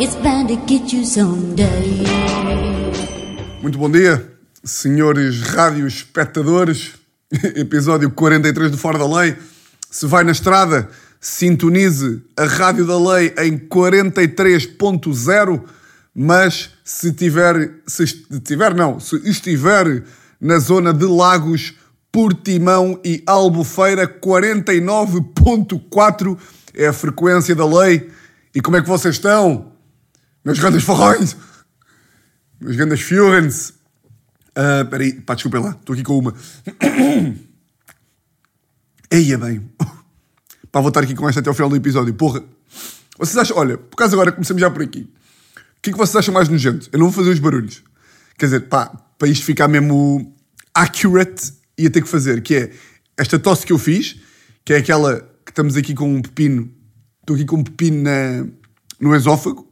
It's 0.00 0.14
bound 0.14 0.46
to 0.46 0.54
get 0.64 0.92
you 0.92 1.04
someday. 1.04 2.04
Muito 3.60 3.76
bom 3.76 3.90
dia, 3.90 4.32
senhores 4.62 5.40
rádio 5.40 5.88
espectadores. 5.88 6.92
Episódio 7.56 8.08
43 8.08 8.70
do 8.70 8.78
Fora 8.78 8.96
da 8.96 9.08
Lei. 9.08 9.36
Se 9.90 10.06
vai 10.06 10.22
na 10.22 10.30
estrada, 10.30 10.88
sintonize 11.20 12.22
a 12.36 12.44
Rádio 12.44 12.86
da 12.86 12.96
Lei 12.96 13.34
em 13.38 13.58
43.0, 13.58 15.64
mas 16.14 16.70
se 16.84 17.12
tiver, 17.12 17.80
se 17.84 18.06
tiver 18.44 18.76
não, 18.76 19.00
se 19.00 19.16
estiver 19.28 20.04
na 20.40 20.60
zona 20.60 20.94
de 20.94 21.06
Lagos, 21.06 21.74
Portimão 22.12 23.00
e 23.04 23.20
Albufeira, 23.26 24.06
49.4 24.06 26.38
é 26.72 26.86
a 26.86 26.92
frequência 26.92 27.56
da 27.56 27.66
lei. 27.66 28.08
E 28.54 28.60
como 28.60 28.76
é 28.76 28.80
que 28.80 28.88
vocês 28.88 29.16
estão? 29.16 29.76
Meus 30.48 30.60
grandes 30.60 30.82
forrões! 30.82 31.36
Meus 32.58 32.74
grandes 32.74 33.02
fiorens! 33.02 33.74
Uh, 34.56 34.88
peraí, 34.88 35.12
pá, 35.12 35.34
desculpem 35.34 35.60
lá, 35.60 35.72
estou 35.72 35.92
aqui 35.92 36.02
com 36.02 36.18
uma. 36.18 36.34
Eia 39.12 39.36
bem. 39.36 39.70
Pá, 40.72 40.80
vou 40.80 40.88
estar 40.88 41.02
aqui 41.02 41.14
com 41.14 41.28
esta 41.28 41.40
até 41.40 41.50
ao 41.50 41.54
final 41.54 41.68
do 41.68 41.76
episódio. 41.76 42.14
Porra. 42.14 42.42
Vocês 43.18 43.36
acham, 43.36 43.58
olha, 43.58 43.76
por 43.76 43.96
causa 43.96 44.14
agora 44.14 44.32
começamos 44.32 44.58
já 44.58 44.70
por 44.70 44.80
aqui. 44.80 45.00
O 45.00 45.82
que 45.82 45.90
é 45.90 45.92
que 45.92 45.98
vocês 45.98 46.16
acham 46.16 46.32
mais 46.32 46.48
nojento? 46.48 46.88
Eu 46.94 46.98
não 46.98 47.10
vou 47.10 47.14
fazer 47.22 47.30
os 47.30 47.38
barulhos. 47.38 47.84
Quer 48.38 48.46
dizer, 48.46 48.60
pá, 48.68 48.86
para 49.18 49.28
isto 49.28 49.44
ficar 49.44 49.68
mesmo 49.68 50.34
accurate, 50.72 51.52
ia 51.76 51.90
ter 51.90 52.00
que 52.00 52.08
fazer, 52.08 52.40
que 52.40 52.54
é 52.54 52.72
esta 53.18 53.38
tosse 53.38 53.66
que 53.66 53.72
eu 53.74 53.78
fiz, 53.78 54.16
que 54.64 54.72
é 54.72 54.78
aquela 54.78 55.20
que 55.44 55.50
estamos 55.50 55.76
aqui 55.76 55.94
com 55.94 56.10
um 56.10 56.22
pepino, 56.22 56.72
estou 57.20 57.36
aqui 57.36 57.44
com 57.44 57.56
um 57.56 57.64
pepino 57.64 58.02
na, 58.02 58.46
no 58.98 59.14
esófago. 59.14 59.67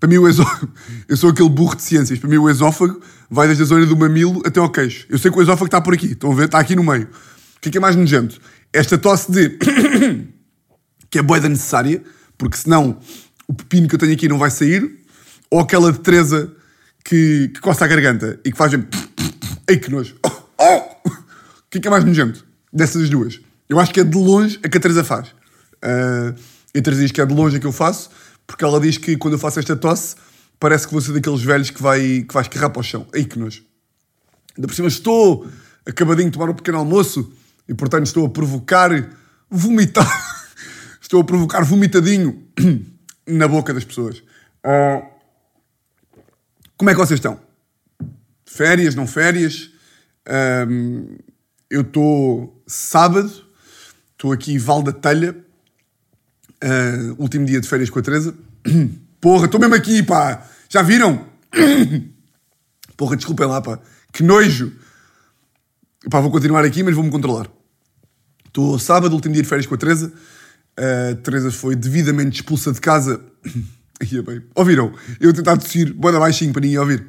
Para 0.00 0.08
mim 0.08 0.18
o 0.18 0.28
esófago, 0.28 0.72
eu 1.08 1.16
sou 1.16 1.30
aquele 1.30 1.48
burro 1.48 1.74
de 1.74 1.82
ciências, 1.82 2.18
para 2.18 2.28
mim 2.28 2.36
o 2.36 2.48
esófago 2.48 3.00
vai 3.28 3.46
desde 3.46 3.64
a 3.64 3.66
zona 3.66 3.84
do 3.84 3.96
mamilo 3.96 4.42
até 4.46 4.60
ao 4.60 4.70
queixo. 4.70 5.06
Eu 5.08 5.18
sei 5.18 5.30
que 5.30 5.38
o 5.38 5.42
esófago 5.42 5.66
está 5.66 5.80
por 5.80 5.92
aqui, 5.92 6.12
estão 6.12 6.30
a 6.30 6.34
ver? 6.34 6.44
Está 6.44 6.60
aqui 6.60 6.76
no 6.76 6.84
meio. 6.84 7.08
O 7.56 7.60
que 7.60 7.68
é 7.68 7.72
que 7.72 7.78
é 7.78 7.80
mais 7.80 7.96
nojento? 7.96 8.40
Esta 8.72 8.96
tosse 8.96 9.32
de... 9.32 9.58
que 11.10 11.18
é 11.18 11.22
boeda 11.22 11.48
necessária, 11.48 12.02
porque 12.36 12.56
senão 12.56 13.00
o 13.48 13.54
pepino 13.54 13.88
que 13.88 13.96
eu 13.96 13.98
tenho 13.98 14.12
aqui 14.12 14.28
não 14.28 14.38
vai 14.38 14.50
sair, 14.50 14.88
ou 15.50 15.60
aquela 15.60 15.90
de 15.90 15.98
Teresa 15.98 16.52
que, 17.04 17.50
que 17.54 17.60
coça 17.60 17.84
a 17.84 17.88
garganta 17.88 18.38
e 18.44 18.52
que 18.52 18.56
faz... 18.56 18.72
Ei, 19.68 19.78
que 19.78 19.90
nojo! 19.90 20.16
Oh! 20.58 20.98
O 21.68 21.70
que 21.70 21.76
é 21.76 21.80
que 21.82 21.88
é 21.88 21.90
mais 21.90 22.02
nojento 22.02 22.46
dessas 22.72 23.10
duas? 23.10 23.40
Eu 23.68 23.78
acho 23.78 23.92
que 23.92 24.00
é 24.00 24.04
de 24.04 24.16
longe 24.16 24.58
a 24.64 24.70
que 24.70 24.78
a 24.78 24.80
Teresa 24.80 25.04
faz. 25.04 25.28
Uh, 25.84 26.34
a 26.74 26.80
Teresa 26.80 27.02
diz 27.02 27.12
que 27.12 27.20
é 27.20 27.26
de 27.26 27.34
longe 27.34 27.58
a 27.58 27.60
que 27.60 27.66
eu 27.66 27.72
faço, 27.72 28.08
porque 28.48 28.64
ela 28.64 28.80
diz 28.80 28.96
que 28.96 29.16
quando 29.16 29.34
eu 29.34 29.38
faço 29.38 29.60
esta 29.60 29.76
tosse, 29.76 30.16
parece 30.58 30.86
que 30.86 30.92
vou 30.92 31.02
ser 31.02 31.12
daqueles 31.12 31.42
velhos 31.42 31.70
que 31.70 31.80
vai, 31.80 32.22
que 32.22 32.32
vai 32.32 32.42
escarrar 32.42 32.70
para 32.70 32.80
o 32.80 32.82
chão. 32.82 33.06
Ei, 33.12 33.26
que 33.26 33.38
nojo. 33.38 33.62
Ainda 34.56 34.66
por 34.66 34.74
cima 34.74 34.88
estou 34.88 35.46
acabadinho 35.86 36.30
de 36.30 36.32
tomar 36.32 36.50
um 36.50 36.54
pequeno 36.54 36.78
almoço 36.78 37.30
e, 37.68 37.74
portanto, 37.74 38.06
estou 38.06 38.26
a 38.26 38.30
provocar 38.30 38.90
vomitar. 39.50 40.08
estou 41.00 41.20
a 41.20 41.24
provocar 41.24 41.62
vomitadinho 41.62 42.48
na 43.28 43.46
boca 43.46 43.72
das 43.74 43.84
pessoas. 43.84 44.18
Uh, 44.64 45.06
como 46.76 46.88
é 46.88 46.94
que 46.94 46.98
vocês 46.98 47.18
estão? 47.18 47.38
Férias, 48.46 48.94
não 48.94 49.06
férias? 49.06 49.70
Um, 50.66 51.18
eu 51.68 51.82
estou 51.82 52.62
sábado, 52.66 53.30
estou 54.12 54.32
aqui 54.32 54.54
em 54.54 54.58
Val 54.58 54.82
da 54.82 54.92
Telha, 54.92 55.36
uh, 56.62 57.14
último 57.18 57.44
dia 57.44 57.60
de 57.60 57.68
férias 57.68 57.90
com 57.90 57.98
a 57.98 58.02
Teresa. 58.02 58.34
Porra, 59.20 59.46
estou 59.46 59.60
mesmo 59.60 59.74
aqui, 59.74 60.02
pá! 60.02 60.46
Já 60.68 60.82
viram? 60.82 61.26
Porra, 62.96 63.16
desculpem 63.16 63.46
lá, 63.46 63.60
pá. 63.60 63.78
Que 64.12 64.22
nojo! 64.22 64.72
Pá, 66.10 66.20
vou 66.20 66.30
continuar 66.30 66.64
aqui, 66.64 66.82
mas 66.82 66.94
vou-me 66.94 67.10
controlar. 67.10 67.50
Estou 68.46 68.78
sábado, 68.78 69.12
último 69.12 69.34
dia 69.34 69.42
de 69.42 69.48
férias 69.48 69.66
com 69.66 69.74
a 69.74 69.78
Teresa. 69.78 70.12
A 70.76 71.14
Teresa 71.16 71.50
foi 71.50 71.74
devidamente 71.74 72.36
expulsa 72.36 72.72
de 72.72 72.80
casa. 72.80 73.20
Ia 74.12 74.22
bem. 74.22 74.42
Ouviram? 74.54 74.94
Eu 75.20 75.32
tentar 75.32 75.56
tossir, 75.56 75.92
bora 75.92 76.20
baixinho 76.20 76.52
para 76.52 76.62
ninguém 76.62 76.78
ouvir. 76.78 77.04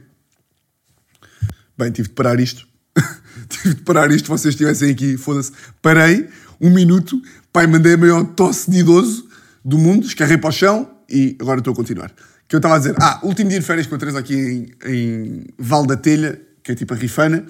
Bem, 1.78 1.92
tive 1.92 2.10
de 2.10 2.14
parar 2.16 2.40
isto. 2.40 2.68
tive 3.48 3.76
de 3.76 3.82
parar 3.84 4.12
isto, 4.12 4.28
vocês 4.28 4.54
estivessem 4.54 4.92
aqui, 4.92 5.16
foda-se. 5.18 5.52
Parei, 5.82 6.28
um 6.60 6.72
minuto, 6.72 7.22
pai, 7.54 7.68
mandei 7.68 7.94
a 7.94 7.98
maior 7.98 8.26
tosse 8.26 8.70
de 8.70 8.80
idoso 8.80 9.29
do 9.64 9.78
mundo, 9.78 10.06
escarrei 10.06 10.38
para 10.38 10.50
o 10.50 10.52
chão 10.52 10.90
e 11.10 11.38
agora 11.40 11.60
estou 11.60 11.74
a 11.74 11.76
continuar. 11.76 12.12
Que 12.48 12.56
eu 12.56 12.60
estava 12.60 12.76
a 12.76 12.78
dizer, 12.80 12.96
ah, 13.00 13.20
último 13.24 13.50
dia 13.50 13.60
de 13.60 13.66
férias 13.66 13.88
com 13.88 13.96
a 13.96 13.98
Teresa 13.98 14.20
aqui 14.20 14.36
em, 14.36 14.72
em 14.86 15.46
Val 15.58 15.86
da 15.86 15.96
Telha, 15.96 16.42
que 16.64 16.72
é 16.72 16.76
tipo 16.76 16.94
a 16.94 16.98
Rifana. 16.98 17.46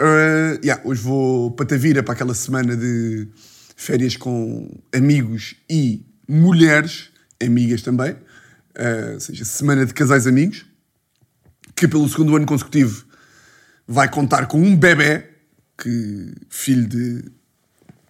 Uh, 0.00 0.58
yeah, 0.64 0.82
hoje 0.84 1.00
vou 1.02 1.52
para 1.52 1.66
Tavira 1.66 2.02
para 2.02 2.14
aquela 2.14 2.34
semana 2.34 2.76
de 2.76 3.28
férias 3.76 4.16
com 4.16 4.68
amigos 4.92 5.54
e 5.70 6.04
mulheres, 6.28 7.10
amigas 7.40 7.82
também. 7.82 8.12
Uh, 8.12 9.14
ou 9.14 9.20
seja, 9.20 9.44
semana 9.44 9.86
de 9.86 9.94
casais 9.94 10.26
amigos, 10.26 10.66
que 11.76 11.86
pelo 11.86 12.08
segundo 12.08 12.34
ano 12.34 12.46
consecutivo 12.46 13.04
vai 13.86 14.08
contar 14.08 14.46
com 14.46 14.60
um 14.60 14.76
bebê, 14.76 15.24
que, 15.78 16.34
filho 16.48 16.88
de 16.88 17.24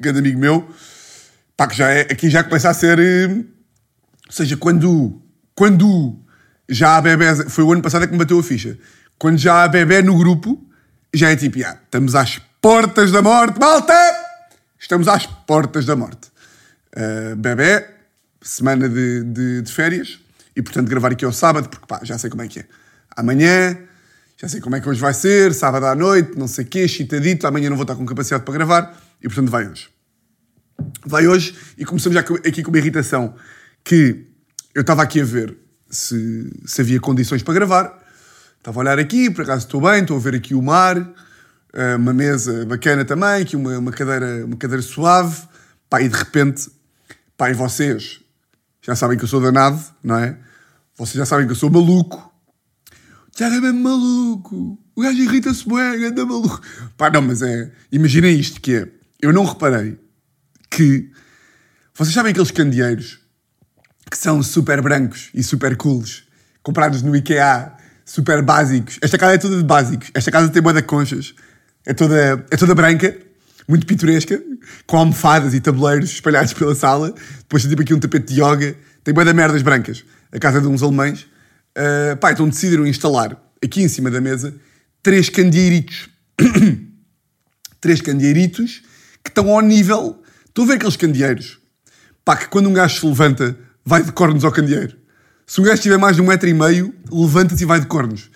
grande 0.01 0.21
amigo 0.21 0.39
meu, 0.39 0.69
pá, 1.57 1.67
que 1.67 1.77
já 1.77 1.91
é, 1.91 2.01
aqui 2.03 2.31
já 2.31 2.43
começa 2.45 2.69
a 2.69 2.75
ser. 2.75 2.99
Uh, 2.99 3.45
ou 4.27 4.33
seja, 4.33 4.57
quando, 4.57 5.23
quando 5.55 6.19
já 6.69 6.97
há 6.97 7.01
bebés. 7.01 7.45
Foi 7.49 7.65
o 7.65 7.73
ano 7.73 7.83
passado 7.83 8.07
que 8.07 8.13
me 8.13 8.19
bateu 8.19 8.39
a 8.39 8.43
ficha. 8.43 8.79
Quando 9.19 9.39
já 9.39 9.63
há 9.63 9.69
bebê 9.69 10.03
no 10.03 10.17
grupo, 10.19 10.63
já 11.13 11.31
é 11.31 11.37
tipo, 11.37 11.59
yeah, 11.59 11.81
estamos 11.85 12.15
às 12.15 12.41
portas 12.61 13.13
da 13.13 13.23
morte, 13.23 13.59
malta! 13.61 13.95
Estamos 14.79 15.09
às 15.09 15.27
portas 15.27 15.87
da 15.87 15.97
morte. 15.97 16.29
Uh, 16.97 17.37
bebê, 17.37 17.87
semana 18.43 18.89
de, 18.89 19.25
de, 19.25 19.63
de, 19.63 19.73
férias, 19.73 20.19
e 20.55 20.63
portanto 20.63 20.89
gravar 20.89 21.13
aqui 21.13 21.25
ao 21.25 21.33
sábado, 21.33 21.69
porque 21.69 21.87
pá, 21.87 22.01
já 22.03 22.19
sei 22.19 22.31
como 22.31 22.43
é 22.43 22.49
que 22.49 22.61
é. 22.61 22.67
Amanhã, 23.17 23.79
já 24.37 24.49
sei 24.49 24.61
como 24.61 24.77
é 24.77 24.81
que 24.81 24.89
hoje 24.89 25.01
vai 25.01 25.15
ser, 25.15 25.55
sábado 25.55 25.87
à 25.87 25.95
noite, 25.95 26.37
não 26.37 26.47
sei 26.47 26.65
o 26.65 26.69
quê, 26.69 26.87
chitadito, 26.87 27.47
amanhã 27.47 27.71
não 27.71 27.77
vou 27.77 27.85
estar 27.85 27.95
com 27.95 28.05
capacidade 28.05 28.45
para 28.45 28.55
gravar, 28.55 29.01
e 29.23 29.29
portanto 29.29 29.51
vai 29.51 29.67
hoje. 29.67 29.94
Vai 31.07 31.27
hoje, 31.27 31.57
e 31.79 31.85
começamos 31.85 32.15
já 32.15 32.21
aqui 32.21 32.63
com 32.63 32.71
uma 32.71 32.79
irritação, 32.79 33.35
que 33.83 34.27
eu 34.75 34.81
estava 34.81 35.03
aqui 35.03 35.21
a 35.21 35.25
ver 35.25 35.57
se, 35.89 36.51
se 36.65 36.81
havia 36.81 36.99
condições 36.99 37.43
para 37.43 37.55
gravar, 37.55 38.03
estava 38.59 38.79
a 38.79 38.81
olhar 38.81 38.99
aqui, 38.99 39.31
por 39.31 39.43
acaso 39.43 39.67
estou 39.67 39.81
bem, 39.81 40.03
estou 40.03 40.17
a 40.17 40.21
ver 40.21 40.35
aqui 40.35 40.55
o 40.55 40.63
mar, 40.63 40.97
uma 41.99 42.13
mesa 42.13 42.65
bacana 42.67 43.05
também, 43.05 43.43
aqui 43.43 43.57
uma, 43.57 43.79
uma, 43.79 43.93
cadeira, 43.93 44.45
uma 44.45 44.57
cadeira 44.57 44.83
suave, 44.83 45.43
pá, 45.89 46.01
e 46.01 46.09
de 46.09 46.17
repente, 46.17 46.71
pá, 47.37 47.51
e 47.51 47.55
vocês 47.55 48.21
já 48.81 48.95
sabem 48.95 49.17
que 49.17 49.25
eu 49.25 49.29
sou 49.29 49.41
danado, 49.41 49.81
não 50.03 50.17
é? 50.17 50.37
Vocês 50.97 51.17
já 51.17 51.27
sabem 51.27 51.47
que 51.47 51.53
eu 51.53 51.57
sou 51.57 51.71
maluco. 51.71 52.33
Já 53.37 53.47
é 53.47 53.61
mesmo 53.61 53.83
maluco. 53.83 54.79
O 54.95 55.01
gajo 55.01 55.19
irrita-se 55.19 55.69
bem, 55.69 56.05
anda 56.05 56.25
maluco. 56.25 56.61
Pá, 56.97 57.11
não, 57.11 57.23
mas 57.23 57.43
é... 57.43 57.73
Imaginem 57.91 58.39
isto 58.39 58.61
que 58.61 58.77
é... 58.77 58.89
Eu 59.21 59.33
não 59.33 59.45
reparei 59.45 59.99
que... 60.75 61.11
Vocês 61.95 62.15
sabem 62.15 62.33
aqueles 62.33 62.51
candeeiros 62.51 63.21
que 64.11 64.19
são 64.19 64.43
super 64.43 64.83
brancos 64.83 65.31
e 65.33 65.43
super 65.43 65.77
cools, 65.77 66.25
comprados 66.63 67.03
no 67.03 67.15
IKEA, 67.15 67.73
super 68.05 68.43
básicos. 68.43 68.99
Esta 69.01 69.17
casa 69.17 69.35
é 69.35 69.39
toda 69.39 69.57
de 69.57 69.63
básicos. 69.63 70.11
Esta 70.13 70.31
casa 70.31 70.49
tem 70.49 70.61
boa 70.61 70.75
de 70.75 70.83
conchas. 70.83 71.35
É 71.87 71.95
toda, 71.95 72.45
é 72.51 72.57
toda 72.57 72.75
branca, 72.75 73.17
muito 73.69 73.87
pitoresca, 73.87 74.43
com 74.87 74.99
almofadas 74.99 75.55
e 75.55 75.61
tabuleiros 75.61 76.11
espalhados 76.11 76.53
pela 76.53 76.75
sala. 76.75 77.15
Depois 77.39 77.63
tem 77.63 77.71
tipo 77.71 77.83
aqui 77.83 77.95
um 77.95 78.01
tapete 78.01 78.35
de 78.35 78.41
yoga. 78.41 78.77
Tem 79.03 79.15
boa 79.15 79.25
de 79.25 79.33
merdas 79.33 79.63
brancas. 79.63 80.05
A 80.33 80.39
casa 80.39 80.61
de 80.61 80.67
uns 80.67 80.83
alemães. 80.83 81.27
Uh, 81.77 82.17
pá, 82.21 82.33
então 82.33 82.49
decidiram 82.49 82.87
instalar 82.87 83.37
aqui 83.63 83.83
em 83.83 83.89
cima 83.89 84.11
da 84.11 84.21
mesa 84.21 84.55
três 85.03 85.29
candeeiritos. 85.29 86.09
três 87.81 88.01
candeeiritos 88.01 88.83
que 89.23 89.31
estão 89.31 89.49
ao 89.51 89.61
nível. 89.61 90.24
Estão 90.55 90.67
a 90.67 90.69
ver 90.69 90.75
aqueles 90.75 90.95
candeeiros? 90.95 91.59
Pá, 92.25 92.37
que 92.37 92.47
quando 92.47 92.69
um 92.69 92.73
gajo 92.73 93.01
se 93.01 93.05
levanta, 93.05 93.59
vai 93.85 94.05
de 94.05 94.13
cornos 94.13 94.45
ao 94.45 94.53
candeeiro. 94.53 94.97
Se 95.45 95.61
um 95.61 95.65
gajo 95.65 95.83
tiver 95.83 95.99
mais 95.99 96.15
de 96.15 96.23
um 96.23 96.27
metro 96.27 96.49
e 96.49 96.55
meio, 96.55 96.95
levanta-se 97.11 97.65
e 97.65 97.67
vai 97.67 97.81
de 97.81 97.87
cornos. 97.87 98.31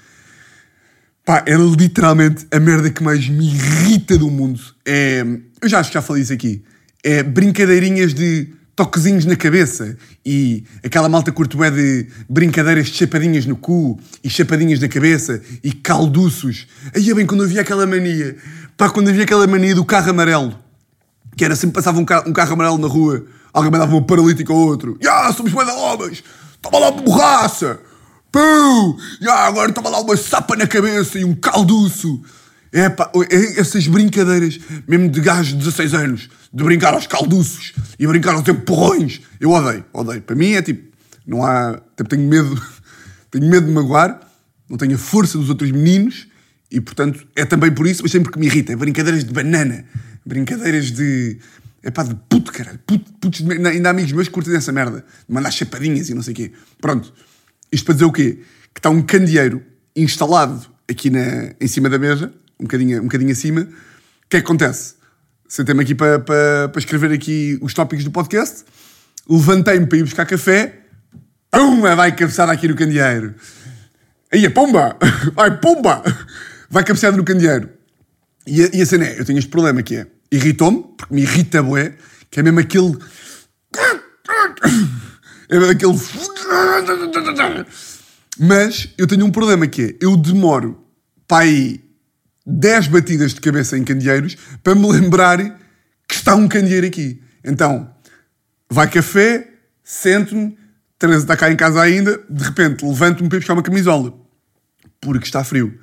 Pá, 1.24 1.44
é 1.46 1.54
literalmente 1.54 2.44
a 2.50 2.58
merda 2.58 2.90
que 2.90 3.04
mais 3.04 3.28
me 3.28 3.46
irrita 3.46 4.18
do 4.18 4.28
mundo. 4.32 4.60
É, 4.84 5.24
eu 5.62 5.68
já 5.68 5.78
acho 5.78 5.90
que 5.90 5.94
já 5.94 6.02
falei 6.02 6.24
isso 6.24 6.32
aqui. 6.32 6.64
É 7.04 7.22
brincadeirinhas 7.22 8.12
de 8.12 8.48
toquezinhos 8.74 9.24
na 9.24 9.36
cabeça 9.36 9.96
e 10.26 10.64
aquela 10.84 11.08
malta 11.08 11.30
curto 11.30 11.62
é 11.62 11.70
de 11.70 12.08
brincadeiras 12.28 12.88
de 12.88 12.94
chapadinhas 12.94 13.46
no 13.46 13.54
cu 13.54 13.96
e 14.24 14.28
chapadinhas 14.28 14.80
na 14.80 14.88
cabeça 14.88 15.40
e 15.62 15.70
calduços. 15.70 16.66
Aí 16.92 17.10
é 17.10 17.14
bem 17.14 17.24
quando 17.24 17.44
havia 17.44 17.60
aquela 17.60 17.86
mania. 17.86 18.36
Pá, 18.76 18.90
quando 18.90 19.08
havia 19.08 19.22
aquela 19.22 19.46
mania 19.46 19.72
do 19.72 19.84
carro 19.84 20.10
amarelo. 20.10 20.67
Que 21.38 21.44
era 21.44 21.56
sempre 21.56 21.74
passava 21.74 21.98
um 21.98 22.04
carro, 22.04 22.28
um 22.28 22.32
carro 22.32 22.52
amarelo 22.52 22.78
na 22.78 22.88
rua, 22.88 23.24
alguém 23.52 23.70
mandava 23.70 23.94
um 23.96 24.02
paralítico 24.02 24.52
ao 24.52 24.58
outro. 24.58 24.98
Ya, 25.02 25.10
yeah, 25.10 25.32
somos 25.32 25.52
bué 25.52 25.64
homens! 25.64 26.22
toma 26.60 26.78
lá 26.78 26.90
uma 26.90 27.02
borraça, 27.02 27.80
pum, 28.30 28.96
e 29.20 29.28
ah, 29.28 29.46
agora 29.46 29.72
toma 29.72 29.90
lá 29.90 30.00
uma 30.00 30.16
sapa 30.16 30.56
na 30.56 30.66
cabeça 30.66 31.18
e 31.18 31.24
um 31.24 31.34
calduço. 31.34 32.20
É 32.70 32.88
pá, 32.88 33.10
essas 33.56 33.86
brincadeiras, 33.86 34.58
mesmo 34.86 35.08
de 35.08 35.20
gajos 35.20 35.52
de 35.52 35.58
16 35.58 35.94
anos, 35.94 36.28
de 36.52 36.64
brincar 36.64 36.92
aos 36.92 37.06
calduços 37.06 37.72
e 37.98 38.06
brincar 38.06 38.34
ao 38.34 38.42
tempo 38.42 38.60
porrões, 38.62 39.22
eu 39.40 39.50
odeio, 39.50 39.84
odeio. 39.92 40.20
Para 40.20 40.36
mim 40.36 40.52
é 40.52 40.60
tipo, 40.60 40.94
não 41.26 41.44
há, 41.44 41.80
tipo, 41.96 42.10
tenho 42.10 42.28
medo, 42.28 42.60
tenho 43.30 43.48
medo 43.48 43.66
de 43.66 43.72
magoar, 43.72 44.20
não 44.68 44.76
tenho 44.76 44.96
a 44.96 44.98
força 44.98 45.38
dos 45.38 45.48
outros 45.48 45.70
meninos 45.70 46.26
e, 46.70 46.78
portanto, 46.78 47.26
é 47.34 47.46
também 47.46 47.70
por 47.70 47.86
isso, 47.86 48.02
mas 48.02 48.12
sempre 48.12 48.30
que 48.30 48.38
me 48.38 48.46
irrita. 48.46 48.76
Brincadeiras 48.76 49.24
de 49.24 49.32
banana, 49.32 49.86
brincadeiras 50.28 50.90
de. 50.92 51.38
É 51.82 51.90
pá, 51.90 52.02
de 52.02 52.14
puto, 52.28 52.52
caralho. 52.52 52.78
Puto, 52.86 53.12
putos 53.14 53.40
de- 53.40 53.52
ainda, 53.52 53.70
ainda 53.70 53.88
há 53.88 53.90
amigos 53.90 54.12
meus 54.12 54.28
que 54.28 54.34
curtem 54.34 54.54
essa 54.56 54.72
merda. 54.72 55.04
Mandar 55.28 55.50
chapadinhas 55.50 56.08
e 56.10 56.14
não 56.14 56.22
sei 56.22 56.32
o 56.32 56.36
quê. 56.36 56.52
Pronto. 56.80 57.12
Isto 57.72 57.84
para 57.86 57.94
dizer 57.94 58.04
o 58.04 58.12
quê? 58.12 58.38
Que 58.74 58.78
está 58.80 58.90
um 58.90 59.00
candeeiro 59.02 59.62
instalado 59.96 60.66
aqui 60.88 61.10
na, 61.10 61.52
em 61.60 61.66
cima 61.66 61.88
da 61.88 61.98
mesa, 61.98 62.32
um 62.58 62.64
bocadinho, 62.64 63.00
um 63.00 63.04
bocadinho 63.04 63.30
acima. 63.32 63.62
O 63.62 63.66
que 64.28 64.36
é 64.36 64.40
que 64.40 64.46
acontece? 64.46 64.94
Sentei-me 65.48 65.82
aqui 65.82 65.94
para, 65.94 66.18
para, 66.18 66.68
para 66.68 66.78
escrever 66.78 67.10
aqui 67.12 67.58
os 67.62 67.72
tópicos 67.72 68.04
do 68.04 68.10
podcast. 68.10 68.64
Levantei-me 69.28 69.86
para 69.86 69.98
ir 69.98 70.02
buscar 70.04 70.26
café. 70.26 70.80
Pumba! 71.50 71.94
Vai 71.96 72.14
cabeçada 72.14 72.52
aqui 72.52 72.68
no 72.68 72.74
candeeiro. 72.74 73.34
Aí 74.32 74.44
a 74.44 74.50
pomba! 74.50 74.96
Vai, 75.34 75.58
pomba! 75.58 76.02
Vai 76.68 76.84
cabeceada 76.84 77.16
no 77.16 77.24
candeeiro. 77.24 77.70
E 78.46 78.76
e 78.78 78.82
a 78.82 78.86
cena 78.86 79.06
é, 79.06 79.18
eu 79.20 79.24
tenho 79.24 79.38
este 79.38 79.50
problema 79.50 79.82
que 79.82 79.96
é, 79.96 80.06
irritou-me, 80.30 80.82
porque 80.96 81.14
me 81.14 81.22
irrita 81.22 81.62
bué, 81.62 81.96
que 82.30 82.40
é 82.40 82.42
mesmo 82.42 82.60
aquele... 82.60 82.96
É 85.48 85.58
mesmo 85.58 85.70
aquele... 85.70 85.98
Mas 88.38 88.88
eu 88.96 89.06
tenho 89.06 89.24
um 89.24 89.30
problema 89.30 89.66
que 89.66 89.82
é, 89.82 89.96
eu 90.00 90.16
demoro 90.16 90.84
para 91.26 91.44
aí 91.44 91.84
10 92.46 92.88
batidas 92.88 93.34
de 93.34 93.40
cabeça 93.40 93.76
em 93.76 93.84
candeeiros 93.84 94.36
para 94.62 94.74
me 94.74 94.90
lembrar 94.90 95.38
que 96.08 96.14
está 96.14 96.34
um 96.34 96.48
candeeiro 96.48 96.86
aqui. 96.86 97.22
Então, 97.44 97.92
vai 98.70 98.88
café, 98.88 99.48
sento-me, 99.84 100.56
Teresa 100.98 101.20
está 101.20 101.36
cá 101.36 101.50
em 101.50 101.56
casa 101.56 101.80
ainda, 101.80 102.20
de 102.28 102.42
repente 102.44 102.84
levanto-me 102.84 103.28
para 103.28 103.36
ir 103.36 103.40
buscar 103.40 103.52
uma 103.54 103.62
camisola, 103.62 104.14
porque 105.00 105.26
está 105.26 105.44
frio. 105.44 105.78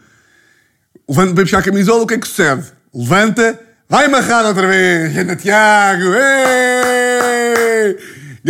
Levanto-me 1.07 1.35
para 1.35 1.41
ir 1.41 1.45
buscar 1.45 1.59
a 1.59 1.63
camisola, 1.63 2.03
o 2.03 2.07
que 2.07 2.15
é 2.15 2.17
que 2.17 2.27
sucede? 2.27 2.71
Levanta, 2.93 3.59
vai 3.89 4.05
amarrado 4.05 4.47
outra 4.49 4.67
vez, 4.67 5.17
anda 5.17 5.35
Tiago, 5.35 6.13
ei! 6.15 7.97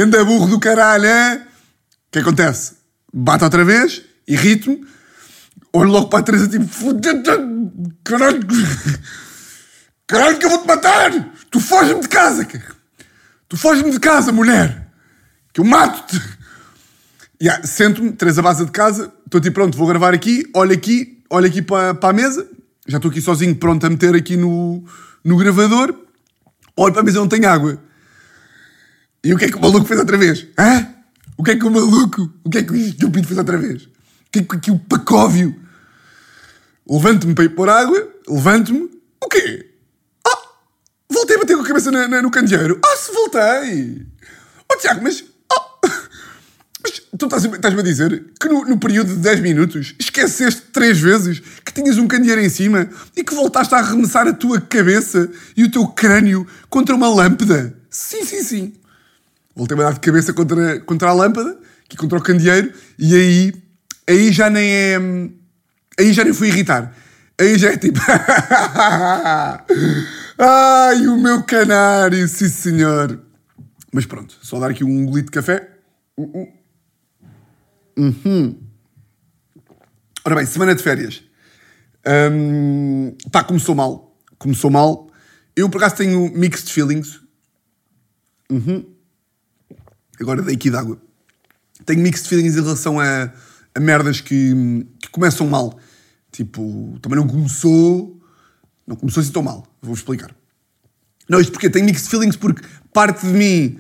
anda 0.02 0.24
burro 0.26 0.48
do 0.48 0.60
caralho, 0.60 1.06
hein? 1.06 1.42
O 2.08 2.12
que 2.12 2.20
acontece? 2.20 2.76
Bate 3.14 3.44
outra 3.44 3.64
vez, 3.64 4.02
irrito-me, 4.28 4.86
olho 5.74 5.92
logo 5.92 6.08
para 6.08 6.20
a 6.20 6.24
Teresa 6.24 6.48
tipo, 6.48 6.68
"Foda-te, 6.68 7.30
caralho, 8.04 8.40
caralho 10.08 10.38
que 10.38 10.46
eu 10.46 10.50
vou-te 10.50 10.68
matar! 10.68 11.12
Tu 11.50 11.60
foges-me 11.60 12.02
de 12.02 12.10
casa, 12.10 12.46
cara. 12.46 12.76
Tu 13.48 13.58
foges-me 13.58 13.92
de 13.92 14.00
casa, 14.00 14.32
mulher! 14.32 14.88
Que 15.54 15.62
eu 15.62 15.66
mato-te! 15.66 16.22
Yeah, 17.42 17.66
Sento-me, 17.66 18.12
três 18.14 18.40
a 18.40 18.42
base 18.42 18.66
de 18.66 18.72
casa, 18.72 19.14
estou 19.26 19.42
tipo 19.42 19.56
pronto, 19.56 19.78
vou 19.78 19.88
gravar 19.88 20.14
aqui, 20.14 20.46
olho 20.54 20.74
aqui, 20.74 21.22
olho 21.30 21.46
aqui 21.46 21.62
para 21.62 21.98
a 22.02 22.14
mesa, 22.14 22.48
já 22.88 22.98
estou 22.98 23.12
aqui 23.12 23.22
sozinho, 23.22 23.56
pronto 23.56 23.86
a 23.86 23.90
meter 23.90 24.16
aqui 24.16 24.38
no, 24.38 24.84
no 25.26 25.36
gravador, 25.38 25.94
olho 26.78 26.94
para 26.94 27.02
a 27.02 27.04
mesa, 27.04 27.20
não 27.20 27.28
tenho 27.28 27.50
água. 27.50 27.82
E 29.24 29.34
o 29.34 29.38
que 29.38 29.46
é 29.46 29.50
que 29.50 29.58
o 29.58 29.62
maluco 29.62 29.86
fez 29.86 30.00
outra 30.00 30.18
vez? 30.18 30.46
Hã? 30.58 30.88
O 31.38 31.44
que 31.44 31.52
é 31.52 31.56
que 31.58 31.66
o 31.66 31.72
maluco, 31.72 32.32
o 32.44 32.50
que 32.50 32.60
é 32.60 32.64
que 32.64 32.72
o 32.72 32.76
estúpido 32.76 33.28
fez 33.28 33.38
outra 33.38 33.58
vez? 33.58 33.84
O 33.84 33.90
que 34.32 34.40
é 34.40 34.44
que, 34.44 34.58
que 34.60 34.72
o 34.72 34.78
pacóvio? 34.80 35.60
Levanto-me 36.88 37.34
para 37.34 37.44
ir 37.46 37.50
pôr 37.50 37.68
água, 37.68 38.08
levanto-me, 38.30 38.90
o 39.24 39.28
quê? 39.28 39.72
Ah, 40.28 40.38
voltei 41.12 41.36
a 41.36 41.40
bater 41.40 41.56
com 41.58 41.64
a 41.64 41.68
cabeça 41.68 41.90
na- 41.92 42.08
na- 42.08 42.22
no 42.22 42.30
candeeiro. 42.30 42.80
Ah, 42.86 42.96
se 42.96 43.12
voltei! 43.12 44.06
Oh, 44.72 44.78
Tiago, 44.78 45.02
mas... 45.04 45.24
tu 47.18 47.26
estás- 47.26 47.46
estás-me 47.46 47.80
a 47.80 47.84
dizer 47.84 48.26
que 48.40 48.48
no, 48.48 48.66
no 48.66 48.78
período 48.80 49.14
de 49.14 49.20
10 49.20 49.40
minutos 49.42 49.96
esqueceste 50.00 50.62
três 50.74 51.00
vezes 51.00 51.42
que 51.64 51.72
tinhas 51.74 51.98
um 51.98 52.08
candeeiro 52.08 52.42
em 52.42 52.50
cima 52.50 52.90
e 53.16 53.24
que 53.24 53.34
voltaste 53.34 53.74
a 53.76 53.80
arremessar 53.80 54.28
a 54.28 54.34
tua 54.34 54.60
cabeça 54.62 55.30
e 55.56 55.64
o 55.64 55.72
teu 55.72 55.88
crânio 55.88 56.46
contra 56.70 56.96
uma 56.96 57.10
lâmpada? 57.10 57.74
Sim, 57.90 58.24
sim, 58.26 58.44
sim. 58.44 58.74
Voltei-me 59.56 59.84
a 59.84 59.86
dar 59.88 59.94
de 59.94 60.00
cabeça 60.02 60.34
contra, 60.34 60.80
contra 60.82 61.10
a 61.10 61.14
lâmpada, 61.14 61.58
aqui 61.86 61.96
contra 61.96 62.18
o 62.18 62.22
candeeiro, 62.22 62.74
e 63.00 63.16
aí, 63.16 63.54
aí 64.08 64.32
já 64.32 64.50
nem 64.50 64.70
é. 64.70 65.00
Aí 65.98 66.12
já 66.12 66.24
nem 66.26 66.34
fui 66.34 66.50
irritar. 66.50 66.94
Aí 67.40 67.58
já 67.58 67.72
é 67.72 67.78
tipo. 67.78 68.00
Ai, 70.38 71.08
o 71.08 71.18
meu 71.18 71.44
canário, 71.44 72.28
sim 72.28 72.50
senhor. 72.50 73.20
Mas 73.94 74.06
pronto, 74.06 74.36
só 74.42 74.60
dar 74.60 74.72
aqui 74.72 74.84
um 74.84 75.06
golito 75.06 75.28
de 75.28 75.32
café. 75.32 75.70
Uhum. 77.98 78.60
Ora 80.26 80.36
bem, 80.36 80.46
semana 80.46 80.76
de 80.76 80.84
férias. 80.84 81.24
Hum, 82.32 83.16
pá, 83.32 83.44
começou 83.44 83.76
mal. 83.76 84.18
Começou 84.38 84.70
mal. 84.70 85.10
Eu, 85.56 85.70
por 85.70 85.78
acaso, 85.78 85.96
tenho 85.96 86.32
mixed 86.34 86.72
feelings. 86.72 87.22
Agora 90.20 90.42
dei 90.42 90.56
aqui 90.56 90.70
d'água. 90.70 91.00
Tenho 91.86 92.02
mixed 92.02 92.28
feelings 92.28 92.56
em 92.56 92.62
relação 92.62 93.00
a, 93.00 93.32
a 93.74 93.80
merdas 93.80 94.22
que, 94.22 94.86
que 95.00 95.10
começam 95.10 95.48
mal. 95.48 95.80
Tipo, 96.32 96.98
também 97.02 97.18
não 97.18 97.28
começou. 97.28 98.20
Não 98.86 98.96
começou 98.96 99.22
assim 99.22 99.32
tão 99.32 99.44
mal. 99.44 99.66
Vou 99.82 99.94
explicar. 99.94 100.36
Não, 101.30 101.40
isto 101.40 101.52
porque 101.52 101.70
tenho 101.70 101.86
mixed 101.86 102.10
feelings 102.10 102.36
porque 102.36 102.62
parte 102.94 103.26
de 103.26 103.34
mim, 103.34 103.80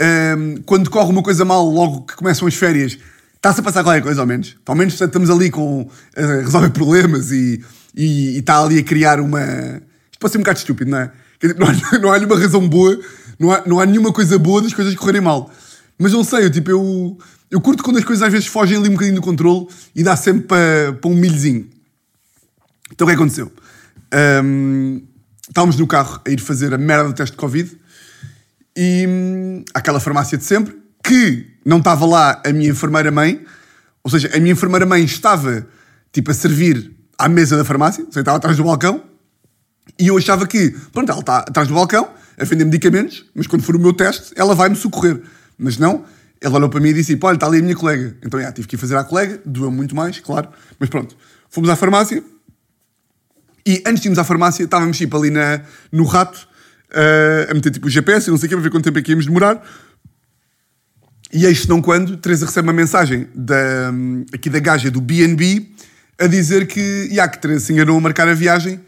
hum, 0.00 0.62
quando 0.66 0.90
corre 0.90 1.10
uma 1.10 1.22
coisa 1.22 1.44
mal, 1.44 1.64
logo 1.64 2.02
que 2.02 2.16
começam 2.16 2.46
as 2.46 2.54
férias, 2.54 2.98
está-se 3.42 3.58
a 3.58 3.62
passar 3.64 3.82
qualquer 3.82 4.02
coisa, 4.02 4.20
ao 4.20 4.26
menos. 4.26 4.56
Ao 4.64 4.74
menos 4.76 5.00
estamos 5.00 5.28
ali 5.28 5.50
com, 5.50 5.90
a 6.16 6.20
resolver 6.20 6.70
problemas 6.70 7.32
e, 7.32 7.60
e, 7.94 8.36
e 8.36 8.38
está 8.38 8.62
ali 8.62 8.78
a 8.78 8.84
criar 8.84 9.18
uma. 9.18 9.42
Isto 9.42 10.20
pode 10.20 10.32
ser 10.32 10.38
um 10.38 10.42
bocado 10.42 10.58
estúpido, 10.60 10.90
não 10.92 10.98
é? 10.98 11.10
Não 11.58 11.66
há, 11.66 11.98
não 11.98 12.12
há 12.12 12.18
nenhuma 12.18 12.38
razão 12.38 12.68
boa, 12.68 12.96
não 13.36 13.50
há, 13.50 13.62
não 13.66 13.80
há 13.80 13.84
nenhuma 13.84 14.12
coisa 14.12 14.38
boa 14.38 14.62
das 14.62 14.72
coisas 14.72 14.94
correrem 14.94 15.20
mal. 15.20 15.50
Mas 15.98 16.12
não 16.12 16.22
sei, 16.22 16.44
eu, 16.44 16.50
tipo, 16.50 16.70
eu, 16.70 17.18
eu 17.50 17.60
curto 17.60 17.82
quando 17.82 17.98
as 17.98 18.04
coisas 18.04 18.22
às 18.22 18.32
vezes 18.32 18.46
fogem 18.46 18.78
ali 18.78 18.88
um 18.88 18.92
bocadinho 18.92 19.16
do 19.16 19.20
controle 19.22 19.66
e 19.92 20.04
dá 20.04 20.14
sempre 20.14 20.42
para, 20.42 20.92
para 21.00 21.10
um 21.10 21.16
milhozinho. 21.16 21.68
Então 22.92 23.08
o 23.08 23.10
que 23.10 23.16
aconteceu? 23.16 23.50
Hum, 24.44 25.02
estávamos 25.48 25.76
no 25.76 25.86
carro 25.88 26.20
a 26.24 26.30
ir 26.30 26.38
fazer 26.38 26.72
a 26.72 26.78
merda 26.78 27.08
do 27.08 27.12
teste 27.12 27.32
de 27.32 27.38
Covid 27.38 27.76
e 28.76 29.04
hum, 29.08 29.64
aquela 29.74 29.98
farmácia 29.98 30.38
de 30.38 30.44
sempre 30.44 30.81
que 31.12 31.46
não 31.62 31.76
estava 31.76 32.06
lá 32.06 32.40
a 32.42 32.50
minha 32.54 32.70
enfermeira-mãe, 32.70 33.44
ou 34.02 34.10
seja, 34.10 34.30
a 34.34 34.40
minha 34.40 34.52
enfermeira-mãe 34.52 35.04
estava 35.04 35.66
tipo 36.10 36.30
a 36.30 36.34
servir 36.34 36.90
à 37.18 37.28
mesa 37.28 37.54
da 37.54 37.66
farmácia, 37.66 38.02
ou 38.02 38.10
seja, 38.10 38.20
estava 38.20 38.38
atrás 38.38 38.56
do 38.56 38.64
balcão 38.64 39.04
e 39.98 40.06
eu 40.06 40.16
achava 40.16 40.46
que, 40.46 40.70
pronto, 40.90 41.12
ela 41.12 41.20
está 41.20 41.38
atrás 41.40 41.68
do 41.68 41.74
balcão 41.74 42.08
a 42.38 42.44
vender 42.46 42.64
medicamentos, 42.64 43.26
mas 43.34 43.46
quando 43.46 43.62
for 43.62 43.76
o 43.76 43.78
meu 43.78 43.92
teste 43.92 44.32
ela 44.34 44.54
vai-me 44.54 44.74
socorrer. 44.74 45.20
Mas 45.58 45.76
não, 45.76 46.02
ela 46.40 46.56
olhou 46.56 46.70
para 46.70 46.80
mim 46.80 46.88
e 46.88 46.94
disse: 46.94 47.18
olha, 47.22 47.34
está 47.34 47.46
ali 47.46 47.58
a 47.58 47.62
minha 47.62 47.76
colega. 47.76 48.16
Então, 48.24 48.40
já, 48.40 48.50
tive 48.50 48.66
que 48.66 48.76
ir 48.76 48.78
fazer 48.78 48.96
à 48.96 49.04
colega, 49.04 49.38
doeu 49.44 49.70
muito 49.70 49.94
mais, 49.94 50.18
claro, 50.18 50.48
mas 50.80 50.88
pronto. 50.88 51.14
Fomos 51.50 51.68
à 51.68 51.76
farmácia, 51.76 52.24
e 53.66 53.82
antes 53.86 54.00
de 54.00 54.08
irmos 54.08 54.18
à 54.18 54.24
farmácia, 54.24 54.64
estávamos 54.64 54.96
tipo 54.96 55.14
ali 55.14 55.28
na, 55.28 55.60
no 55.92 56.04
rato 56.04 56.48
eh, 56.90 57.48
a 57.50 57.54
meter 57.54 57.70
tipo 57.70 57.86
o 57.86 57.90
GPS 57.90 58.30
não 58.30 58.38
sei 58.38 58.46
o 58.46 58.48
que, 58.48 58.56
para 58.56 58.62
ver 58.62 58.70
quanto 58.70 58.84
tempo 58.84 58.98
é 58.98 59.02
que 59.02 59.10
íamos 59.10 59.26
demorar. 59.26 59.62
E 61.32 61.46
eis 61.46 61.66
não 61.66 61.80
quando, 61.80 62.16
Teresa 62.16 62.46
recebe 62.46 62.68
uma 62.68 62.74
mensagem 62.74 63.26
da, 63.34 63.90
aqui 64.32 64.50
da 64.50 64.58
gaja 64.58 64.90
do 64.90 65.00
BNB 65.00 65.70
a 66.18 66.26
dizer 66.26 66.66
que, 66.66 67.08
já, 67.10 67.26
que 67.26 67.40
Teresa 67.40 67.66
se 67.66 67.72
enganou 67.72 67.96
a 67.96 68.00
marcar 68.00 68.28
a 68.28 68.34
viagem 68.34 68.80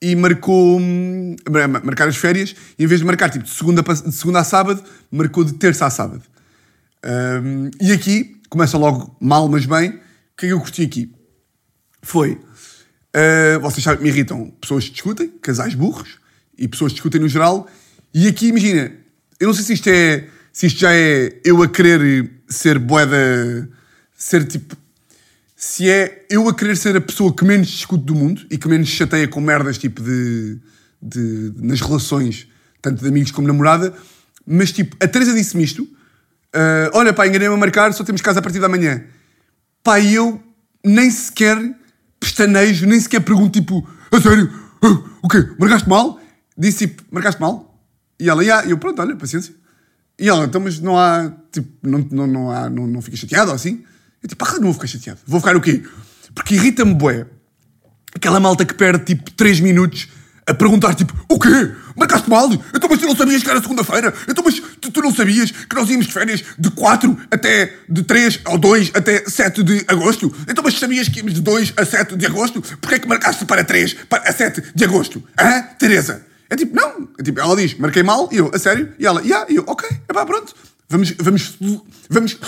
e 0.00 0.16
marcou 0.16 0.80
hum, 0.80 1.36
marcar 1.84 2.08
as 2.08 2.16
férias, 2.16 2.56
e 2.78 2.82
em 2.82 2.86
vez 2.86 3.00
de 3.00 3.06
marcar 3.06 3.30
tipo 3.30 3.44
de 3.44 3.50
segunda, 3.50 3.82
de 3.82 4.12
segunda 4.12 4.40
a 4.40 4.44
sábado, 4.44 4.82
marcou 5.10 5.44
de 5.44 5.52
terça 5.52 5.86
a 5.86 5.90
sábado. 5.90 6.22
Hum, 7.04 7.70
e 7.80 7.92
aqui 7.92 8.40
começa 8.48 8.76
logo 8.76 9.16
mal, 9.20 9.48
mas 9.48 9.64
bem. 9.64 9.90
O 9.90 10.36
que 10.36 10.46
é 10.46 10.48
que 10.48 10.52
eu 10.52 10.60
curti 10.60 10.82
aqui? 10.82 11.14
Foi. 12.02 12.32
Uh, 13.14 13.60
vocês 13.60 13.84
sabem 13.84 14.02
me 14.02 14.08
irritam 14.08 14.50
pessoas 14.60 14.84
que 14.86 14.92
discutem, 14.92 15.28
casais 15.40 15.74
burros, 15.74 16.18
e 16.58 16.66
pessoas 16.66 16.92
que 16.92 16.96
discutem 16.96 17.20
no 17.20 17.28
geral. 17.28 17.68
E 18.12 18.26
aqui, 18.26 18.48
imagina, 18.48 18.92
eu 19.38 19.46
não 19.46 19.54
sei 19.54 19.64
se 19.64 19.72
isto 19.74 19.88
é. 19.88 20.26
Se 20.52 20.66
isto 20.66 20.80
já 20.80 20.92
é 20.94 21.40
eu 21.44 21.62
a 21.62 21.68
querer 21.68 22.30
ser 22.48 22.78
boeda. 22.78 23.68
Ser 24.16 24.46
tipo. 24.46 24.76
Se 25.56 25.88
é 25.88 26.26
eu 26.28 26.48
a 26.48 26.54
querer 26.54 26.76
ser 26.76 26.96
a 26.96 27.00
pessoa 27.00 27.34
que 27.34 27.44
menos 27.44 27.68
discute 27.68 28.04
do 28.04 28.14
mundo 28.14 28.44
e 28.50 28.58
que 28.58 28.68
menos 28.68 28.88
chateia 28.88 29.26
com 29.26 29.40
merdas 29.40 29.78
tipo 29.78 30.02
de. 30.02 30.58
de 31.00 31.52
nas 31.56 31.80
relações, 31.80 32.46
tanto 32.82 33.00
de 33.02 33.08
amigos 33.08 33.30
como 33.30 33.48
namorada. 33.48 33.94
Mas 34.46 34.72
tipo, 34.72 34.96
a 35.00 35.08
Teresa 35.08 35.32
disse-me 35.32 35.62
isto 35.62 35.88
Ah, 36.52 36.90
olha, 36.94 37.12
pá, 37.12 37.26
enganei-me 37.26 37.54
a 37.54 37.56
marcar, 37.56 37.92
só 37.92 38.04
temos 38.04 38.20
casa 38.20 38.40
a 38.40 38.42
partir 38.42 38.58
da 38.58 38.68
manhã. 38.68 39.02
Pá, 39.82 40.00
eu 40.00 40.42
nem 40.84 41.10
sequer 41.10 41.56
pestanejo, 42.20 42.86
nem 42.86 43.00
sequer 43.00 43.20
pergunto, 43.20 43.58
tipo, 43.58 43.88
a 44.10 44.20
sério? 44.20 44.52
Ah, 44.82 45.02
o 45.22 45.28
quê? 45.28 45.48
Marcaste 45.58 45.88
mal? 45.88 46.20
Disse, 46.58 46.86
tipo, 46.86 47.02
marcaste 47.10 47.40
mal? 47.40 47.80
E 48.20 48.28
ela, 48.28 48.44
e 48.44 48.70
eu, 48.70 48.78
pronto, 48.78 49.00
olha, 49.00 49.16
paciência. 49.16 49.54
E 50.18 50.28
ela, 50.28 50.44
então, 50.44 50.60
mas 50.60 50.78
não 50.78 50.98
há, 50.98 51.32
tipo, 51.50 51.68
não, 51.82 51.98
não, 52.10 52.26
não, 52.26 52.50
há, 52.50 52.68
não, 52.68 52.86
não 52.86 53.02
fica 53.02 53.16
chateado 53.16 53.50
ou 53.50 53.54
assim? 53.54 53.84
Eu, 54.22 54.28
tipo, 54.28 54.44
ah, 54.44 54.54
não 54.54 54.64
vou 54.64 54.74
ficar 54.74 54.86
chateado. 54.86 55.20
Vou 55.26 55.40
ficar 55.40 55.56
o 55.56 55.60
quê? 55.60 55.82
Porque 56.34 56.54
irrita-me, 56.54 56.94
bué, 56.94 57.26
aquela 58.14 58.38
malta 58.38 58.64
que 58.64 58.74
perde, 58.74 59.04
tipo, 59.04 59.30
3 59.32 59.60
minutos 59.60 60.08
a 60.46 60.54
perguntar, 60.54 60.94
tipo, 60.94 61.14
o 61.28 61.38
quê? 61.38 61.72
Marcaste 61.96 62.28
mal? 62.28 62.50
Então, 62.52 62.88
mas 62.88 62.98
tu 62.98 63.06
não 63.06 63.16
sabias 63.16 63.42
que 63.42 63.50
era 63.50 63.60
segunda-feira? 63.60 64.12
Então, 64.28 64.42
mas 64.44 64.60
tu, 64.80 64.90
tu, 64.90 65.00
não 65.00 65.14
sabias 65.14 65.50
que 65.50 65.74
nós 65.74 65.88
íamos 65.88 66.06
de 66.06 66.12
férias 66.12 66.42
de 66.58 66.70
4 66.70 67.18
até, 67.30 67.72
de 67.88 68.02
3 68.02 68.40
ou 68.46 68.58
2 68.58 68.90
até 68.94 69.24
7 69.28 69.62
de 69.62 69.84
agosto? 69.86 70.34
Então, 70.48 70.64
mas 70.64 70.78
sabias 70.78 71.08
que 71.08 71.18
íamos 71.18 71.34
de 71.34 71.40
2 71.40 71.74
a 71.76 71.84
7 71.84 72.16
de 72.16 72.26
agosto? 72.26 72.60
Porquê 72.80 72.96
é 72.96 72.98
que 72.98 73.08
marcaste 73.08 73.44
para 73.44 73.62
3 73.62 73.94
para 74.08 74.28
a 74.28 74.32
7 74.32 74.62
de 74.74 74.84
agosto? 74.84 75.22
Hã, 75.38 75.62
Teresa? 75.78 76.31
É 76.52 76.56
tipo, 76.56 76.76
não. 76.76 77.08
É 77.18 77.22
tipo, 77.22 77.40
ela 77.40 77.56
diz, 77.56 77.78
marquei 77.78 78.02
mal, 78.02 78.28
e 78.30 78.36
eu, 78.36 78.50
a 78.52 78.58
sério? 78.58 78.92
E 78.98 79.06
ela, 79.06 79.22
yeah, 79.22 79.50
e 79.50 79.56
eu, 79.56 79.64
ok, 79.66 79.88
é 80.06 80.12
pá, 80.12 80.26
pronto. 80.26 80.54
Vamos, 80.86 81.12
vamos, 81.12 81.56
vamos, 82.10 82.38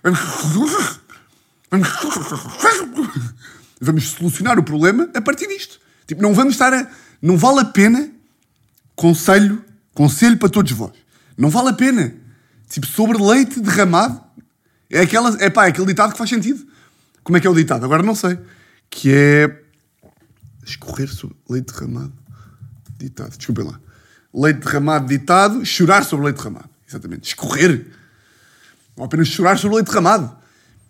vamos, 0.00 1.00
vamos, 3.78 4.04
solucionar 4.12 4.58
o 4.58 4.62
problema 4.62 5.10
a 5.12 5.20
partir 5.20 5.46
disto. 5.46 5.78
Tipo, 6.06 6.22
não 6.22 6.32
vamos 6.32 6.54
estar 6.54 6.72
a, 6.72 6.90
não 7.20 7.36
vale 7.36 7.60
a 7.60 7.66
pena, 7.66 8.10
conselho, 8.96 9.62
conselho 9.92 10.38
para 10.38 10.48
todos 10.48 10.72
vós, 10.72 10.92
não 11.36 11.50
vale 11.50 11.68
a 11.68 11.74
pena. 11.74 12.14
Tipo, 12.66 12.86
sobre 12.86 13.22
leite 13.22 13.60
derramado, 13.60 14.22
é, 14.88 15.00
aquela, 15.00 15.36
é 15.38 15.50
pá, 15.50 15.66
é 15.66 15.68
aquele 15.68 15.88
ditado 15.88 16.12
que 16.12 16.18
faz 16.18 16.30
sentido. 16.30 16.66
Como 17.22 17.36
é 17.36 17.40
que 17.40 17.46
é 17.46 17.50
o 17.50 17.54
ditado? 17.54 17.84
Agora 17.84 18.02
não 18.02 18.14
sei. 18.14 18.38
Que 18.88 19.12
é 19.12 19.62
escorrer 20.64 21.12
sobre 21.12 21.36
leite 21.46 21.74
derramado 21.74 22.19
ditado, 23.04 23.36
desculpem 23.36 23.64
lá. 23.64 23.80
Leite 24.32 24.60
derramado 24.60 25.06
ditado, 25.06 25.64
chorar 25.64 26.04
sobre 26.04 26.26
leite 26.26 26.38
derramado. 26.38 26.68
Exatamente. 26.88 27.28
Escorrer. 27.28 27.86
Ou 28.96 29.04
apenas 29.04 29.28
chorar 29.28 29.58
sobre 29.58 29.76
leite 29.76 29.88
derramado. 29.88 30.36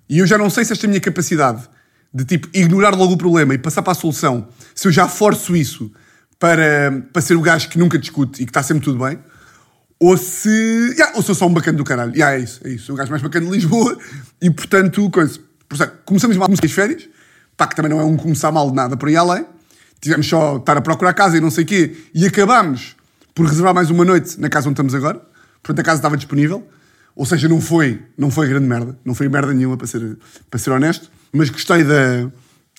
E 0.09 0.19
eu 0.19 0.27
já 0.27 0.37
não 0.37 0.51
sei 0.51 0.65
se 0.65 0.73
esta 0.73 0.87
minha 0.87 1.01
capacidade 1.01 1.69
de 2.13 2.25
tipo 2.25 2.49
ignorar 2.53 2.95
logo 2.95 3.15
o 3.15 3.17
problema 3.17 3.55
e 3.55 3.59
passar 3.59 3.83
para 3.83 3.93
a 3.93 3.95
solução, 3.95 4.49
se 4.75 4.89
eu 4.89 4.93
já 4.93 5.09
forço 5.09 5.55
isso 5.55 5.93
para, 6.39 7.07
para 7.13 7.23
ser 7.23 7.37
o 7.37 7.41
gajo 7.41 7.69
que 7.69 7.79
nunca 7.79 7.99
discute 7.99 8.43
e 8.43 8.45
que 8.45 8.51
está 8.51 8.63
sempre 8.63 8.85
tudo 8.85 9.05
bem, 9.05 9.19
ou 9.99 10.17
se. 10.17 10.49
Yeah, 10.49 11.17
ou 11.17 11.23
sou 11.23 11.49
um 11.49 11.53
bacana 11.53 11.79
do 11.79 11.85
caralho. 11.85 12.13
Yeah, 12.13 12.37
é 12.37 12.41
isso, 12.43 12.61
é 12.65 12.71
isso. 12.71 12.87
Sou 12.87 12.95
o 12.95 12.99
gajo 12.99 13.11
mais 13.11 13.23
bacana 13.23 13.47
de 13.47 13.53
Lisboa 13.53 13.97
e 14.41 14.51
portanto, 14.51 15.09
coisa. 15.11 15.39
Começamos 16.05 16.37
mal 16.37 16.49
as 16.51 16.73
férias, 16.73 17.09
pá, 17.57 17.69
que 17.69 17.77
também 17.77 17.91
não 17.91 18.01
é 18.01 18.05
um 18.05 18.17
começar 18.17 18.51
mal 18.51 18.69
de 18.69 18.75
nada 18.75 18.97
por 18.97 19.09
aí 19.09 19.17
além 19.17 19.47
tivemos 20.01 20.27
só 20.27 20.57
estar 20.57 20.77
a 20.77 20.81
procurar 20.81 21.13
casa 21.15 21.37
e 21.37 21.41
não 21.41 21.51
sei 21.51 21.65
o 21.65 21.67
quê, 21.67 21.97
e 22.15 22.27
acabámos 22.27 22.97
por 23.35 23.47
reservar 23.47 23.75
mais 23.75 23.91
uma 23.91 24.05
noite 24.05 24.41
na 24.41 24.49
casa 24.49 24.69
onde 24.69 24.75
estamos 24.75 24.95
agora. 24.95 25.21
Portanto, 25.63 25.81
a 25.81 25.83
casa 25.83 25.99
estava 25.99 26.17
disponível. 26.17 26.67
Ou 27.15 27.27
seja, 27.27 27.49
não 27.49 27.61
foi, 27.61 28.03
não 28.17 28.31
foi 28.31 28.49
grande 28.49 28.67
merda. 28.67 28.99
Não 29.05 29.15
foi 29.15 29.29
merda 29.29 29.53
nenhuma, 29.53 29.77
para 29.77 29.87
ser, 29.87 30.19
para 30.51 30.59
ser 30.59 30.71
honesto. 30.71 31.11
Mas 31.33 31.51
gostei 31.51 31.85
da, 31.85 32.31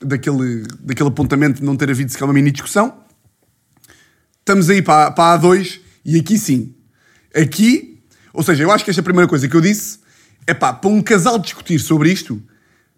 daquele, 0.01 0.63
daquele 0.80 1.10
apontamento 1.10 1.60
de 1.60 1.66
não 1.66 1.75
ter 1.75 1.90
havido 1.90 2.12
sequer 2.12 2.25
uma 2.25 2.34
mini 2.34 2.51
discussão. 2.51 2.94
Estamos 4.40 4.70
aí 4.70 4.82
para, 4.82 5.12
para 5.12 5.36
a 5.36 5.40
A2 5.40 5.80
e 6.04 6.20
aqui 6.20 6.38
sim. 6.38 6.74
Aqui, 7.36 8.04
ou 8.34 8.44
seja, 8.44 8.63
eu 8.63 8.72
acho 8.72 8.84
que 8.84 8.90
esta 8.90 9.04
primeira 9.04 9.28
coisa 9.28 9.48
que 9.48 9.56
eu 9.56 9.62
disse 9.62 10.00
é 10.48 10.54
pá, 10.54 10.74
para 10.74 10.90
um 10.90 11.01
casal 11.01 11.38
discutir 11.38 11.80
sobre 11.80 12.12
isto, 12.12 12.42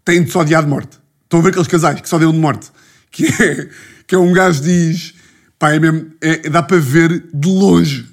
tem 0.05 0.23
de 0.23 0.31
se 0.31 0.37
odiar 0.37 0.63
de 0.63 0.69
morte. 0.69 0.97
Estão 1.23 1.39
a 1.39 1.43
ver 1.43 1.49
aqueles 1.49 1.67
casais 1.67 1.99
que 1.99 2.07
só 2.07 2.17
deu 2.17 2.31
de 2.31 2.37
morte? 2.37 2.71
Que 3.13 3.27
é, 3.27 3.69
que 4.07 4.15
é 4.15 4.17
um 4.17 4.33
gajo 4.33 4.59
diz, 4.63 5.13
pá, 5.59 5.71
é 5.71 5.79
mesmo, 5.79 6.11
é, 6.19 6.49
dá 6.49 6.63
para 6.63 6.77
ver 6.77 7.23
de 7.31 7.47
longe, 7.47 8.07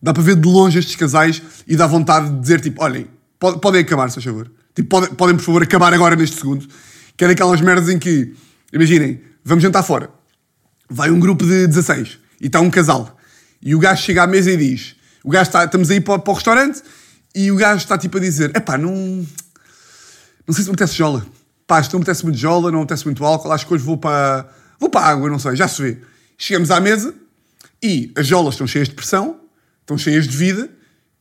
dá 0.00 0.14
para 0.14 0.22
ver 0.22 0.36
de 0.36 0.48
longe 0.48 0.78
estes 0.78 0.94
casais 0.94 1.42
e 1.66 1.74
dá 1.74 1.88
vontade 1.88 2.30
de 2.30 2.40
dizer, 2.40 2.60
tipo, 2.60 2.80
olhem, 2.80 3.08
pode, 3.36 3.60
podem 3.60 3.80
acabar, 3.80 4.08
se 4.10 4.22
favor. 4.22 4.48
Tipo, 4.72 4.88
podem, 4.88 5.14
podem, 5.14 5.36
por 5.36 5.42
favor, 5.42 5.62
acabar 5.64 5.92
agora 5.92 6.14
neste 6.14 6.36
segundo. 6.36 6.68
Que 7.16 7.24
é 7.24 7.28
daquelas 7.28 7.60
merdas 7.60 7.88
em 7.88 7.98
que, 7.98 8.32
imaginem, 8.72 9.20
vamos 9.44 9.62
jantar 9.62 9.82
fora. 9.82 10.08
Vai 10.88 11.10
um 11.10 11.18
grupo 11.18 11.44
de 11.44 11.66
16 11.66 12.18
e 12.40 12.46
está 12.46 12.60
um 12.60 12.70
casal. 12.70 13.18
E 13.60 13.74
o 13.74 13.78
gajo 13.80 14.02
chega 14.02 14.22
à 14.22 14.26
mesa 14.26 14.52
e 14.52 14.56
diz, 14.56 14.94
o 15.24 15.30
gajo 15.30 15.48
está, 15.48 15.64
estamos 15.64 15.90
aí 15.90 16.00
para, 16.00 16.20
para 16.20 16.30
o 16.30 16.34
restaurante 16.34 16.80
e 17.34 17.50
o 17.50 17.56
gajo 17.56 17.78
está 17.78 17.98
tipo 17.98 18.18
a 18.18 18.20
dizer, 18.20 18.52
é 18.54 18.60
pá, 18.60 18.78
não, 18.78 18.94
não 20.46 20.54
sei 20.54 20.62
se 20.62 20.70
me 20.70 20.74
apetece 20.74 20.94
jola. 20.94 21.26
Pá, 21.66 21.80
isto 21.80 21.92
não 21.92 22.00
me 22.00 22.04
apetece 22.04 22.24
muito 22.24 22.38
jola, 22.38 22.70
não 22.70 22.78
me 22.78 22.84
apetece 22.84 23.04
muito 23.04 23.24
álcool, 23.24 23.52
acho 23.52 23.66
que 23.66 23.74
hoje 23.74 23.84
vou 23.84 23.96
para 23.96 24.48
Vou 24.78 24.90
para 24.90 25.06
a 25.06 25.08
água, 25.08 25.30
não 25.30 25.38
sei, 25.38 25.56
já 25.56 25.68
se 25.68 25.80
vê. 25.80 25.98
Chegamos 26.36 26.70
à 26.70 26.80
mesa 26.80 27.14
e 27.82 28.12
as 28.16 28.26
jolas 28.26 28.54
estão 28.54 28.66
cheias 28.66 28.88
de 28.88 28.94
pressão, 28.94 29.40
estão 29.80 29.96
cheias 29.96 30.26
de 30.26 30.36
vida, 30.36 30.68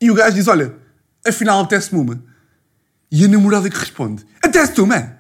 e 0.01 0.11
o 0.11 0.13
gajo 0.13 0.35
diz: 0.35 0.47
Olha, 0.47 0.75
afinal 1.25 1.61
apetece-me 1.61 2.01
uma. 2.01 2.23
E 3.11 3.23
a 3.23 3.27
namorada 3.27 3.69
que 3.69 3.77
responde: 3.77 4.25
Apetece-te 4.41 4.81
uma? 4.81 5.17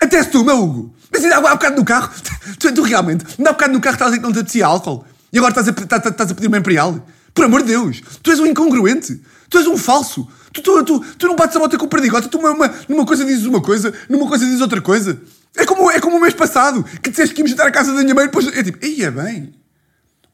Apetece-te 0.00 0.36
uma, 0.36 0.54
Hugo? 0.54 0.94
Mas 1.10 1.24
ainda 1.24 1.38
há 1.38 1.40
bocado 1.40 1.76
no 1.76 1.84
carro, 1.84 2.12
tu, 2.58 2.72
tu 2.72 2.82
realmente, 2.82 3.24
há 3.40 3.52
bocado 3.52 3.72
no 3.72 3.80
carro 3.80 3.94
estás 3.94 4.08
a 4.08 4.10
dizer 4.10 4.20
que 4.20 4.26
não 4.26 4.32
te 4.32 4.38
apetecia 4.38 4.66
álcool 4.66 5.04
e 5.32 5.38
agora 5.38 5.50
estás 5.50 5.68
a, 5.68 6.10
estás 6.10 6.30
a 6.30 6.34
pedir 6.34 6.48
uma 6.48 6.58
imperial? 6.58 7.04
Por 7.32 7.44
amor 7.44 7.62
de 7.62 7.68
Deus, 7.68 8.00
tu 8.22 8.30
és 8.30 8.38
um 8.38 8.46
incongruente, 8.46 9.20
tu 9.48 9.58
és 9.58 9.66
um 9.66 9.76
falso, 9.76 10.28
tu, 10.52 10.62
tu, 10.62 10.84
tu, 10.84 11.00
tu 11.16 11.26
não 11.26 11.36
bates 11.36 11.56
a 11.56 11.58
bota 11.58 11.76
com 11.78 11.86
o 11.86 11.88
perdigota, 11.88 12.28
tu 12.28 12.40
numa, 12.40 12.74
numa 12.88 13.06
coisa 13.06 13.24
dizes 13.24 13.44
uma 13.44 13.60
coisa, 13.60 13.92
numa 14.08 14.26
coisa 14.28 14.44
dizes 14.44 14.60
outra 14.60 14.80
coisa. 14.80 15.20
É 15.56 15.64
como, 15.64 15.90
é 15.90 16.00
como 16.00 16.16
o 16.16 16.20
mês 16.20 16.34
passado, 16.34 16.82
que 17.02 17.10
disseste 17.10 17.34
que 17.34 17.40
íamos 17.40 17.52
jantar 17.52 17.68
à 17.68 17.70
casa 17.70 17.92
da 17.92 18.02
minha 18.02 18.14
mãe 18.14 18.24
e 18.24 18.26
depois. 18.26 18.46
É 18.48 18.62
tipo, 18.62 18.84
ia 18.84 19.10
bem, 19.10 19.54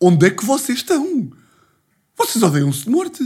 onde 0.01 0.27
é 0.27 0.31
que 0.31 0.45
vocês 0.45 0.79
estão? 0.79 1.31
Vocês 2.17 2.43
odeiam-se 2.43 2.85
de 2.85 2.91
morte. 2.91 3.23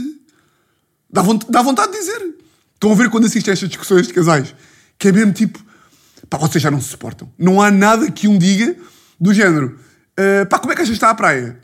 Dá, 1.08 1.22
vontade, 1.22 1.52
dá 1.52 1.62
vontade 1.62 1.92
de 1.92 1.98
dizer. 1.98 2.34
Estão 2.74 2.92
a 2.92 2.94
ver 2.94 3.08
quando 3.10 3.26
assistem 3.26 3.52
a 3.52 3.54
estas 3.54 3.68
discussões 3.68 4.08
de 4.08 4.12
casais? 4.12 4.54
Que 4.98 5.08
é 5.08 5.12
mesmo 5.12 5.32
tipo, 5.32 5.64
pá, 6.28 6.36
vocês 6.38 6.60
já 6.60 6.70
não 6.70 6.80
se 6.80 6.88
suportam. 6.88 7.32
Não 7.38 7.62
há 7.62 7.70
nada 7.70 8.10
que 8.10 8.26
um 8.26 8.36
diga 8.36 8.76
do 9.20 9.32
género, 9.32 9.78
uh, 10.18 10.46
pá, 10.46 10.58
como 10.58 10.72
é 10.72 10.76
que 10.76 10.82
achas 10.82 10.90
que 10.90 10.96
está 10.96 11.10
a 11.10 11.14
praia? 11.14 11.58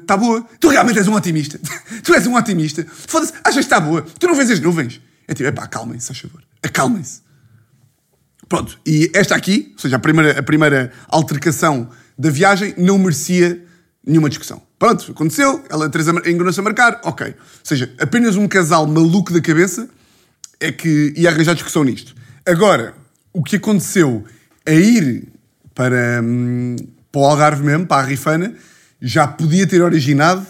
Está 0.00 0.14
uh, 0.14 0.18
boa. 0.18 0.46
Tu 0.58 0.68
realmente 0.68 0.98
és 0.98 1.08
um 1.08 1.14
otimista. 1.14 1.60
tu 2.02 2.14
és 2.14 2.26
um 2.26 2.34
otimista. 2.34 2.86
Foda-se, 2.88 3.32
achas 3.44 3.54
que 3.54 3.60
está 3.60 3.80
boa. 3.80 4.02
Tu 4.02 4.26
não 4.26 4.34
vês 4.34 4.50
as 4.50 4.60
nuvens. 4.60 5.00
É 5.26 5.34
tipo, 5.34 5.48
é 5.48 5.52
pá, 5.52 5.64
acalmem-se, 5.64 6.10
a 6.10 6.14
favor. 6.14 6.42
Acalmem-se. 6.62 7.20
Pronto, 8.48 8.80
e 8.86 9.10
esta 9.14 9.36
aqui, 9.36 9.72
ou 9.74 9.78
seja, 9.78 9.96
a 9.96 9.98
primeira, 9.98 10.38
a 10.38 10.42
primeira 10.42 10.90
altercação 11.08 11.90
da 12.18 12.30
viagem, 12.30 12.74
não 12.78 12.98
merecia 12.98 13.62
nenhuma 14.04 14.30
discussão. 14.30 14.62
Pronto, 14.78 15.12
aconteceu, 15.12 15.62
ela 15.68 15.88
Teresa 15.90 16.12
enganou-se 16.24 16.58
a 16.58 16.62
marcar, 16.62 17.00
ok. 17.04 17.26
Ou 17.26 17.34
seja, 17.62 17.92
apenas 18.00 18.36
um 18.36 18.48
casal 18.48 18.86
maluco 18.86 19.32
da 19.32 19.40
cabeça 19.40 19.88
é 20.58 20.72
que 20.72 21.12
ia 21.16 21.28
arranjar 21.28 21.54
discussão 21.54 21.84
nisto. 21.84 22.14
Agora, 22.46 22.94
o 23.32 23.42
que 23.42 23.56
aconteceu 23.56 24.24
a 24.66 24.72
ir 24.72 25.28
para, 25.74 26.20
hum, 26.22 26.76
para 27.12 27.20
o 27.20 27.24
Algarve 27.24 27.62
mesmo, 27.62 27.86
para 27.86 28.02
a 28.02 28.06
Rifana, 28.06 28.54
já 29.00 29.26
podia 29.26 29.66
ter 29.66 29.82
originado 29.82 30.46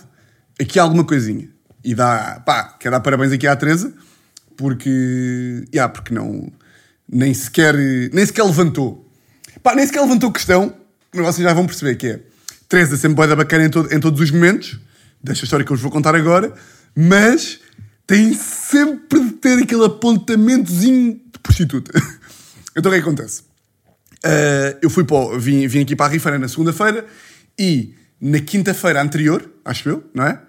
aqui 0.61 0.79
alguma 0.79 1.05
coisinha. 1.05 1.49
E 1.85 1.95
dá, 1.95 2.43
pá, 2.45 2.77
quero 2.79 2.93
dar 2.93 3.01
parabéns 3.01 3.33
aqui 3.33 3.47
à 3.47 3.55
Teresa, 3.55 3.93
porque, 4.57 5.65
yeah, 5.73 5.93
porque 5.93 6.13
não 6.13 6.51
nem 7.11 7.33
sequer, 7.33 7.75
nem 8.13 8.27
sequer 8.27 8.45
levantou. 8.45 9.11
Pá, 9.63 9.75
nem 9.75 9.87
sequer 9.87 10.03
levantou 10.03 10.31
questão, 10.31 10.75
mas 11.15 11.25
vocês 11.25 11.47
já 11.47 11.55
vão 11.55 11.67
perceber 11.67 11.97
que 11.97 12.07
é. 12.09 12.21
Teresa 12.69 12.97
sempre 12.97 13.17
boeda 13.17 13.35
bacana 13.35 13.65
em, 13.65 13.71
todo, 13.71 13.93
em 13.93 13.99
todos 13.99 14.21
os 14.21 14.31
momentos, 14.31 14.79
desta 15.23 15.45
história 15.45 15.65
que 15.65 15.73
eu 15.73 15.77
vos 15.77 15.83
vou 15.83 15.91
contar 15.91 16.15
agora, 16.15 16.53
mas 16.95 17.61
tem 18.07 18.35
sempre 18.35 19.21
de 19.21 19.33
ter 19.33 19.63
aquele 19.63 19.85
apontamentozinho 19.87 21.15
de 21.15 21.39
prostituta. 21.43 21.93
então 22.77 22.91
o 22.91 22.95
que 22.95 22.99
é 22.99 23.03
que 23.03 23.09
acontece? 23.09 23.43
Uh, 24.19 24.77
eu 24.83 24.91
fui 24.91 25.05
para, 25.05 25.39
vim, 25.39 25.67
vim 25.67 25.81
aqui 25.81 25.97
para 25.97 26.07
a 26.07 26.09
Rifana 26.09 26.39
na 26.39 26.49
segunda-feira 26.49 27.07
e 27.59 27.95
na 28.21 28.41
quinta-feira 28.41 29.03
anterior, 29.03 29.49
acho 29.65 29.89
eu, 29.89 30.05
não 30.15 30.25
é? 30.25 30.41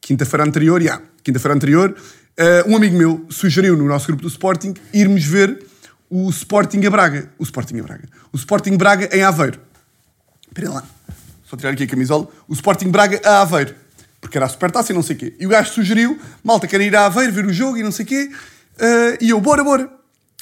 Quinta-feira 0.00 0.44
anterior, 0.44 0.80
já, 0.80 0.86
yeah, 0.86 1.06
quinta-feira 1.22 1.54
anterior, 1.54 1.94
uh, 2.38 2.70
um 2.70 2.76
amigo 2.76 2.96
meu 2.96 3.26
sugeriu 3.28 3.76
no 3.76 3.84
nosso 3.84 4.06
grupo 4.06 4.22
do 4.22 4.28
Sporting 4.28 4.74
irmos 4.92 5.24
ver 5.24 5.66
o 6.10 6.28
Sporting 6.30 6.84
a 6.86 6.90
Braga. 6.90 7.30
O 7.38 7.42
Sporting 7.42 7.80
a 7.80 7.82
Braga. 7.82 8.08
O 8.32 8.36
Sporting 8.36 8.76
Braga 8.76 9.08
em 9.14 9.22
Aveiro. 9.22 9.60
Espera 10.48 10.70
lá. 10.70 10.84
Só 11.44 11.56
tirar 11.56 11.70
aqui 11.70 11.84
a 11.84 11.86
camisola. 11.86 12.28
O 12.46 12.54
Sporting 12.54 12.90
Braga 12.90 13.20
a 13.24 13.42
Aveiro. 13.42 13.74
Porque 14.20 14.38
era 14.38 14.46
a 14.46 14.48
supertaça 14.48 14.92
e 14.92 14.94
não 14.94 15.02
sei 15.02 15.16
o 15.16 15.18
quê. 15.18 15.34
E 15.38 15.46
o 15.46 15.50
gajo 15.50 15.72
sugeriu, 15.72 16.18
malta, 16.42 16.66
querem 16.66 16.88
ir 16.88 16.96
a 16.96 17.06
Aveiro 17.06 17.32
ver 17.32 17.44
o 17.44 17.52
jogo 17.52 17.76
e 17.76 17.82
não 17.82 17.92
sei 17.92 18.04
o 18.04 18.08
quê. 18.08 18.30
Uh, 18.76 19.24
e 19.24 19.30
eu, 19.30 19.40
bora, 19.40 19.62
bora. 19.62 19.90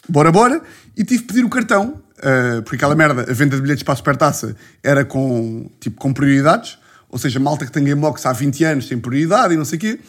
Bora, 0.08 0.30
bora. 0.30 0.62
E 0.96 1.04
tive 1.04 1.22
de 1.22 1.26
pedir 1.26 1.44
o 1.44 1.48
cartão. 1.48 2.00
Uh, 2.18 2.62
porque 2.62 2.76
aquela 2.76 2.94
merda, 2.94 3.30
a 3.30 3.34
venda 3.34 3.56
de 3.56 3.62
bilhetes 3.62 3.82
para 3.82 3.92
a 3.92 3.96
supertaça 3.96 4.56
era 4.82 5.04
com, 5.04 5.70
tipo, 5.80 5.98
com 5.98 6.12
prioridades. 6.12 6.78
Ou 7.08 7.18
seja, 7.18 7.38
malta 7.38 7.64
que 7.64 7.72
tem 7.72 7.84
Gamebox 7.84 8.24
há 8.26 8.32
20 8.32 8.64
anos 8.64 8.88
tem 8.88 8.98
prioridade 8.98 9.54
e 9.54 9.56
não 9.56 9.64
sei 9.64 9.76
o 9.76 9.80
quê. 9.80 10.00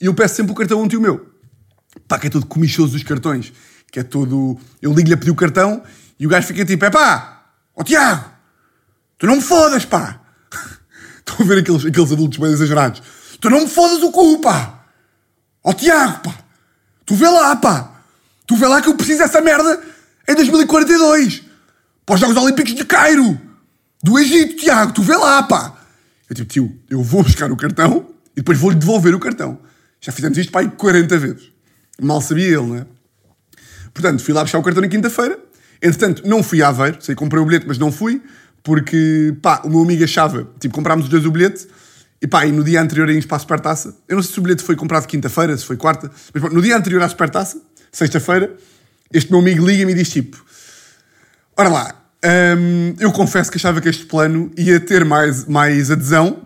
E 0.00 0.06
eu 0.06 0.14
peço 0.14 0.36
sempre 0.36 0.52
o 0.52 0.54
cartão 0.54 0.80
a 0.80 0.82
um 0.82 0.88
tio 0.88 1.00
meu. 1.00 1.26
pá, 2.08 2.18
que 2.18 2.26
é 2.26 2.30
todo 2.30 2.46
comichoso 2.46 2.92
dos 2.92 3.02
cartões, 3.02 3.52
que 3.92 4.00
é 4.00 4.02
todo. 4.02 4.58
Eu 4.80 4.92
ligo-lhe 4.92 5.14
a 5.14 5.16
pedir 5.16 5.30
o 5.30 5.34
cartão 5.34 5.82
e 6.18 6.26
o 6.26 6.30
gajo 6.30 6.46
fica 6.46 6.64
tipo: 6.64 6.84
é 6.84 6.90
pá, 6.90 7.44
ó 7.76 7.84
Tiago, 7.84 8.24
tu 9.18 9.26
não 9.26 9.36
me 9.36 9.42
fodas, 9.42 9.84
pá. 9.84 10.20
Estão 11.18 11.36
a 11.40 11.48
ver 11.48 11.58
aqueles, 11.58 11.84
aqueles 11.84 12.12
adultos 12.12 12.38
bem 12.38 12.50
exagerados. 12.50 13.02
Tu 13.40 13.50
não 13.50 13.60
me 13.60 13.68
fodas 13.68 14.02
o 14.02 14.10
cu, 14.10 14.40
pá. 14.40 14.84
Ó 15.62 15.72
Tiago, 15.74 16.22
pá. 16.22 16.34
Tu 17.04 17.14
vê 17.14 17.28
lá, 17.28 17.54
pá. 17.56 18.02
Tu 18.46 18.56
vê 18.56 18.66
lá 18.66 18.80
que 18.80 18.88
eu 18.88 18.94
preciso 18.94 19.18
dessa 19.18 19.40
merda 19.40 19.82
em 20.26 20.34
2042. 20.34 21.49
Para 22.10 22.16
os 22.16 22.20
Jogos 22.22 22.36
Olímpicos 22.38 22.74
de 22.74 22.84
Cairo. 22.84 23.40
Do 24.02 24.18
Egito, 24.18 24.56
Tiago. 24.56 24.92
Tu 24.92 25.00
vê 25.00 25.14
lá, 25.14 25.44
pá. 25.44 25.78
Eu 26.28 26.34
tipo, 26.34 26.50
tio, 26.50 26.76
eu 26.90 27.04
vou 27.04 27.22
buscar 27.22 27.52
o 27.52 27.56
cartão 27.56 28.04
e 28.32 28.40
depois 28.40 28.58
vou-lhe 28.58 28.76
devolver 28.76 29.14
o 29.14 29.20
cartão. 29.20 29.60
Já 30.00 30.10
fizemos 30.10 30.36
isto, 30.36 30.50
pá, 30.50 30.58
aí 30.58 30.68
40 30.68 31.18
vezes. 31.18 31.52
Mal 32.02 32.20
sabia 32.20 32.46
ele, 32.46 32.66
não 32.66 32.76
é? 32.78 32.86
Portanto, 33.94 34.24
fui 34.24 34.34
lá 34.34 34.42
buscar 34.42 34.58
o 34.58 34.62
cartão 34.64 34.82
na 34.82 34.88
quinta-feira. 34.88 35.38
Entretanto, 35.80 36.26
não 36.26 36.42
fui 36.42 36.60
a 36.60 36.70
Aveiro. 36.70 36.98
Sei, 37.00 37.14
comprei 37.14 37.40
o 37.40 37.46
bilhete, 37.46 37.66
mas 37.68 37.78
não 37.78 37.92
fui. 37.92 38.20
Porque, 38.64 39.32
pá, 39.40 39.62
o 39.64 39.70
meu 39.70 39.82
amigo 39.82 40.02
achava... 40.02 40.50
Tipo, 40.58 40.74
comprámos 40.74 41.04
os 41.04 41.10
dois 41.12 41.24
o 41.24 41.30
bilhete. 41.30 41.68
E 42.20 42.26
pá, 42.26 42.44
e 42.44 42.50
no 42.50 42.64
dia 42.64 42.82
anterior 42.82 43.08
íamos 43.08 43.26
para 43.26 43.36
a 43.36 43.40
Supertaça. 43.40 43.96
Eu 44.08 44.16
não 44.16 44.22
sei 44.24 44.32
se 44.32 44.38
o 44.40 44.42
bilhete 44.42 44.64
foi 44.64 44.74
comprado 44.74 45.06
quinta-feira, 45.06 45.56
se 45.56 45.64
foi 45.64 45.76
quarta. 45.76 46.10
Mas 46.34 46.42
pá, 46.42 46.50
no 46.50 46.60
dia 46.60 46.76
anterior 46.76 47.04
à 47.04 47.08
Supertaça, 47.08 47.62
sexta-feira, 47.92 48.52
este 49.12 49.30
meu 49.30 49.38
amigo 49.38 49.64
liga-me 49.64 49.92
e 49.92 49.94
diz 49.94 50.08
tipo... 50.10 50.44
Ora 51.56 51.68
lá, 51.68 51.99
hum, 52.24 52.94
eu 52.98 53.12
confesso 53.12 53.50
que 53.50 53.56
achava 53.56 53.80
que 53.80 53.88
este 53.88 54.06
plano 54.06 54.50
ia 54.56 54.78
ter 54.80 55.04
mais, 55.04 55.44
mais 55.46 55.90
adesão 55.90 56.42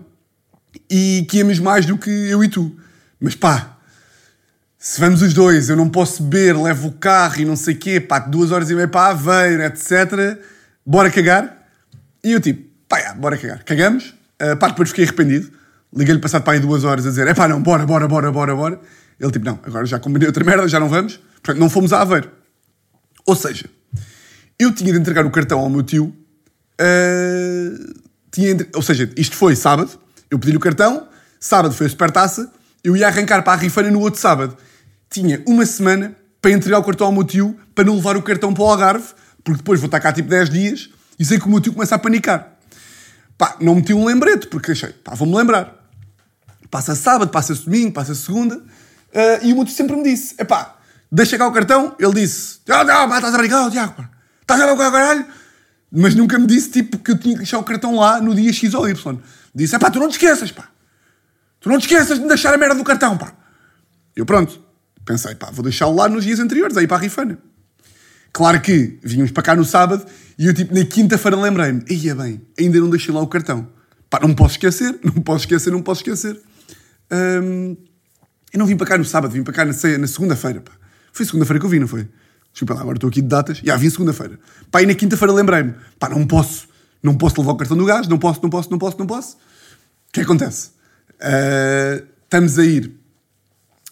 e 0.90 1.26
que 1.28 1.38
íamos 1.38 1.58
mais 1.58 1.86
do 1.86 1.98
que 1.98 2.10
eu 2.10 2.42
e 2.42 2.48
tu. 2.48 2.74
Mas 3.20 3.34
pá, 3.34 3.76
se 4.78 5.00
vamos 5.00 5.22
os 5.22 5.32
dois, 5.32 5.68
eu 5.68 5.76
não 5.76 5.88
posso 5.88 6.22
beber, 6.22 6.56
levo 6.56 6.88
o 6.88 6.92
carro 6.92 7.40
e 7.40 7.44
não 7.44 7.56
sei 7.56 7.74
o 7.74 7.78
quê, 7.78 8.00
pá, 8.00 8.18
duas 8.18 8.52
horas 8.52 8.70
e 8.70 8.74
meia 8.74 8.86
para 8.86 9.12
Aveiro, 9.12 9.62
etc. 9.62 10.38
Bora 10.84 11.10
cagar? 11.10 11.66
E 12.22 12.32
eu 12.32 12.40
tipo, 12.40 12.68
pá, 12.88 13.00
já, 13.00 13.14
bora 13.14 13.36
cagar. 13.38 13.64
Cagamos, 13.64 14.14
uh, 14.42 14.56
pá, 14.58 14.68
depois 14.68 14.90
fiquei 14.90 15.04
arrependido. 15.04 15.50
Liguei-lhe 15.96 16.20
passado 16.20 16.42
para 16.42 16.54
aí 16.54 16.60
duas 16.60 16.84
horas 16.84 17.06
a 17.06 17.08
dizer, 17.08 17.26
é 17.26 17.34
pá, 17.34 17.48
não, 17.48 17.62
bora, 17.62 17.86
bora, 17.86 18.06
bora, 18.06 18.30
bora, 18.30 18.54
bora. 18.54 18.80
Ele 19.18 19.30
tipo, 19.30 19.44
não, 19.44 19.58
agora 19.64 19.86
já 19.86 19.98
combinei 19.98 20.26
outra 20.26 20.44
merda, 20.44 20.68
já 20.68 20.80
não 20.80 20.88
vamos. 20.88 21.20
Portanto, 21.42 21.58
não 21.58 21.70
fomos 21.70 21.92
a 21.92 22.00
Aveiro. 22.02 22.30
Ou 23.24 23.34
seja, 23.34 23.66
eu 24.58 24.72
tinha 24.74 24.92
de 24.92 24.98
entregar 24.98 25.24
o 25.26 25.30
cartão 25.30 25.60
ao 25.60 25.68
meu 25.70 25.82
tio. 25.82 26.14
uh, 26.80 27.94
tinha 28.30 28.50
entre- 28.50 28.68
Ou 28.74 28.82
seja, 28.82 29.10
isto 29.16 29.36
foi 29.36 29.54
sábado. 29.56 29.90
Eu 30.30 30.38
pedi-lhe 30.38 30.56
o 30.56 30.60
cartão. 30.60 31.08
Sábado 31.38 31.74
foi 31.74 31.86
a 31.86 31.90
supertaça. 31.90 32.50
Eu 32.82 32.96
ia 32.96 33.06
arrancar 33.06 33.42
para 33.42 33.52
a 33.52 33.56
rifeira 33.56 33.90
no 33.90 34.00
outro 34.00 34.20
sábado. 34.20 34.56
Tinha 35.10 35.42
uma 35.46 35.64
semana 35.66 36.14
para 36.42 36.50
entregar 36.50 36.78
o 36.78 36.84
cartão 36.84 37.06
ao 37.06 37.12
meu 37.12 37.24
tio 37.24 37.58
para 37.74 37.84
não 37.84 37.94
levar 37.96 38.16
o 38.16 38.22
cartão 38.22 38.52
para 38.52 38.62
o 38.62 38.66
Algarve, 38.66 39.06
porque 39.42 39.58
depois 39.58 39.80
vou 39.80 39.86
estar 39.86 40.00
cá 40.00 40.12
tipo 40.12 40.28
10 40.28 40.50
dias 40.50 40.90
e 41.18 41.24
sei 41.24 41.38
que 41.38 41.46
o 41.46 41.48
meu 41.50 41.60
tio 41.60 41.72
começa 41.72 41.94
a 41.94 41.98
panicar. 41.98 42.56
Pá, 43.38 43.56
não 43.60 43.76
meti 43.76 43.94
um 43.94 44.04
lembrete, 44.04 44.46
porque 44.48 44.72
achei, 44.72 44.90
pá, 44.92 45.14
vou-me 45.14 45.34
lembrar. 45.36 45.74
Passa 46.70 46.94
sábado, 46.94 47.30
passa 47.30 47.54
domingo, 47.54 47.92
passa 47.92 48.14
segunda. 48.14 48.60
ah, 49.14 49.38
e 49.42 49.52
o 49.52 49.56
meu 49.56 49.64
tio 49.64 49.74
sempre 49.74 49.96
me 49.96 50.02
disse: 50.02 50.34
é 50.38 50.44
pá, 50.44 50.76
deixa 51.10 51.38
cá 51.38 51.46
o 51.46 51.52
cartão. 51.52 51.94
Ele 51.98 52.12
disse: 52.14 52.58
ah, 52.68 52.84
não, 52.84 53.08
pá, 53.08 53.16
estás 53.16 53.34
a 53.34 53.38
brincar, 53.38 53.66
ó, 53.66 53.70
Tiago, 53.70 53.94
pá. 53.94 54.10
Estás 54.44 54.60
a 54.60 54.66
brincar, 54.66 54.92
caralho. 54.92 55.26
Mas 55.90 56.14
nunca 56.14 56.38
me 56.38 56.46
disse 56.46 56.70
tipo 56.70 56.98
que 56.98 57.12
eu 57.12 57.18
tinha 57.18 57.34
que 57.34 57.38
deixar 57.38 57.58
o 57.58 57.62
cartão 57.62 57.96
lá 57.96 58.20
no 58.20 58.34
dia 58.34 58.52
X 58.52 58.74
ou 58.74 58.88
Y. 58.88 59.18
Disse: 59.54 59.76
é 59.76 59.78
pá, 59.78 59.90
tu 59.90 59.98
não 59.98 60.08
te 60.08 60.12
esqueças, 60.12 60.50
pá. 60.50 60.68
Tu 61.60 61.68
não 61.68 61.78
te 61.78 61.82
esqueças 61.82 62.18
de 62.18 62.26
deixar 62.26 62.52
a 62.52 62.58
merda 62.58 62.74
do 62.74 62.84
cartão, 62.84 63.16
pá. 63.16 63.32
Eu 64.14 64.26
pronto, 64.26 64.60
pensei, 65.04 65.34
pá, 65.34 65.50
vou 65.52 65.62
deixá-lo 65.62 65.96
lá 65.96 66.08
nos 66.08 66.24
dias 66.24 66.40
anteriores, 66.40 66.76
aí 66.76 66.86
para 66.86 66.96
a 66.96 67.00
rifana. 67.00 67.38
Claro 68.32 68.60
que 68.60 68.98
vínhamos 69.02 69.30
para 69.30 69.44
cá 69.44 69.54
no 69.54 69.64
sábado 69.64 70.04
e 70.36 70.46
eu, 70.46 70.52
tipo, 70.52 70.74
na 70.74 70.84
quinta-feira 70.84 71.36
lembrei-me: 71.36 71.84
ia 71.88 72.14
bem, 72.14 72.42
ainda 72.58 72.80
não 72.80 72.90
deixei 72.90 73.14
lá 73.14 73.20
o 73.20 73.28
cartão. 73.28 73.68
Pá, 74.10 74.18
não 74.20 74.34
posso 74.34 74.54
esquecer, 74.54 74.98
não 75.02 75.22
posso 75.22 75.44
esquecer, 75.44 75.70
não 75.70 75.82
posso 75.82 76.00
esquecer. 76.00 76.40
Hum, 77.12 77.76
eu 78.52 78.58
não 78.58 78.66
vim 78.66 78.76
para 78.76 78.86
cá 78.88 78.98
no 78.98 79.04
sábado, 79.04 79.30
vim 79.30 79.44
para 79.44 79.54
cá 79.54 79.64
na, 79.64 79.72
na 79.98 80.06
segunda-feira, 80.06 80.60
pá. 80.60 80.72
Foi 81.12 81.24
segunda-feira 81.24 81.60
que 81.60 81.66
eu 81.66 81.70
vim, 81.70 81.78
não 81.78 81.86
foi? 81.86 82.08
Desculpa 82.54 82.74
lá, 82.74 82.82
agora 82.82 82.96
estou 82.96 83.10
aqui 83.10 83.20
de 83.20 83.26
datas. 83.26 83.58
Já, 83.58 83.76
vim 83.76 83.90
segunda-feira. 83.90 84.38
Pá, 84.70 84.80
e 84.80 84.86
na 84.86 84.94
quinta-feira 84.94 85.32
lembrei-me: 85.32 85.74
pá, 85.98 86.08
não 86.08 86.24
posso, 86.24 86.68
não 87.02 87.16
posso 87.16 87.40
levar 87.40 87.52
o 87.52 87.56
cartão 87.56 87.76
do 87.76 87.84
gás, 87.84 88.06
não 88.06 88.16
posso, 88.16 88.40
não 88.40 88.48
posso, 88.48 88.70
não 88.70 88.78
posso, 88.78 88.96
não 88.96 89.06
posso. 89.06 89.36
O 90.08 90.12
que 90.12 90.20
acontece? 90.20 90.70
Ah, 91.20 92.00
estamos 92.22 92.56
a 92.56 92.64
ir 92.64 92.92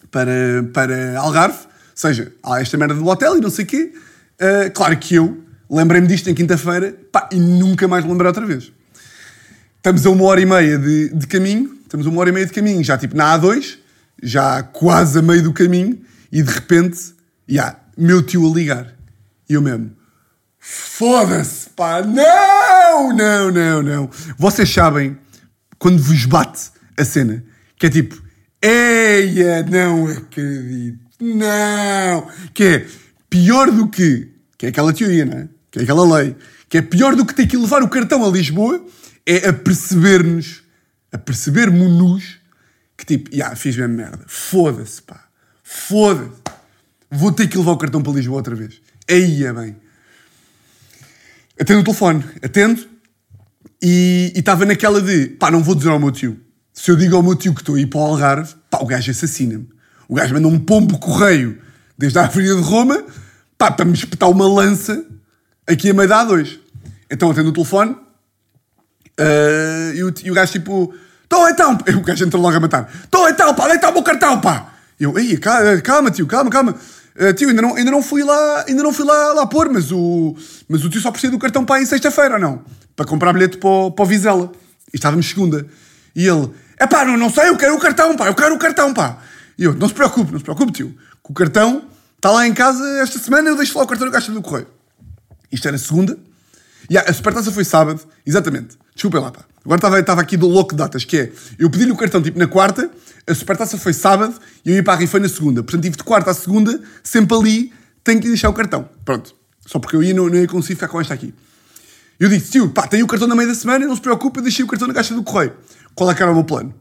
para, 0.09 0.63
para 0.73 1.19
Algarve, 1.19 1.57
ou 1.57 1.67
seja, 1.93 2.31
há 2.41 2.61
esta 2.61 2.77
merda 2.77 2.95
do 2.95 3.05
hotel 3.05 3.37
e 3.37 3.41
não 3.41 3.49
sei 3.49 3.65
o 3.65 3.67
quê. 3.67 3.93
Ah, 4.39 4.69
claro 4.69 4.97
que 4.97 5.15
eu 5.15 5.43
lembrei-me 5.69 6.07
disto 6.07 6.29
em 6.29 6.33
quinta-feira 6.33 6.95
pá, 7.11 7.27
e 7.33 7.39
nunca 7.39 7.85
mais 7.85 8.05
lembrei 8.05 8.27
outra 8.27 8.45
vez. 8.45 8.71
Estamos 9.75 10.05
a 10.05 10.09
uma 10.09 10.23
hora 10.23 10.39
e 10.39 10.45
meia 10.45 10.77
de, 10.77 11.09
de 11.09 11.27
caminho, 11.27 11.77
estamos 11.83 12.07
a 12.07 12.09
uma 12.09 12.21
hora 12.21 12.29
e 12.29 12.33
meia 12.33 12.45
de 12.45 12.53
caminho, 12.53 12.81
já 12.81 12.97
tipo 12.97 13.17
na 13.17 13.37
A2, 13.37 13.77
já 14.21 14.63
quase 14.63 15.19
a 15.19 15.21
meio 15.21 15.43
do 15.43 15.51
caminho, 15.51 15.99
e 16.31 16.41
de 16.41 16.49
repente, 16.49 17.13
já, 17.45 17.77
meu 17.97 18.21
tio 18.21 18.49
a 18.49 18.53
ligar. 18.53 18.93
E 19.49 19.53
eu 19.53 19.61
mesmo, 19.61 19.91
foda-se, 20.59 21.69
pá, 21.69 22.01
não, 22.01 23.13
não, 23.13 23.51
não, 23.51 23.81
não. 23.81 24.09
Vocês 24.37 24.69
sabem, 24.69 25.17
quando 25.77 26.01
vos 26.01 26.25
bate 26.25 26.71
a 26.97 27.03
cena, 27.03 27.43
que 27.77 27.87
é 27.87 27.89
tipo, 27.89 28.21
eia, 28.61 29.63
não 29.63 30.07
acredito, 30.07 30.99
não. 31.19 32.27
Que 32.53 32.63
é 32.63 32.87
pior 33.29 33.71
do 33.71 33.87
que, 33.89 34.31
que 34.57 34.67
é 34.67 34.69
aquela 34.69 34.93
teoria, 34.93 35.25
não 35.25 35.37
é? 35.37 35.49
Que 35.69 35.79
é 35.79 35.83
aquela 35.83 36.17
lei, 36.17 36.35
que 36.69 36.77
é 36.77 36.81
pior 36.81 37.15
do 37.15 37.25
que 37.25 37.35
ter 37.35 37.47
que 37.47 37.57
levar 37.57 37.83
o 37.83 37.89
cartão 37.89 38.25
a 38.25 38.29
Lisboa, 38.29 38.85
é 39.25 39.49
a 39.49 39.53
perceber-nos, 39.53 40.63
a 41.11 41.17
perceber-nos 41.17 42.37
que 42.97 43.05
tipo, 43.05 43.35
já, 43.35 43.55
fiz 43.55 43.75
mesmo 43.75 43.95
merda, 43.95 44.23
foda-se, 44.27 45.01
pá, 45.01 45.27
foda-se. 45.63 46.42
Vou 47.13 47.31
ter 47.31 47.47
que 47.47 47.57
levar 47.57 47.71
o 47.71 47.77
cartão 47.77 48.01
para 48.01 48.13
Lisboa 48.13 48.37
outra 48.37 48.55
vez. 48.55 48.81
Aí 49.09 49.45
é 49.45 49.53
bem. 49.53 49.75
Atendo 51.59 51.81
o 51.81 51.83
telefone, 51.83 52.25
atendo, 52.41 52.87
e 53.81 54.31
estava 54.35 54.65
naquela 54.65 55.01
de, 55.01 55.27
pá, 55.27 55.51
não 55.51 55.61
vou 55.61 55.75
dizer 55.75 55.89
ao 55.89 55.99
meu 55.99 56.11
tio. 56.11 56.39
Se 56.73 56.89
eu 56.89 56.95
digo 56.95 57.15
ao 57.15 57.21
meu 57.21 57.35
tio 57.35 57.53
que 57.53 57.61
estou 57.61 57.75
a 57.75 57.79
ir 57.79 57.85
para 57.85 57.99
o 57.99 58.03
Algarve, 58.03 58.55
pá, 58.69 58.79
o 58.81 58.85
gajo 58.85 59.11
assassina-me. 59.11 59.69
O 60.07 60.15
gajo 60.15 60.33
manda 60.33 60.47
um 60.47 60.59
pombo 60.59 60.97
correio 60.97 61.61
desde 61.97 62.17
a 62.17 62.25
Avenida 62.25 62.55
de 62.55 62.61
Roma, 62.61 63.03
pá, 63.57 63.69
para 63.69 63.85
me 63.85 63.93
espetar 63.93 64.29
uma 64.29 64.47
lança 64.47 65.05
aqui 65.67 65.91
a 65.91 65.93
meio 65.93 66.09
da 66.09 66.25
A2. 66.25 66.57
Então 67.11 67.29
atendo 67.29 67.49
o 67.49 67.53
telefone, 67.53 67.95
ah, 69.19 69.91
e, 69.93 70.03
o, 70.03 70.13
e 70.23 70.31
o 70.31 70.33
gajo 70.33 70.51
tipo, 70.51 70.93
estou 71.23 71.47
então, 71.47 71.77
o 71.95 72.01
gajo 72.01 72.25
entra 72.25 72.39
logo 72.39 72.57
a 72.57 72.59
matar, 72.59 72.91
estou 73.03 73.29
então, 73.29 73.53
pá, 73.53 73.67
deita 73.67 73.89
o 73.89 73.93
meu 73.93 74.03
cartão, 74.03 74.41
pá. 74.41 74.73
Eu, 74.99 75.17
ei, 75.17 75.37
calma, 75.37 76.09
tio, 76.11 76.25
calma, 76.25 76.49
calma. 76.49 76.75
Ah, 77.19 77.33
tio, 77.33 77.49
ainda 77.49 77.61
não, 77.61 77.75
ainda 77.75 77.91
não 77.91 78.01
fui 78.01 78.23
lá, 78.23 78.65
ainda 78.67 78.81
não 78.81 78.91
fui 78.91 79.05
lá, 79.05 79.33
lá 79.33 79.45
pôr, 79.45 79.69
mas 79.69 79.91
o, 79.91 80.35
mas 80.67 80.83
o 80.83 80.89
tio 80.89 80.99
só 81.01 81.11
precisa 81.11 81.31
do 81.31 81.37
cartão 81.39 81.63
para 81.63 81.81
em 81.81 81.85
sexta-feira, 81.85 82.35
ou 82.35 82.39
não? 82.41 82.63
Para 82.95 83.05
comprar 83.05 83.33
bilhete 83.33 83.57
para, 83.57 83.69
o- 83.69 83.91
para 83.91 84.03
o 84.03 84.05
Vizela. 84.07 84.51
E 84.91 84.97
estávamos 84.97 85.27
segunda. 85.27 85.65
E 86.15 86.27
ele, 86.27 86.49
é 86.79 86.87
pá, 86.87 87.05
não, 87.05 87.15
não 87.17 87.29
sei, 87.29 87.49
eu 87.49 87.57
quero 87.57 87.75
o 87.75 87.79
cartão, 87.79 88.15
pá, 88.15 88.27
eu 88.27 88.35
quero 88.35 88.55
o 88.55 88.57
cartão, 88.59 88.93
pá. 88.93 89.17
E 89.57 89.63
eu, 89.63 89.73
não 89.75 89.87
se 89.87 89.93
preocupe, 89.93 90.31
não 90.31 90.39
se 90.39 90.43
preocupe, 90.43 90.71
tio, 90.71 90.89
que 91.23 91.31
o 91.31 91.33
cartão 91.33 91.83
está 92.15 92.31
lá 92.31 92.47
em 92.47 92.53
casa 92.53 92.83
esta 92.99 93.19
semana, 93.19 93.49
eu 93.49 93.55
deixo 93.55 93.77
lá 93.77 93.83
o 93.83 93.87
cartão 93.87 94.07
na 94.07 94.13
caixa 94.13 94.31
do 94.31 94.41
correio. 94.41 94.67
Isto 95.51 95.67
era 95.67 95.77
segunda. 95.77 96.17
E 96.89 96.97
a 96.97 97.13
supertaça 97.13 97.51
foi 97.51 97.63
sábado, 97.63 98.01
exatamente. 98.25 98.77
Desculpem 98.93 99.21
lá, 99.21 99.31
pá. 99.31 99.41
Agora 99.63 99.77
estava, 99.77 99.99
estava 99.99 100.21
aqui 100.21 100.35
do 100.35 100.47
louco 100.47 100.71
de 100.71 100.77
datas, 100.77 101.05
que 101.05 101.17
é, 101.17 101.31
eu 101.57 101.69
pedi-lhe 101.69 101.91
o 101.91 101.95
cartão 101.95 102.21
tipo 102.21 102.37
na 102.37 102.47
quarta, 102.47 102.89
a 103.27 103.33
supertaça 103.33 103.77
foi 103.77 103.93
sábado 103.93 104.35
e 104.65 104.69
eu 104.69 104.75
ia 104.75 104.83
para 104.83 104.93
a 104.93 104.97
rifa 104.97 105.19
na 105.19 105.29
segunda. 105.29 105.63
Portanto, 105.63 105.83
tive 105.83 105.97
de 105.97 106.03
quarta 106.03 106.31
à 106.31 106.33
segunda, 106.33 106.81
sempre 107.01 107.35
ali, 107.37 107.73
tenho 108.03 108.21
que 108.21 108.27
deixar 108.27 108.49
o 108.49 108.53
cartão. 108.53 108.89
Pronto. 109.05 109.35
Só 109.65 109.79
porque 109.79 109.95
eu 109.95 110.03
ia, 110.03 110.13
não, 110.13 110.27
não 110.27 110.35
ia 110.35 110.47
conseguir 110.47 110.75
ficar 110.75 110.89
com 110.89 110.99
esta 110.99 111.13
aqui. 111.13 111.33
Eu 112.19 112.29
disse, 112.29 112.51
tio, 112.51 112.69
pá, 112.69 112.85
tenho 112.85 113.05
o 113.05 113.07
cartão 113.07 113.27
na 113.27 113.35
meio 113.35 113.47
da 113.47 113.55
semana, 113.55 113.85
não 113.85 113.95
se 113.95 114.01
preocupe, 114.01 114.39
eu 114.39 114.43
deixei 114.43 114.63
o 114.63 114.67
cartão 114.67 114.87
na 114.87 114.93
caixa 114.93 115.13
do 115.13 115.23
correio. 115.23 115.53
Qual 115.95 116.09
é 116.09 116.13
que 116.13 116.21
era 116.21 116.31
o 116.31 116.35
meu 116.35 116.43
plano? 116.43 116.73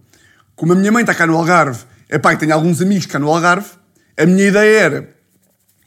Como 0.55 0.73
a 0.73 0.77
minha 0.77 0.93
mãe 0.93 1.03
está 1.03 1.15
cá 1.15 1.27
no 1.27 1.37
Algarve, 1.37 1.85
é 2.09 2.19
pá, 2.19 2.35
e 2.35 2.37
tenho 2.37 2.53
alguns 2.53 2.81
amigos 2.83 3.07
cá 3.07 3.19
no 3.19 3.29
Algarve, 3.29 3.71
a 4.17 4.27
minha 4.27 4.47
ideia 4.47 4.81
era 4.81 5.17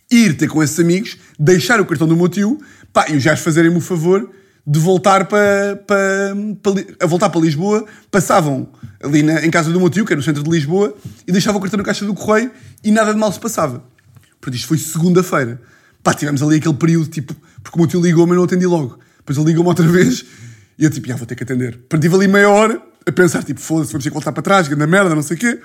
ir 0.09 0.35
ter 0.37 0.47
com 0.47 0.63
esses 0.63 0.79
amigos, 0.79 1.17
deixar 1.37 1.79
o 1.79 1.85
cartão 1.85 2.07
do 2.07 2.15
meu 2.15 2.27
tio, 2.27 2.59
pá, 2.91 3.05
e 3.09 3.15
os 3.15 3.23
gajos 3.23 3.43
fazerem-me 3.43 3.77
o 3.77 3.81
favor 3.81 4.31
de 4.67 4.80
voltar 4.80 5.25
para, 5.25 5.75
para, 5.86 6.34
para 6.62 6.95
a 7.01 7.06
voltar 7.06 7.30
para 7.30 7.39
Lisboa, 7.41 7.86
passavam 8.10 8.67
ali 9.04 9.21
na- 9.21 9.45
em 9.45 9.51
casa 9.51 9.71
do 9.71 9.80
meu 9.80 9.89
tio, 9.89 10.06
que 10.06 10.13
é 10.13 10.15
no 10.15 10.23
centro 10.23 10.41
de 10.43 10.49
Lisboa, 10.49 10.95
e 11.28 11.32
deixavam 11.32 11.60
o 11.60 11.62
cartão 11.62 11.78
na 11.78 11.84
caixa 11.84 12.04
do 12.06 12.13
correio 12.15 12.51
e 12.84 12.91
nada 12.91 13.13
de 13.13 13.19
mal 13.19 13.32
se 13.32 13.39
passava. 13.39 13.84
Portanto, 14.41 14.56
isto 14.56 14.67
foi 14.67 14.78
segunda-feira. 14.78 15.62
Pá, 16.04 16.13
tivemos 16.13 16.41
ali 16.41 16.58
aquele 16.58 16.73
período, 16.75 17.08
tipo, 17.10 17.36
porque 17.63 17.78
o 17.78 17.82
meu 17.82 17.88
tio 17.88 18.01
ligou-me 18.01 18.34
e 18.34 18.36
não 18.36 18.43
atendi 18.43 18.65
logo. 18.65 18.97
Depois 19.19 19.38
ele 19.38 19.47
ligou-me 19.47 19.69
outra 19.69 19.86
vez 19.91 20.25
e 20.78 20.84
eu, 20.84 20.89
tipo, 20.89 21.08
já 21.08 21.15
vou 21.15 21.25
ter 21.28 21.36
que 21.36 21.43
atender. 21.43 21.78
Portanto, 21.78 22.01
tive 22.01 22.15
ali 22.15 22.28
meia 22.28 22.49
hora 22.49 22.82
a 23.08 23.12
pensar, 23.12 23.43
tipo, 23.43 23.60
foda-se, 23.60 23.91
vamos 23.91 24.04
ter 24.04 24.10
que 24.10 24.13
voltar 24.15 24.32
para 24.32 24.41
trás, 24.43 24.67
grande 24.67 24.88
merda, 24.88 25.13
não 25.13 25.21
sei 25.21 25.38
o 25.38 25.39
quê. 25.39 25.60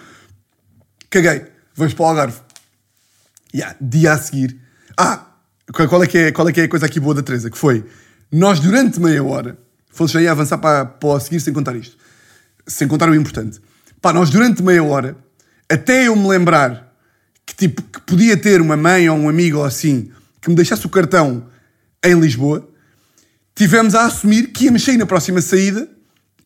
Caguei. 1.08 1.46
Vamos 1.74 1.94
para 1.94 2.02
o 2.04 2.06
Algarve. 2.08 2.38
Yeah, 3.54 3.76
dia 3.80 4.12
a 4.12 4.18
seguir. 4.18 4.58
Ah, 4.96 5.26
qual 5.72 6.02
é, 6.02 6.06
que 6.06 6.18
é, 6.18 6.32
qual 6.32 6.48
é 6.48 6.52
que 6.52 6.60
é 6.60 6.64
a 6.64 6.68
coisa 6.68 6.86
aqui 6.86 7.00
boa 7.00 7.14
da 7.14 7.22
Teresa? 7.22 7.50
Que 7.50 7.58
foi, 7.58 7.84
nós 8.32 8.60
durante 8.60 9.00
meia 9.00 9.22
hora, 9.24 9.58
fosse 9.90 10.14
já 10.14 10.22
ia 10.22 10.32
avançar 10.32 10.58
para, 10.58 10.84
para 10.84 11.08
o 11.08 11.20
seguir 11.20 11.40
sem 11.40 11.52
contar 11.52 11.74
isto, 11.76 11.96
sem 12.66 12.86
contar 12.86 13.08
o 13.08 13.14
importante. 13.14 13.60
Pá, 14.00 14.12
nós 14.12 14.30
durante 14.30 14.62
meia 14.62 14.82
hora, 14.82 15.16
até 15.68 16.06
eu 16.06 16.16
me 16.16 16.28
lembrar 16.28 16.94
que, 17.44 17.54
tipo, 17.54 17.82
que 17.82 18.00
podia 18.02 18.36
ter 18.36 18.60
uma 18.60 18.76
mãe 18.76 19.08
ou 19.08 19.16
um 19.16 19.28
amigo 19.28 19.58
ou 19.58 19.64
assim 19.64 20.10
que 20.40 20.48
me 20.48 20.56
deixasse 20.56 20.86
o 20.86 20.88
cartão 20.88 21.46
em 22.02 22.18
Lisboa, 22.18 22.68
tivemos 23.54 23.94
a 23.94 24.06
assumir 24.06 24.48
que 24.48 24.64
íamos 24.64 24.82
sair 24.82 24.96
na 24.96 25.06
próxima 25.06 25.40
saída 25.42 25.88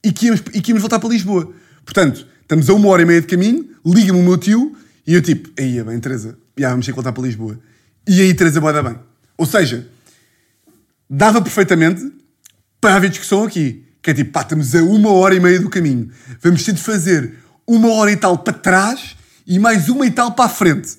e 0.02 0.10
que 0.12 0.26
íamos, 0.26 0.42
e 0.52 0.60
que 0.60 0.70
íamos 0.70 0.82
voltar 0.82 0.98
para 0.98 1.08
Lisboa. 1.08 1.52
Portanto, 1.84 2.26
estamos 2.42 2.68
a 2.68 2.74
uma 2.74 2.88
hora 2.88 3.02
e 3.02 3.04
meia 3.04 3.20
de 3.20 3.26
caminho, 3.26 3.68
liga-me 3.84 4.18
o 4.18 4.22
meu 4.22 4.36
tio 4.36 4.76
e 5.06 5.14
eu 5.14 5.22
tipo, 5.22 5.50
aí 5.60 5.82
bem, 5.82 6.00
Teresa, 6.00 6.36
já 6.58 6.70
vamos 6.70 6.86
ter 6.86 6.92
que 6.92 6.96
voltar 6.96 7.12
para 7.12 7.22
Lisboa. 7.22 7.58
E 8.06 8.20
aí 8.20 8.34
Teresa 8.34 8.60
dar 8.60 8.82
bem. 8.82 8.98
Ou 9.36 9.46
seja, 9.46 9.86
dava 11.08 11.40
perfeitamente 11.40 12.12
para 12.80 12.96
haver 12.96 13.10
discussão 13.10 13.44
aqui. 13.44 13.86
Que 14.02 14.10
é 14.10 14.14
tipo, 14.14 14.32
pá, 14.32 14.42
estamos 14.42 14.74
a 14.74 14.82
uma 14.82 15.10
hora 15.10 15.34
e 15.34 15.40
meia 15.40 15.58
do 15.58 15.70
caminho. 15.70 16.10
Vamos 16.42 16.62
ter 16.62 16.72
de 16.72 16.82
fazer 16.82 17.38
uma 17.66 17.90
hora 17.92 18.12
e 18.12 18.16
tal 18.16 18.36
para 18.38 18.52
trás 18.52 19.16
e 19.46 19.58
mais 19.58 19.88
uma 19.88 20.06
e 20.06 20.10
tal 20.10 20.32
para 20.32 20.44
a 20.44 20.48
frente. 20.48 20.98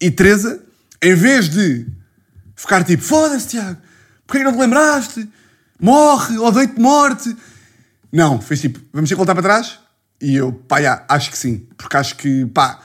E 0.00 0.10
Teresa, 0.10 0.62
em 1.02 1.14
vez 1.14 1.48
de 1.48 1.86
ficar 2.54 2.84
tipo, 2.84 3.02
foda-se, 3.02 3.48
Tiago, 3.48 3.78
porquê 4.26 4.44
não 4.44 4.52
te 4.52 4.58
lembraste? 4.58 5.28
Morre, 5.80 6.38
odeio-te 6.38 6.80
morte. 6.80 7.36
Não, 8.12 8.40
fez 8.40 8.60
tipo, 8.60 8.80
vamos 8.92 9.08
ter 9.08 9.14
que 9.14 9.18
voltar 9.18 9.34
para 9.34 9.42
trás? 9.42 9.78
E 10.20 10.36
eu, 10.36 10.52
pá, 10.52 10.80
já, 10.80 11.04
acho 11.08 11.30
que 11.30 11.38
sim. 11.38 11.66
Porque 11.76 11.96
acho 11.96 12.16
que, 12.16 12.46
pá, 12.46 12.80